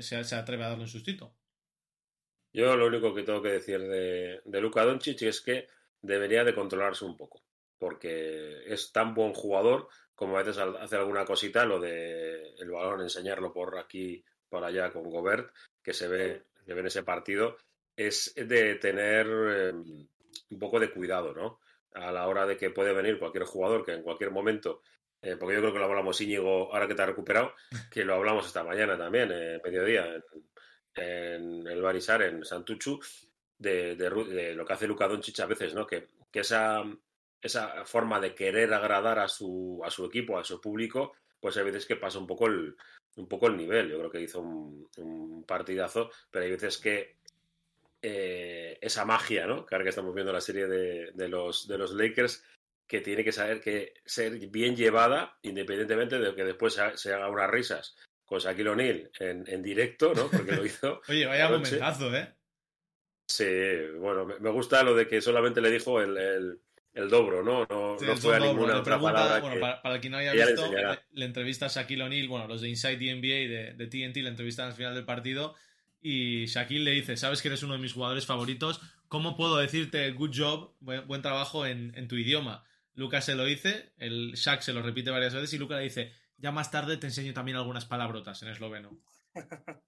se, 0.00 0.36
atreve 0.36 0.62
a 0.62 0.68
darle 0.68 0.84
un 0.84 0.88
sustito. 0.88 1.34
Yo 2.52 2.76
lo 2.76 2.86
único 2.86 3.12
que 3.12 3.24
tengo 3.24 3.42
que 3.42 3.48
decir 3.48 3.80
de, 3.80 4.40
de 4.44 4.60
Luka 4.60 4.84
Doncic 4.84 5.22
es 5.22 5.40
que 5.40 5.66
debería 6.00 6.44
de 6.44 6.54
controlarse 6.54 7.04
un 7.04 7.16
poco, 7.16 7.42
porque 7.78 8.62
es 8.66 8.92
tan 8.92 9.12
buen 9.14 9.32
jugador 9.32 9.88
como 10.14 10.38
a 10.38 10.42
veces 10.42 10.58
hace 10.58 10.96
alguna 10.96 11.24
cosita, 11.24 11.64
lo 11.64 11.80
de 11.80 12.54
el 12.58 12.70
balón, 12.70 13.02
enseñarlo 13.02 13.52
por 13.52 13.76
aquí, 13.76 14.24
por 14.48 14.64
allá 14.64 14.90
con 14.90 15.10
Gobert, 15.10 15.52
que 15.82 15.92
se 15.92 16.08
ve, 16.08 16.44
se 16.64 16.72
ve 16.72 16.80
en 16.80 16.86
ese 16.86 17.02
partido 17.02 17.58
es 17.96 18.34
de 18.36 18.74
tener 18.76 19.26
em, 19.26 20.06
un 20.50 20.58
poco 20.58 20.78
de 20.78 20.90
cuidado, 20.90 21.34
¿no? 21.34 21.60
A 21.94 22.12
la 22.12 22.28
hora 22.28 22.46
de 22.46 22.56
que 22.56 22.70
puede 22.70 22.92
venir 22.92 23.18
cualquier 23.18 23.44
jugador 23.44 23.84
que 23.84 23.92
en 23.92 24.02
cualquier 24.02 24.30
momento, 24.30 24.82
eh, 25.22 25.36
porque 25.36 25.54
yo 25.54 25.60
creo 25.60 25.72
que 25.72 25.78
lo 25.78 25.86
hablamos 25.86 26.20
Íñigo, 26.20 26.72
ahora 26.72 26.86
que 26.86 26.94
te 26.94 27.02
ha 27.02 27.06
recuperado, 27.06 27.54
que 27.90 28.04
lo 28.04 28.14
hablamos 28.14 28.46
esta 28.46 28.64
mañana 28.64 28.98
también, 28.98 29.30
eh, 29.32 29.60
mediodía, 29.64 30.22
en, 30.94 31.66
el 31.66 31.82
Barisar, 31.82 32.22
en 32.22 32.44
Santuchu, 32.44 33.00
de, 33.58 33.96
de, 33.96 34.54
lo 34.54 34.66
que 34.66 34.72
hace 34.72 34.86
Luka 34.86 35.08
Doncic 35.08 35.40
a 35.40 35.46
veces, 35.46 35.74
¿no? 35.74 35.86
Que, 35.86 36.08
que 36.30 36.40
esa, 36.40 36.82
esa 37.40 37.84
forma 37.86 38.20
de 38.20 38.34
querer 38.34 38.72
agradar 38.74 39.18
a 39.18 39.28
su, 39.28 39.80
a 39.84 39.90
su 39.90 40.04
equipo, 40.04 40.38
a 40.38 40.44
su 40.44 40.60
público, 40.60 41.14
pues 41.40 41.56
hay 41.56 41.64
veces 41.64 41.86
que 41.86 41.96
pasa 41.96 42.18
un 42.18 42.26
poco 42.26 42.46
el, 42.46 42.76
un 43.16 43.28
poco 43.28 43.46
el 43.46 43.56
nivel. 43.56 43.90
Yo 43.90 43.98
creo 43.98 44.10
que 44.10 44.20
hizo 44.20 44.40
un, 44.40 44.88
un 44.98 45.44
partidazo, 45.44 46.10
pero 46.30 46.44
hay 46.44 46.50
veces 46.50 46.78
que 46.78 47.16
eh, 48.08 48.78
esa 48.80 49.04
magia, 49.04 49.48
¿no? 49.48 49.66
Ahora 49.68 49.82
que 49.82 49.88
estamos 49.88 50.14
viendo 50.14 50.32
la 50.32 50.40
serie 50.40 50.68
de, 50.68 51.28
los, 51.28 51.66
de 51.66 51.76
los 51.76 51.92
Lakers, 51.92 52.44
que 52.86 53.00
tiene 53.00 53.24
que 53.24 53.32
saber 53.32 53.60
que 53.60 53.94
ser 54.04 54.38
bien 54.46 54.76
llevada, 54.76 55.36
independientemente 55.42 56.20
de 56.20 56.32
que 56.36 56.44
después 56.44 56.78
se, 56.94 57.12
haga 57.12 57.28
unas 57.28 57.50
risas 57.50 57.96
con 58.24 58.38
Shaquille 58.38 58.68
O'Neal 58.68 59.10
en, 59.18 59.60
directo, 59.60 60.14
¿no? 60.14 60.30
Porque 60.30 60.52
lo 60.52 60.64
hizo. 60.64 61.00
Oye, 61.08 61.26
vaya 61.26 61.48
momentazo, 61.48 62.14
¿eh? 62.14 62.32
Sí, 63.28 63.44
bueno, 63.98 64.24
me 64.24 64.50
gusta 64.50 64.84
lo 64.84 64.94
de 64.94 65.08
que 65.08 65.20
solamente 65.20 65.60
le 65.60 65.72
dijo 65.72 66.00
el, 66.00 66.60
el, 66.94 67.10
dobro, 67.10 67.42
¿no? 67.42 67.66
No, 67.68 67.98
fue 68.18 68.36
a 68.36 68.38
ninguna 68.38 68.78
otra 68.78 69.00
palabra. 69.00 69.40
Bueno, 69.40 69.60
para, 69.60 69.96
el 69.96 70.00
que 70.00 70.10
no 70.10 70.18
haya 70.18 70.32
visto, 70.32 70.70
le, 71.10 71.24
entrevista 71.24 71.66
a 71.66 71.70
Shaquille 71.70 72.04
O'Neal, 72.04 72.28
bueno, 72.28 72.46
los 72.46 72.60
de 72.60 72.68
Inside 72.68 72.98
the 72.98 73.16
NBA 73.16 73.48
de, 73.52 73.74
de 73.74 73.86
TNT 73.88 74.18
le 74.18 74.28
entrevistan 74.28 74.68
al 74.68 74.74
final 74.74 74.94
del 74.94 75.04
partido 75.04 75.56
y 76.08 76.46
Shaquille 76.46 76.84
le 76.84 76.92
dice, 76.92 77.16
sabes 77.16 77.42
que 77.42 77.48
eres 77.48 77.64
uno 77.64 77.72
de 77.72 77.80
mis 77.80 77.92
jugadores 77.92 78.26
favoritos, 78.26 78.80
¿cómo 79.08 79.36
puedo 79.36 79.56
decirte 79.56 80.08
good 80.12 80.30
job, 80.32 80.76
buen, 80.78 81.20
trabajo 81.20 81.66
en, 81.66 82.06
tu 82.06 82.14
idioma? 82.14 82.64
Lucas 82.94 83.24
se 83.24 83.34
lo 83.34 83.44
dice, 83.44 83.92
el 83.98 84.34
Shaq 84.34 84.60
se 84.60 84.72
lo 84.72 84.82
repite 84.82 85.10
varias 85.10 85.34
veces 85.34 85.52
y 85.52 85.58
Lucas 85.58 85.78
le 85.78 85.82
dice, 85.82 86.12
ya 86.36 86.52
más 86.52 86.70
tarde 86.70 86.96
te 86.96 87.08
enseño 87.08 87.34
también 87.34 87.56
algunas 87.56 87.86
palabrotas 87.86 88.40
en 88.42 88.50
esloveno. 88.50 88.96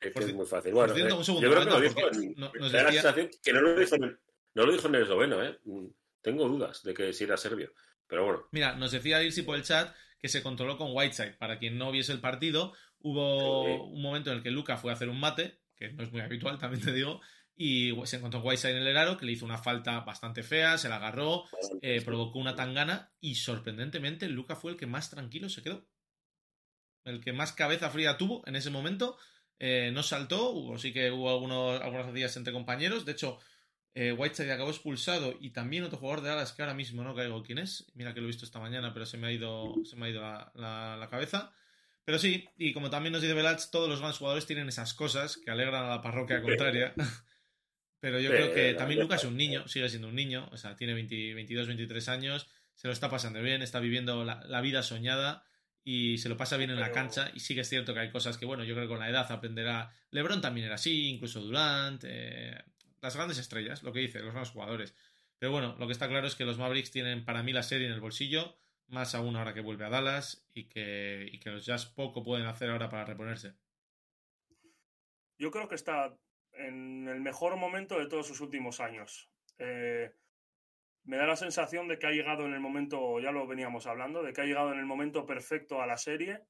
Es, 0.00 0.14
que 0.14 0.20
es 0.20 0.32
muy 0.32 0.46
fácil. 0.46 0.72
Bueno, 0.74 0.94
eh, 0.94 1.00
yo 1.00 1.18
creo 1.24 1.64
que 1.64 1.70
lo 1.70 1.80
dijo 1.80 1.98
en, 2.12 2.34
no, 2.36 2.52
que 2.52 2.60
no 2.60 3.60
lo 3.60 3.74
dijo, 3.74 3.96
en, 3.96 4.20
no 4.54 4.64
lo 4.64 4.72
dijo 4.72 4.86
en 4.86 4.94
esloveno, 4.94 5.42
¿eh? 5.42 5.58
Tengo 6.22 6.46
dudas 6.46 6.84
de 6.84 6.94
que 6.94 7.12
si 7.12 7.24
era 7.24 7.36
serbio. 7.36 7.72
Pero 8.06 8.24
bueno. 8.24 8.46
Mira, 8.52 8.76
nos 8.76 8.92
decía 8.92 9.20
Irsi 9.24 9.42
por 9.42 9.56
el 9.56 9.64
chat 9.64 9.92
que 10.20 10.28
se 10.28 10.40
controló 10.40 10.78
con 10.78 10.94
Whiteside. 10.94 11.36
Para 11.36 11.58
quien 11.58 11.78
no 11.78 11.90
viese 11.90 12.12
el 12.12 12.20
partido, 12.20 12.74
Hubo 13.00 13.84
un 13.84 14.02
momento 14.02 14.30
en 14.30 14.38
el 14.38 14.42
que 14.42 14.50
Luca 14.50 14.76
fue 14.76 14.90
a 14.90 14.94
hacer 14.94 15.08
un 15.08 15.20
mate, 15.20 15.60
que 15.76 15.92
no 15.92 16.02
es 16.02 16.12
muy 16.12 16.20
habitual, 16.20 16.58
también 16.58 16.84
te 16.84 16.92
digo, 16.92 17.20
y 17.60 17.92
se 18.04 18.16
encontró 18.16 18.40
Whiteside 18.40 18.76
en 18.76 18.86
el 18.86 18.96
aro, 18.96 19.16
que 19.16 19.26
le 19.26 19.32
hizo 19.32 19.44
una 19.44 19.58
falta 19.58 19.98
bastante 20.00 20.44
fea, 20.44 20.78
se 20.78 20.88
la 20.88 20.96
agarró, 20.96 21.44
eh, 21.82 22.00
provocó 22.04 22.38
una 22.38 22.54
tangana 22.54 23.12
y 23.20 23.34
sorprendentemente 23.34 24.28
Luca 24.28 24.54
fue 24.54 24.70
el 24.70 24.76
que 24.76 24.86
más 24.86 25.10
tranquilo 25.10 25.48
se 25.48 25.62
quedó. 25.62 25.84
El 27.04 27.20
que 27.20 27.32
más 27.32 27.52
cabeza 27.52 27.90
fría 27.90 28.16
tuvo 28.16 28.46
en 28.46 28.54
ese 28.54 28.70
momento. 28.70 29.18
Eh, 29.58 29.90
no 29.92 30.04
saltó, 30.04 30.50
hubo, 30.50 30.78
sí 30.78 30.92
que 30.92 31.10
hubo 31.10 31.30
algunos, 31.30 31.80
algunos 31.80 32.14
días 32.14 32.36
entre 32.36 32.52
compañeros. 32.52 33.04
De 33.04 33.12
hecho, 33.12 33.40
eh, 33.92 34.12
Whiteside 34.12 34.52
acabó 34.52 34.70
expulsado 34.70 35.34
y 35.40 35.50
también 35.50 35.82
otro 35.82 35.98
jugador 35.98 36.22
de 36.22 36.30
alas 36.30 36.52
que 36.52 36.62
ahora 36.62 36.74
mismo 36.74 37.02
no 37.02 37.16
caigo 37.16 37.42
quién 37.42 37.58
es. 37.58 37.90
Mira 37.94 38.14
que 38.14 38.20
lo 38.20 38.26
he 38.26 38.28
visto 38.28 38.44
esta 38.44 38.60
mañana, 38.60 38.92
pero 38.92 39.04
se 39.04 39.16
me 39.16 39.26
ha 39.26 39.32
ido, 39.32 39.74
se 39.84 39.96
me 39.96 40.06
ha 40.06 40.10
ido 40.10 40.20
la 40.20 41.08
cabeza. 41.10 41.52
Pero 42.08 42.18
sí, 42.18 42.48
y 42.56 42.72
como 42.72 42.88
también 42.88 43.12
nos 43.12 43.20
dice 43.20 43.34
Velach, 43.34 43.68
todos 43.70 43.86
los 43.86 43.98
grandes 43.98 44.16
jugadores 44.16 44.46
tienen 44.46 44.66
esas 44.66 44.94
cosas 44.94 45.36
que 45.36 45.50
alegran 45.50 45.84
a 45.84 45.88
la 45.88 46.00
parroquia 46.00 46.40
contraria. 46.40 46.94
Pero 48.00 48.18
yo 48.18 48.30
creo 48.30 48.54
que 48.54 48.72
también 48.72 48.98
Lucas 48.98 49.24
es 49.24 49.28
un 49.28 49.36
niño, 49.36 49.68
sigue 49.68 49.90
siendo 49.90 50.08
un 50.08 50.14
niño, 50.14 50.48
o 50.50 50.56
sea, 50.56 50.74
tiene 50.74 50.94
22, 50.94 51.66
23 51.66 52.08
años, 52.08 52.48
se 52.74 52.86
lo 52.86 52.94
está 52.94 53.10
pasando 53.10 53.42
bien, 53.42 53.60
está 53.60 53.78
viviendo 53.78 54.24
la, 54.24 54.60
vida 54.62 54.82
soñada 54.82 55.44
y 55.84 56.16
se 56.16 56.30
lo 56.30 56.38
pasa 56.38 56.56
bien 56.56 56.70
en 56.70 56.80
la 56.80 56.92
cancha. 56.92 57.30
Y 57.34 57.40
sí 57.40 57.54
que 57.54 57.60
es 57.60 57.68
cierto 57.68 57.92
que 57.92 58.00
hay 58.00 58.10
cosas 58.10 58.38
que, 58.38 58.46
bueno, 58.46 58.64
yo 58.64 58.72
creo 58.72 58.86
que 58.86 58.94
con 58.94 59.00
la 59.00 59.10
edad 59.10 59.30
aprenderá. 59.30 59.92
LeBron 60.10 60.40
también 60.40 60.64
era 60.64 60.76
así, 60.76 61.10
incluso 61.10 61.42
Durant, 61.42 62.04
eh, 62.06 62.56
las 63.02 63.16
grandes 63.16 63.36
estrellas, 63.36 63.82
lo 63.82 63.92
que 63.92 64.00
dice, 64.00 64.20
los 64.20 64.32
grandes 64.32 64.52
jugadores. 64.52 64.94
Pero 65.38 65.52
bueno, 65.52 65.76
lo 65.78 65.86
que 65.86 65.92
está 65.92 66.08
claro 66.08 66.26
es 66.26 66.36
que 66.36 66.46
los 66.46 66.56
Mavericks 66.56 66.90
tienen 66.90 67.26
para 67.26 67.42
mí 67.42 67.52
la 67.52 67.62
serie 67.62 67.86
en 67.86 67.92
el 67.92 68.00
bolsillo, 68.00 68.56
más 68.88 69.14
aún 69.14 69.36
ahora 69.36 69.54
que 69.54 69.60
vuelve 69.60 69.84
a 69.84 69.90
Dallas 69.90 70.46
y 70.54 70.64
que, 70.64 71.28
y 71.30 71.40
los 71.48 71.64
Jazz 71.64 71.86
poco 71.86 72.22
pueden 72.22 72.46
hacer 72.46 72.70
ahora 72.70 72.88
para 72.88 73.04
reponerse. 73.04 73.54
Yo 75.38 75.50
creo 75.50 75.68
que 75.68 75.76
está 75.76 76.16
en 76.52 77.06
el 77.08 77.20
mejor 77.20 77.56
momento 77.56 77.98
de 77.98 78.08
todos 78.08 78.26
sus 78.26 78.40
últimos 78.40 78.80
años. 78.80 79.30
Eh, 79.58 80.12
me 81.04 81.16
da 81.16 81.26
la 81.26 81.36
sensación 81.36 81.88
de 81.88 81.98
que 81.98 82.06
ha 82.06 82.10
llegado 82.10 82.44
en 82.44 82.52
el 82.52 82.60
momento, 82.60 83.20
ya 83.20 83.30
lo 83.30 83.46
veníamos 83.46 83.86
hablando, 83.86 84.22
de 84.22 84.32
que 84.32 84.40
ha 84.40 84.44
llegado 84.44 84.72
en 84.72 84.78
el 84.78 84.86
momento 84.86 85.24
perfecto 85.24 85.80
a 85.80 85.86
la 85.86 85.96
serie 85.96 86.42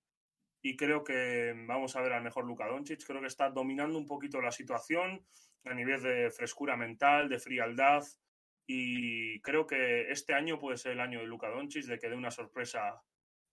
y 0.62 0.76
creo 0.76 1.04
que 1.04 1.54
vamos 1.66 1.94
a 1.94 2.00
ver 2.00 2.12
al 2.12 2.24
mejor 2.24 2.44
Luka 2.44 2.66
Doncic. 2.66 3.04
Creo 3.06 3.20
que 3.20 3.26
está 3.26 3.50
dominando 3.50 3.98
un 3.98 4.06
poquito 4.06 4.40
la 4.40 4.50
situación 4.50 5.24
a 5.64 5.74
nivel 5.74 6.02
de 6.02 6.30
frescura 6.30 6.76
mental, 6.76 7.28
de 7.28 7.38
frialdad 7.38 8.02
y 8.70 9.40
creo 9.40 9.66
que 9.66 10.10
este 10.10 10.34
año 10.34 10.60
puede 10.60 10.76
ser 10.76 10.92
el 10.92 11.00
año 11.00 11.20
de 11.20 11.26
Luka 11.26 11.48
Doncic 11.48 11.86
de 11.86 11.98
que 11.98 12.10
dé 12.10 12.14
una 12.14 12.30
sorpresa 12.30 13.02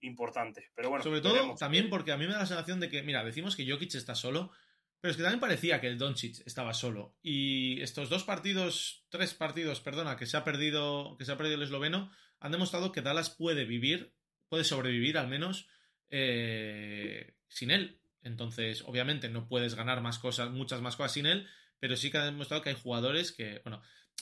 importante. 0.01 0.71
Pero 0.75 0.89
bueno, 0.89 1.03
Sobre 1.03 1.21
todo 1.21 1.35
veremos. 1.35 1.57
también 1.57 1.89
porque 1.89 2.11
a 2.11 2.17
mí 2.17 2.27
me 2.27 2.33
da 2.33 2.39
la 2.39 2.45
sensación 2.45 2.81
de 2.81 2.89
que, 2.89 3.01
mira, 3.01 3.23
decimos 3.23 3.55
que 3.55 3.65
Jokic 3.65 3.95
está 3.95 4.13
solo, 4.13 4.51
pero 4.99 5.11
es 5.11 5.17
que 5.17 5.23
también 5.23 5.39
parecía 5.39 5.79
que 5.79 5.87
el 5.87 5.97
Doncic 5.97 6.45
estaba 6.45 6.73
solo. 6.73 7.15
Y 7.21 7.81
estos 7.81 8.09
dos 8.09 8.25
partidos, 8.25 9.05
tres 9.07 9.33
partidos, 9.33 9.79
perdona, 9.79 10.17
que 10.17 10.25
se 10.25 10.35
ha 10.35 10.43
perdido, 10.43 11.15
que 11.17 11.23
se 11.23 11.31
ha 11.31 11.37
perdido 11.37 11.55
el 11.55 11.63
esloveno, 11.63 12.11
han 12.41 12.51
demostrado 12.51 12.91
que 12.91 13.01
Dallas 13.01 13.29
puede 13.29 13.63
vivir, 13.63 14.13
puede 14.49 14.65
sobrevivir 14.65 15.17
al 15.17 15.29
menos 15.29 15.69
eh, 16.09 17.35
sin 17.47 17.71
él. 17.71 18.01
Entonces, 18.21 18.81
obviamente, 18.81 19.29
no 19.29 19.47
puedes 19.47 19.75
ganar 19.75 20.01
más 20.01 20.19
cosas, 20.19 20.51
muchas 20.51 20.81
más 20.81 20.97
cosas 20.97 21.13
sin 21.13 21.25
él, 21.25 21.47
pero 21.79 21.95
sí 21.95 22.11
que 22.11 22.17
ha 22.17 22.25
demostrado 22.25 22.61
que 22.61 22.69
hay 22.69 22.75
jugadores 22.75 23.31
que, 23.31 23.61
bueno, 23.63 23.81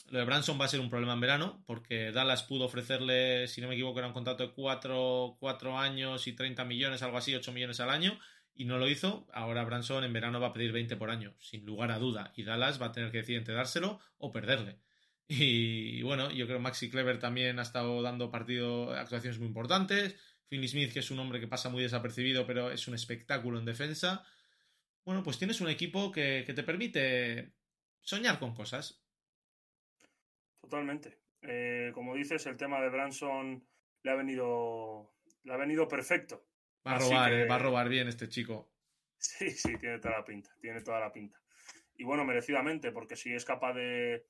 lo 0.10 0.20
de 0.20 0.26
Branson 0.26 0.60
va 0.60 0.66
a 0.66 0.68
ser 0.68 0.80
un 0.80 0.90
problema 0.90 1.14
en 1.14 1.22
verano, 1.22 1.64
porque 1.66 2.12
Dallas 2.12 2.44
pudo 2.44 2.66
ofrecerle, 2.66 3.48
si 3.48 3.62
no 3.62 3.68
me 3.68 3.74
equivoco, 3.74 4.00
era 4.00 4.08
un 4.08 4.14
contrato 4.14 4.46
de 4.46 4.54
4, 4.54 5.38
años 5.80 6.28
y 6.28 6.34
30 6.34 6.66
millones, 6.66 7.02
algo 7.02 7.18
así, 7.18 7.34
8 7.34 7.52
millones 7.52 7.80
al 7.80 7.90
año, 7.90 8.20
y 8.54 8.66
no 8.66 8.78
lo 8.78 8.88
hizo. 8.88 9.28
Ahora 9.34 9.64
Branson 9.64 10.04
en 10.04 10.14
verano 10.14 10.40
va 10.40 10.48
a 10.48 10.54
pedir 10.54 10.72
20 10.72 10.98
por 10.98 11.10
año, 11.10 11.36
sin 11.40 11.66
lugar 11.66 11.92
a 11.92 12.00
duda, 12.00 12.32
y 12.36 12.44
Dallas 12.44 12.82
va 12.82 12.88
a 12.88 12.92
tener 12.92 13.12
que 13.12 13.20
decidir 13.20 13.40
entre 13.40 13.56
dárselo 13.56 14.00
o 14.18 14.32
perderle. 14.32 14.80
Y, 15.28 16.02
bueno, 16.04 16.30
yo 16.32 16.46
creo 16.46 16.58
que 16.58 16.64
Maxi 16.64 16.90
Clever 16.90 17.18
también 17.18 17.58
ha 17.58 17.64
estado 17.64 18.02
dando 18.02 18.30
partido, 18.30 18.94
actuaciones 18.94 19.40
muy 19.40 19.48
importantes. 19.48 20.16
Finney 20.48 20.68
Smith, 20.68 20.92
que 20.94 21.00
es 21.00 21.10
un 21.10 21.20
hombre 21.20 21.40
que 21.40 21.48
pasa 21.48 21.70
muy 21.70 21.82
desapercibido, 21.82 22.46
pero 22.46 22.70
es 22.70 22.88
un 22.88 22.94
espectáculo 22.94 23.58
en 23.58 23.66
defensa. 23.66 24.24
Bueno, 25.06 25.24
pues 25.24 25.40
tienes 25.40 25.62
un 25.62 25.70
equipo 25.70 26.12
que 26.12 26.44
te 26.46 26.64
permite 26.64 27.54
soñar 28.02 28.38
con 28.38 28.54
cosas. 28.54 29.03
Totalmente. 30.64 31.20
Eh, 31.42 31.92
como 31.94 32.16
dices, 32.16 32.46
el 32.46 32.56
tema 32.56 32.82
de 32.82 32.90
Branson 32.90 33.68
le 34.02 34.12
ha 34.12 34.16
venido, 34.16 35.14
le 35.44 35.54
ha 35.54 35.58
venido 35.58 35.90
perfecto. 35.90 36.48
Va 36.88 36.94
a 36.96 37.00
robar, 37.00 37.32
que- 37.32 37.42
eh, 37.42 37.48
va 37.48 37.56
a 37.56 37.60
robar 37.60 37.90
bien 37.90 38.08
este 38.08 38.30
chico. 38.30 38.70
Sí, 39.24 39.52
sí, 39.52 39.78
tiene 39.78 40.00
toda 40.00 40.18
la 40.18 40.26
pinta, 40.26 40.50
tiene 40.60 40.82
toda 40.82 41.00
la 41.00 41.12
pinta. 41.12 41.40
Y 41.96 42.04
bueno, 42.04 42.26
merecidamente, 42.26 42.92
porque 42.92 43.16
si 43.16 43.34
es 43.34 43.46
capaz 43.46 43.74
de 43.74 44.26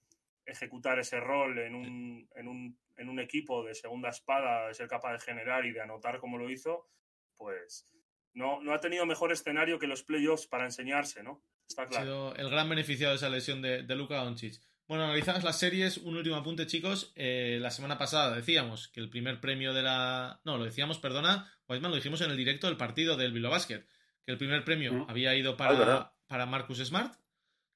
ejecutar 0.45 0.99
ese 0.99 1.19
rol 1.19 1.57
en 1.57 1.73
un, 1.73 2.29
en 2.35 2.47
un, 2.47 2.79
en 2.97 3.09
un 3.09 3.19
equipo 3.19 3.63
de 3.63 3.73
segunda 3.73 4.09
espada, 4.09 4.67
de 4.67 4.73
ser 4.75 4.87
capaz 4.87 5.13
de 5.13 5.19
generar 5.19 5.65
y 5.65 5.71
de 5.71 5.81
anotar 5.81 6.19
como 6.19 6.37
lo 6.37 6.49
hizo, 6.51 6.89
pues 7.37 7.91
no, 8.33 8.61
no 8.61 8.71
ha 8.73 8.79
tenido 8.79 9.05
mejor 9.07 9.31
escenario 9.31 9.79
que 9.79 9.87
los 9.87 10.03
playoffs 10.03 10.45
para 10.47 10.65
enseñarse, 10.65 11.23
¿no? 11.23 11.43
Está 11.67 11.83
Ha 11.83 11.87
claro. 11.87 12.05
sido 12.05 12.35
el 12.35 12.49
gran 12.51 12.69
beneficiado 12.69 13.13
de 13.13 13.17
esa 13.17 13.29
lesión 13.29 13.61
de, 13.63 13.83
de 13.83 13.95
Luka 13.95 14.17
Doncic. 14.17 14.61
Bueno, 14.93 15.05
analizadas 15.05 15.43
las 15.43 15.57
series, 15.57 15.97
un 15.97 16.15
último 16.17 16.35
apunte, 16.35 16.67
chicos. 16.67 17.13
Eh, 17.15 17.57
la 17.59 17.71
semana 17.71 17.97
pasada 17.97 18.35
decíamos 18.35 18.89
que 18.89 18.99
el 18.99 19.09
primer 19.09 19.39
premio 19.41 19.73
de 19.73 19.81
la. 19.81 20.39
No, 20.43 20.59
lo 20.59 20.65
decíamos, 20.65 20.99
perdona, 20.99 21.51
Wiseman, 21.67 21.89
lo 21.89 21.95
dijimos 21.95 22.21
en 22.21 22.29
el 22.29 22.37
directo 22.37 22.67
del 22.67 22.77
partido 22.77 23.17
del 23.17 23.31
Bilbao 23.33 23.49
Basket. 23.49 23.83
Que 24.23 24.31
el 24.33 24.37
primer 24.37 24.63
premio 24.63 24.93
Mm. 24.93 25.05
había 25.09 25.35
ido 25.35 25.53
Ah, 25.53 25.57
para, 25.57 26.13
para 26.27 26.45
Marcus 26.45 26.77
Smart, 26.77 27.11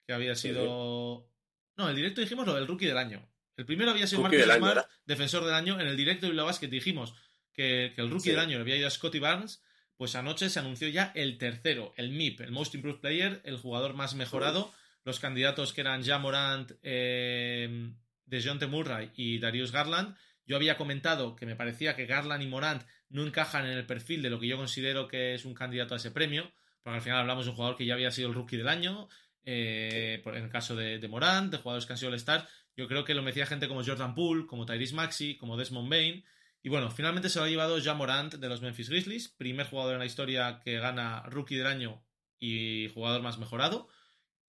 que 0.06 0.14
había 0.14 0.36
sido. 0.36 1.28
No, 1.76 1.86
en 1.86 1.90
el 1.90 1.96
directo 1.96 2.22
dijimos 2.22 2.46
lo 2.46 2.54
del 2.54 2.68
rookie 2.68 2.86
del 2.86 3.00
año. 3.00 3.28
El 3.56 3.66
primero 3.66 3.90
había 3.90 4.06
sido 4.06 4.22
Rookie 4.22 4.38
Marcus 4.38 4.54
del 4.54 4.58
Smart, 4.62 4.88
defensor 5.08 5.44
del 5.44 5.56
año. 5.56 5.80
En 5.82 5.88
el 5.88 5.98
directo 5.98 6.28
de 6.28 6.34
Bilbao 6.34 6.46
Basket 6.46 6.68
dijimos 6.70 7.16
que, 7.52 7.94
que 7.96 8.02
el 8.04 8.12
rookie 8.12 8.26
Sí. 8.26 8.30
del 8.30 8.42
año 8.42 8.60
había 8.60 8.76
ido 8.76 8.86
a 8.86 8.92
Scotty 8.92 9.18
Barnes. 9.18 9.64
Pues 9.96 10.14
anoche 10.14 10.52
se 10.52 10.60
anunció 10.60 10.88
ya 10.88 11.12
el 11.16 11.40
tercero, 11.40 11.96
el 11.98 12.12
MIP, 12.12 12.42
el 12.42 12.52
Most 12.52 12.76
Improved 12.76 13.00
Player, 13.00 13.42
el 13.44 13.58
jugador 13.58 13.96
más 13.96 14.14
mejorado. 14.14 14.72
Los 15.08 15.22
candidatos 15.22 15.72
que 15.72 15.80
eran 15.80 16.04
Ja 16.04 16.20
Morant, 16.20 16.74
eh, 16.84 17.94
DeJounte 18.26 18.68
Murray 18.68 19.10
y 19.16 19.40
Darius 19.40 19.72
Garland. 19.72 20.18
Yo 20.46 20.58
había 20.58 20.76
comentado 20.76 21.34
que 21.34 21.46
me 21.46 21.56
parecía 21.56 21.96
que 21.96 22.06
Garland 22.06 22.44
y 22.44 22.48
Morant 22.48 22.84
no 23.08 23.26
encajan 23.26 23.66
en 23.66 23.78
el 23.78 23.86
perfil 23.86 24.22
de 24.22 24.30
lo 24.30 24.38
que 24.38 24.50
yo 24.50 24.58
considero 24.58 25.08
que 25.08 25.34
es 25.34 25.46
un 25.46 25.54
candidato 25.54 25.94
a 25.94 25.98
ese 25.98 26.12
premio, 26.12 26.52
porque 26.84 26.98
al 26.98 27.02
final 27.02 27.20
hablamos 27.20 27.46
de 27.46 27.52
un 27.52 27.56
jugador 27.56 27.78
que 27.78 27.86
ya 27.86 27.94
había 27.94 28.12
sido 28.12 28.28
el 28.28 28.36
rookie 28.36 28.58
del 28.58 28.68
año, 28.68 29.08
eh, 29.46 30.22
en 30.26 30.44
el 30.44 30.50
caso 30.50 30.76
de, 30.76 31.08
Morant, 31.08 31.54
de 31.54 31.58
jugadores 31.60 31.86
que 31.86 31.94
han 31.94 32.00
sido 32.00 32.10
el 32.10 32.16
Star, 32.16 32.46
yo 32.76 32.90
creo 32.90 33.06
que 33.06 33.14
lo 33.14 33.22
merecía 33.22 33.46
gente 33.46 33.70
como 33.70 33.86
Jordan 33.86 34.14
Poole, 34.14 34.46
como 34.46 34.66
Tyrese 34.66 34.94
Maxey, 34.94 35.38
como 35.38 35.56
Desmond 35.56 35.90
Bain, 35.90 36.26
y 36.62 36.68
bueno, 36.68 36.92
finalmente 36.92 37.30
se 37.30 37.40
lo 37.40 37.46
ha 37.46 37.50
llevado 37.50 37.82
Ja 37.82 37.94
Morant 37.94 38.34
de 38.34 38.50
los 38.50 38.62
Memphis 38.62 38.90
Grizzlies, 38.90 39.30
primer 39.30 39.68
jugador 39.68 39.94
en 39.94 40.00
la 40.00 40.06
historia 40.06 40.60
que 40.66 40.80
gana 40.80 41.22
rookie 41.28 41.56
del 41.56 41.68
año 41.68 42.04
y 42.40 42.92
jugador 42.94 43.22
más 43.22 43.38
mejorado. 43.38 43.88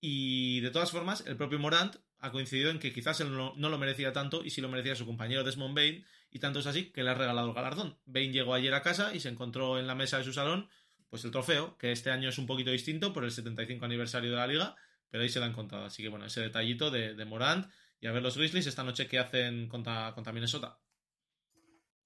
Y 0.01 0.61
de 0.61 0.71
todas 0.71 0.91
formas, 0.91 1.25
el 1.27 1.37
propio 1.37 1.59
Morant 1.59 1.97
ha 2.21 2.31
coincidido 2.31 2.71
en 2.71 2.79
que 2.79 2.93
quizás 2.93 3.21
él 3.21 3.33
no, 3.33 3.55
no 3.57 3.69
lo 3.69 3.79
merecía 3.79 4.13
tanto 4.13 4.45
y 4.45 4.51
sí 4.51 4.61
lo 4.61 4.69
merecía 4.69 4.95
su 4.95 5.07
compañero 5.07 5.45
Desmond 5.45 5.75
Bain. 5.75 6.05
Y 6.31 6.41
tanto 6.41 6.61
es 6.61 6.67
así 6.67 6.91
que 6.91 7.03
le 7.03 7.11
ha 7.11 7.15
regalado 7.15 7.49
el 7.49 7.55
galardón. 7.55 7.99
Bain 8.05 8.33
llegó 8.33 8.55
ayer 8.55 8.75
a 8.75 8.83
casa 8.83 9.15
y 9.15 9.21
se 9.21 9.29
encontró 9.29 9.79
en 9.79 9.87
la 9.87 9.95
mesa 9.95 10.19
de 10.19 10.25
su 10.25 10.33
salón 10.33 10.69
pues 11.11 11.25
el 11.25 11.31
trofeo, 11.31 11.77
que 11.79 11.91
este 11.93 12.11
año 12.11 12.29
es 12.29 12.39
un 12.39 12.47
poquito 12.47 12.71
distinto 12.71 13.13
por 13.13 13.25
el 13.25 13.31
75 13.31 13.85
aniversario 13.85 14.31
de 14.31 14.37
la 14.37 14.47
liga, 14.47 14.77
pero 15.09 15.23
ahí 15.23 15.29
se 15.29 15.39
lo 15.39 15.47
ha 15.47 15.49
encontrado. 15.49 15.87
Así 15.87 16.03
que 16.03 16.09
bueno, 16.09 16.27
ese 16.27 16.43
detallito 16.43 16.91
de, 16.91 17.15
de 17.15 17.25
Morant 17.25 17.67
y 18.01 18.07
a 18.07 18.13
ver 18.13 18.23
los 18.23 18.37
Grizzlies 18.37 18.67
esta 18.67 18.85
noche 18.85 19.07
que 19.07 19.19
hacen 19.19 19.69
contra, 19.69 20.13
contra 20.15 20.33
Minnesota. 20.33 20.79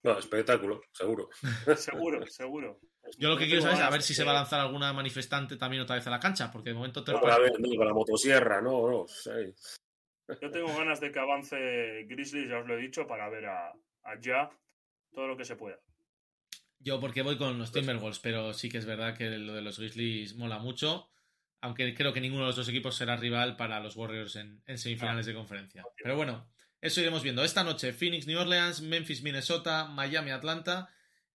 No, 0.04 0.18
espectáculo, 0.18 0.82
seguro. 0.92 1.28
Seguro, 1.76 2.26
seguro. 2.26 2.80
Yo 3.18 3.28
lo 3.28 3.36
que 3.36 3.44
No 3.44 3.48
quiero 3.50 3.62
saber 3.62 3.76
es 3.78 3.82
a 3.82 3.90
ver 3.90 4.02
si 4.02 4.08
que- 4.12 4.16
se 4.16 4.24
va 4.24 4.30
a 4.32 4.34
lanzar 4.34 4.60
alguna 4.60 4.92
manifestante 4.92 5.56
también 5.56 5.82
otra 5.82 5.96
vez 5.96 6.06
a 6.06 6.10
la 6.10 6.20
cancha, 6.20 6.50
porque 6.50 6.70
de 6.70 6.74
momento 6.74 7.02
te 7.04 7.12
No, 7.12 7.18
a 7.18 7.38
ver, 7.38 7.52
no, 7.60 7.68
con 7.76 7.86
la 7.86 7.92
motosierra, 7.94 8.60
no, 8.60 8.90
no. 8.90 9.06
sí. 9.08 9.30
Yo 10.40 10.50
tengo 10.50 10.74
ganas 10.76 11.00
de 11.00 11.10
que 11.12 11.18
avance 11.18 12.04
Grizzlies, 12.08 12.48
ya 12.48 12.58
os 12.58 12.66
lo 12.66 12.74
he 12.78 12.80
dicho, 12.80 13.06
para 13.06 13.28
ver 13.28 13.46
a, 13.46 13.68
a 14.04 14.18
Ya 14.20 14.48
todo 15.12 15.26
lo 15.26 15.36
que 15.36 15.44
se 15.44 15.56
pueda. 15.56 15.78
Yo 16.78 16.98
porque 17.00 17.22
voy 17.22 17.36
con 17.38 17.58
los 17.58 17.70
Timberwolves, 17.70 18.18
pero 18.18 18.54
sí 18.54 18.68
que 18.68 18.78
es 18.78 18.86
verdad 18.86 19.16
que 19.16 19.28
lo 19.30 19.52
de 19.52 19.62
los 19.62 19.78
Grizzlies 19.78 20.34
mola 20.36 20.58
mucho, 20.58 21.10
aunque 21.60 21.94
creo 21.94 22.12
que 22.12 22.20
ninguno 22.20 22.42
de 22.44 22.48
los 22.48 22.56
dos 22.56 22.68
equipos 22.68 22.96
será 22.96 23.16
rival 23.16 23.56
para 23.56 23.78
los 23.80 23.94
Warriors 23.96 24.34
en, 24.36 24.62
en 24.66 24.78
semifinales 24.78 25.26
de 25.26 25.34
conferencia. 25.34 25.84
Pero 26.02 26.16
bueno, 26.16 26.48
eso 26.82 27.00
iremos 27.00 27.22
viendo. 27.22 27.42
Esta 27.42 27.64
noche 27.64 27.94
Phoenix, 27.94 28.26
New 28.26 28.38
Orleans, 28.38 28.82
Memphis, 28.82 29.22
Minnesota, 29.22 29.86
Miami, 29.86 30.30
Atlanta. 30.30 30.90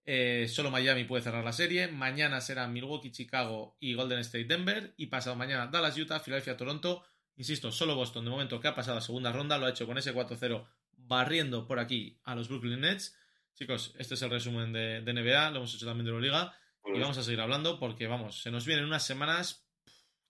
Eh, 0.06 0.48
solo 0.50 0.70
Miami 0.70 1.06
puede 1.06 1.24
cerrar 1.24 1.44
la 1.44 1.52
serie. 1.54 1.88
Mañana 1.88 2.40
será 2.40 2.68
Milwaukee, 2.68 3.12
Chicago 3.12 3.76
y 3.80 3.96
Golden 3.96 4.20
State, 4.20 4.46
Denver. 4.46 4.94
Y 4.98 5.08
pasado 5.08 5.36
mañana 5.36 5.68
Dallas, 5.68 5.98
Utah, 5.98 6.20
Filadelfia, 6.20 6.56
Toronto. 6.56 7.04
Insisto, 7.38 7.72
solo 7.72 7.96
Boston 7.96 8.26
de 8.26 8.32
momento 8.32 8.60
que 8.60 8.68
ha 8.68 8.76
pasado 8.76 8.98
a 8.98 9.02
segunda 9.02 9.32
ronda 9.32 9.58
lo 9.58 9.66
ha 9.66 9.70
hecho 9.72 9.86
con 9.88 9.98
ese 9.98 10.14
4-0 10.14 10.66
barriendo 10.92 11.68
por 11.68 11.80
aquí 11.80 12.20
a 12.24 12.36
los 12.36 12.48
Brooklyn 12.50 12.82
Nets. 12.82 13.16
Chicos, 13.56 13.94
este 13.98 14.14
es 14.16 14.22
el 14.22 14.30
resumen 14.30 14.72
de, 14.74 15.02
de 15.02 15.14
NBA, 15.14 15.50
lo 15.52 15.58
hemos 15.58 15.74
hecho 15.74 15.86
también 15.86 16.06
de 16.06 16.12
Euroliga 16.12 16.54
y 16.86 17.00
vamos 17.00 17.18
a 17.18 17.24
seguir 17.24 17.40
hablando 17.42 17.80
porque, 17.80 18.08
vamos, 18.08 18.42
se 18.42 18.52
nos 18.52 18.66
vienen 18.66 18.86
unas 18.86 19.06
semanas, 19.06 19.68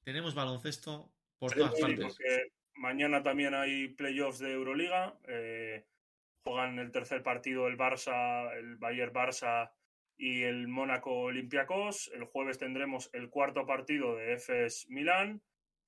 tenemos 0.04 0.34
baloncesto 0.34 1.12
por 1.38 1.54
todas 1.54 1.76
Sí, 1.76 1.82
partes. 1.82 2.06
porque 2.06 2.52
mañana 2.78 3.24
también 3.24 3.54
hay 3.54 3.90
playoffs 3.90 4.40
de 4.40 4.52
Euroliga. 4.54 5.18
eh, 5.28 5.86
juegan 6.44 6.80
el 6.80 6.92
tercer 6.92 7.24
partido 7.24 7.68
el 7.68 7.78
Barça, 7.78 8.56
el 8.58 8.78
Bayern 8.78 9.14
Barça 9.14 9.70
y 10.18 10.44
el 10.44 10.68
Mónaco 10.68 11.12
Olympiacos. 11.12 12.10
El 12.14 12.24
jueves 12.24 12.58
tendremos 12.58 13.10
el 13.14 13.30
cuarto 13.30 13.66
partido 13.66 14.16
de 14.16 14.34
EFES 14.34 14.88
Milán. 14.90 15.42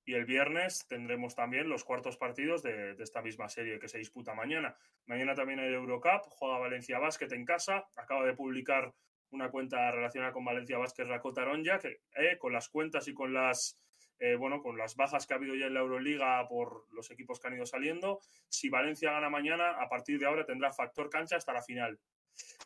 Y 0.04 0.14
el 0.14 0.24
viernes 0.24 0.86
tendremos 0.88 1.34
también 1.34 1.68
los 1.68 1.84
cuartos 1.84 2.16
partidos 2.16 2.62
de, 2.62 2.96
esta 2.98 3.22
misma 3.22 3.48
serie 3.48 3.78
que 3.78 3.88
se 3.88 3.98
disputa 3.98 4.34
mañana. 4.34 4.76
Mañana 5.06 5.34
también 5.34 5.60
hay 5.60 5.72
Eurocup, 5.72 6.22
juega 6.30 6.58
Valencia 6.58 6.98
Basket 6.98 7.32
en 7.32 7.44
casa. 7.44 7.86
Acaba 7.96 8.24
de 8.24 8.34
publicar 8.34 8.92
una 9.30 9.50
cuenta 9.50 9.90
relacionada 9.92 10.32
con 10.32 10.44
Valencia 10.44 10.78
Basket 10.78 11.04
Rakota 11.04 11.42
Aronja, 11.42 11.78
que 11.78 12.00
eh, 12.16 12.38
con 12.38 12.52
las 12.52 12.68
cuentas 12.68 13.06
y 13.08 13.14
con 13.14 13.32
las 13.32 13.78
eh, 14.20 14.36
bueno, 14.36 14.62
con 14.62 14.76
las 14.76 14.96
bajas 14.96 15.26
que 15.26 15.32
ha 15.32 15.38
habido 15.38 15.54
ya 15.54 15.66
en 15.66 15.74
la 15.74 15.80
Euroliga 15.80 16.46
por 16.46 16.86
los 16.92 17.10
equipos 17.10 17.40
que 17.40 17.48
han 17.48 17.54
ido 17.54 17.64
saliendo, 17.64 18.20
si 18.50 18.68
Valencia 18.68 19.12
gana 19.12 19.30
mañana, 19.30 19.70
a 19.70 19.88
partir 19.88 20.18
de 20.18 20.26
ahora 20.26 20.44
tendrá 20.44 20.72
factor 20.72 21.08
cancha 21.08 21.36
hasta 21.36 21.54
la 21.54 21.62
final. 21.62 21.98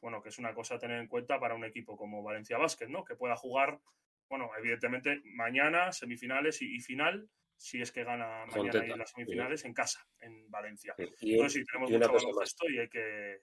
bueno, 0.02 0.20
que 0.20 0.30
es 0.30 0.38
una 0.38 0.52
cosa 0.52 0.74
a 0.74 0.78
tener 0.78 1.00
en 1.00 1.06
cuenta 1.06 1.38
para 1.38 1.54
un 1.54 1.64
equipo 1.64 1.96
como 1.96 2.22
Valencia 2.22 2.58
Basket, 2.58 2.88
¿no? 2.88 3.04
Que 3.04 3.14
pueda 3.14 3.36
jugar, 3.36 3.80
bueno, 4.28 4.50
evidentemente 4.58 5.22
mañana, 5.24 5.92
semifinales 5.92 6.60
y, 6.60 6.74
y 6.74 6.80
final, 6.80 7.28
si 7.56 7.80
es 7.80 7.92
que 7.92 8.02
gana 8.02 8.46
mañana 8.46 8.52
Contenta, 8.52 8.92
en 8.92 8.98
las 8.98 9.10
semifinales 9.10 9.64
en 9.64 9.74
casa, 9.74 10.06
en 10.18 10.50
Valencia. 10.50 10.94
Y, 11.20 11.34
Entonces 11.34 11.60
sí, 11.60 11.64
tenemos 11.64 11.90
y 11.90 11.94
mucho 11.94 12.12
baloncesto 12.12 12.68
y 12.68 12.78
hay 12.78 12.88
que... 12.88 13.42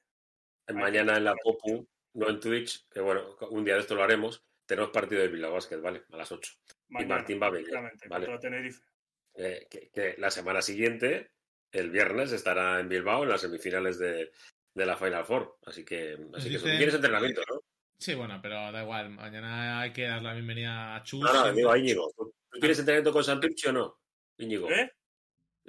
que 0.67 0.73
Mañana 0.73 1.17
en 1.17 1.23
la 1.23 1.35
Popu, 1.35 1.87
no 2.13 2.29
en 2.29 2.39
Twitch, 2.39 2.87
que 2.89 2.99
bueno, 2.99 3.37
un 3.51 3.63
día 3.63 3.75
de 3.75 3.81
esto 3.81 3.95
lo 3.95 4.03
haremos, 4.03 4.43
tenemos 4.65 4.91
partido 4.91 5.21
de 5.21 5.29
Bilbao 5.29 5.53
Basket, 5.53 5.77
¿vale? 5.77 6.03
A 6.11 6.17
las 6.17 6.31
8. 6.31 6.51
Mañana, 6.91 7.15
Martín 7.15 7.41
va 7.41 7.47
a 7.47 7.51
venir, 7.51 7.69
vale. 8.07 8.25
contra 8.27 8.39
Tenerife. 8.39 8.81
Eh, 9.35 9.67
que, 9.69 9.89
que 9.89 10.15
la 10.17 10.29
semana 10.29 10.61
siguiente, 10.61 11.31
el 11.71 11.89
viernes, 11.89 12.31
estará 12.31 12.79
en 12.79 12.89
Bilbao 12.89 13.23
en 13.23 13.29
las 13.29 13.41
semifinales 13.41 13.97
de, 13.97 14.31
de 14.73 14.85
la 14.85 14.97
Final 14.97 15.25
Four. 15.25 15.57
Así 15.65 15.83
que, 15.85 16.17
así 16.35 16.49
que 16.49 16.59
quieres 16.59 16.93
entrenamiento, 16.95 17.41
¿no? 17.49 17.61
Sí, 17.97 18.13
bueno, 18.15 18.39
pero 18.41 18.71
da 18.71 18.81
igual. 18.81 19.11
Mañana 19.11 19.79
hay 19.81 19.93
que 19.93 20.03
dar 20.03 20.21
la 20.21 20.33
bienvenida 20.33 20.95
a 20.95 21.03
Chus. 21.03 21.21
No, 21.21 21.33
no, 21.33 21.53
digo 21.53 21.71
a 21.71 21.77
Íñigo. 21.77 22.11
¿Tú 22.17 22.33
tú 22.49 22.59
tienes 22.59 22.79
entrenamiento 22.79 23.13
con 23.13 23.23
Santurchi 23.23 23.67
o 23.69 23.71
no? 23.73 23.99
Íñigo. 24.37 24.69
¿Eh? 24.69 24.91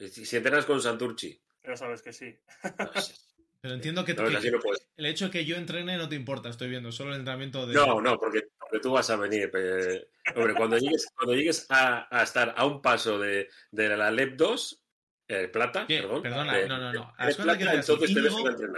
Si, 0.09 0.25
si 0.25 0.37
entrenas 0.37 0.65
con 0.65 0.81
Santurchi. 0.81 1.39
Ya 1.63 1.77
sabes 1.77 2.03
que 2.03 2.13
sí. 2.13 2.35
No, 2.79 3.01
sé. 3.01 3.15
Pero 3.61 3.75
entiendo 3.75 4.05
que, 4.05 4.15
No, 4.15 4.27
que- 4.29 4.37
así 4.37 4.51
no 4.51 4.59
puedes. 4.59 4.89
el 4.97 5.07
hecho 5.07 5.27
de 5.27 5.31
que 5.31 5.45
yo 5.45 5.55
entrene 5.57 5.97
no 5.97 6.09
te 6.09 6.17
importa, 6.17 6.49
estoy 6.49 6.69
viendo, 6.69 6.91
solo 6.91 7.11
el 7.13 7.19
entrenamiento 7.21 7.65
de... 7.65 7.75
No, 7.75 8.01
no, 8.01 8.19
porque, 8.19 8.41
porque 8.73 8.83
tú 8.83 8.93
vas 8.93 9.11
a 9.11 9.17
venir. 9.17 9.51
eh, 9.55 10.09
hombre, 10.35 10.55
cuando 10.55 10.79
llegues, 10.79 11.07
cuando 11.15 11.35
llegues 11.35 11.67
a, 11.69 12.09
a 12.11 12.23
estar 12.23 12.55
a 12.57 12.65
un 12.65 12.81
paso 12.81 13.19
de, 13.19 13.49
de 13.71 13.97
la 13.97 14.11
LEP 14.11 14.37
2, 14.37 14.83
eh, 15.29 15.49
plata, 15.49 15.87
¿Qué? 15.87 16.01
perdón. 16.01 16.23
Perdona, 16.23 16.57
de- 16.57 16.69
no, 16.69 16.79
no, 16.79 16.93
no. 16.93 17.15
Haz 17.19 17.37
cuenta 17.37 17.43
plata, 17.59 17.59
que 17.59 17.77
entonces 17.79 18.11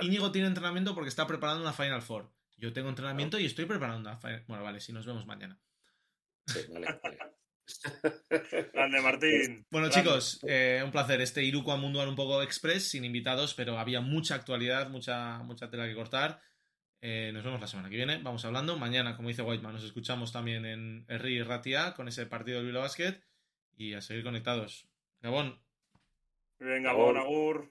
Íñigo, 0.02 0.32
tiene 0.32 0.48
entrenamiento 0.48 0.94
porque 0.94 1.08
está 1.08 1.26
preparando 1.28 1.62
una 1.62 1.72
Final 1.72 2.02
Four. 2.02 2.28
Yo 2.56 2.72
tengo 2.72 2.88
entrenamiento 2.88 3.38
y 3.38 3.46
estoy 3.46 3.66
preparando 3.66 4.00
una 4.10 4.18
Final 4.18 4.44
Bueno, 4.48 4.64
vale, 4.64 4.80
si 4.80 4.92
nos 4.92 5.06
vemos 5.06 5.26
mañana. 5.26 5.58
Sí, 6.46 6.60
vale, 6.72 6.98
vale. 7.00 7.18
Grande 8.74 9.00
Martín. 9.00 9.64
Bueno, 9.70 9.88
Grande. 9.88 9.94
chicos, 10.10 10.40
eh, 10.46 10.82
un 10.84 10.90
placer. 10.90 11.20
Este 11.20 11.42
Iruko 11.44 11.76
Mundual 11.76 12.08
un 12.08 12.16
poco 12.16 12.42
express, 12.42 12.88
sin 12.90 13.04
invitados, 13.04 13.54
pero 13.54 13.78
había 13.78 14.00
mucha 14.00 14.34
actualidad, 14.34 14.88
mucha, 14.90 15.38
mucha 15.38 15.70
tela 15.70 15.86
que 15.86 15.94
cortar. 15.94 16.40
Eh, 17.06 17.32
nos 17.34 17.44
vemos 17.44 17.60
la 17.60 17.66
semana 17.66 17.90
que 17.90 17.96
viene. 17.96 18.16
Vamos 18.22 18.46
hablando. 18.46 18.78
Mañana, 18.78 19.14
como 19.14 19.28
dice 19.28 19.42
Whiteman, 19.42 19.74
nos 19.74 19.84
escuchamos 19.84 20.32
también 20.32 20.64
en 20.64 21.04
Erri 21.06 21.34
y 21.34 21.42
Ratia 21.42 21.92
con 21.92 22.08
ese 22.08 22.24
partido 22.24 22.56
del 22.56 22.68
Bilbao 22.68 22.82
Basket. 22.82 23.20
Y 23.76 23.92
a 23.92 24.00
seguir 24.00 24.24
conectados. 24.24 24.88
Gabón. 25.20 25.60
Venga, 26.58 26.94
Gabón. 26.94 27.18
agur. 27.18 27.70